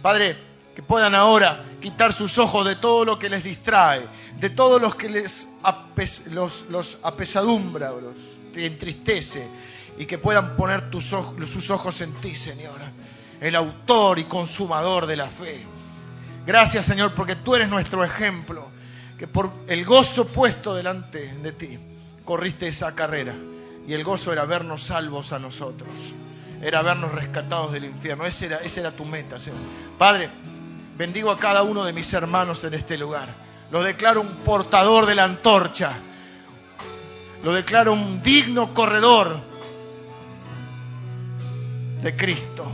Padre, 0.01 0.35
que 0.75 0.81
puedan 0.81 1.15
ahora 1.15 1.63
quitar 1.81 2.13
sus 2.13 2.37
ojos 2.37 2.65
de 2.65 2.75
todo 2.75 3.05
lo 3.05 3.19
que 3.19 3.29
les 3.29 3.43
distrae, 3.43 4.07
de 4.39 4.49
todo 4.49 4.79
lo 4.79 4.95
que 4.95 5.09
les 5.09 5.49
los, 6.31 6.65
los 6.69 6.97
apesadumbra, 7.03 7.91
los 7.91 8.15
entristece 8.55 9.47
y 9.97 10.05
que 10.05 10.17
puedan 10.17 10.55
poner 10.55 10.89
tus 10.89 11.13
ojos, 11.13 11.49
sus 11.49 11.69
ojos 11.69 12.01
en 12.01 12.13
ti, 12.13 12.35
Señor, 12.35 12.79
el 13.39 13.55
autor 13.55 14.19
y 14.19 14.23
consumador 14.23 15.05
de 15.05 15.15
la 15.15 15.27
fe. 15.27 15.63
Gracias, 16.45 16.85
Señor, 16.85 17.13
porque 17.13 17.35
tú 17.35 17.55
eres 17.55 17.69
nuestro 17.69 18.03
ejemplo, 18.03 18.67
que 19.17 19.27
por 19.27 19.51
el 19.67 19.85
gozo 19.85 20.27
puesto 20.27 20.75
delante 20.75 21.33
de 21.35 21.51
ti 21.51 21.79
corriste 22.25 22.67
esa 22.67 22.95
carrera 22.95 23.33
y 23.87 23.93
el 23.93 24.03
gozo 24.03 24.33
era 24.33 24.45
vernos 24.45 24.83
salvos 24.83 25.33
a 25.33 25.39
nosotros, 25.39 25.89
era 26.61 26.81
vernos 26.81 27.11
rescatados 27.11 27.71
del 27.73 27.85
infierno. 27.85 28.25
Esa 28.25 28.45
era, 28.45 28.57
esa 28.57 28.79
era 28.79 28.91
tu 28.91 29.05
meta, 29.05 29.39
Señor. 29.39 29.59
Padre, 29.97 30.29
bendigo 30.97 31.31
a 31.31 31.39
cada 31.39 31.63
uno 31.63 31.83
de 31.83 31.93
mis 31.93 32.11
hermanos 32.13 32.63
en 32.63 32.73
este 32.73 32.97
lugar. 32.97 33.27
Lo 33.71 33.83
declaro 33.83 34.21
un 34.21 34.29
portador 34.37 35.05
de 35.05 35.15
la 35.15 35.23
antorcha. 35.23 35.93
Lo 37.43 37.53
declaro 37.53 37.93
un 37.93 38.21
digno 38.21 38.73
corredor 38.73 39.35
de 42.01 42.15
Cristo. 42.15 42.65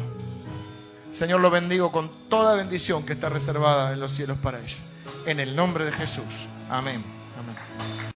Señor, 1.12 1.40
lo 1.40 1.50
bendigo 1.50 1.92
con 1.92 2.10
toda 2.30 2.56
bendición 2.56 3.06
que 3.06 3.14
está 3.14 3.30
reservada 3.30 3.94
en 3.94 4.00
los 4.00 4.12
cielos 4.12 4.38
para 4.42 4.60
ellos. 4.60 4.80
En 5.26 5.40
el 5.40 5.56
nombre 5.56 5.86
de 5.86 5.92
Jesús. 5.92 6.48
Amén. 6.70 7.04
Amén. 7.38 7.99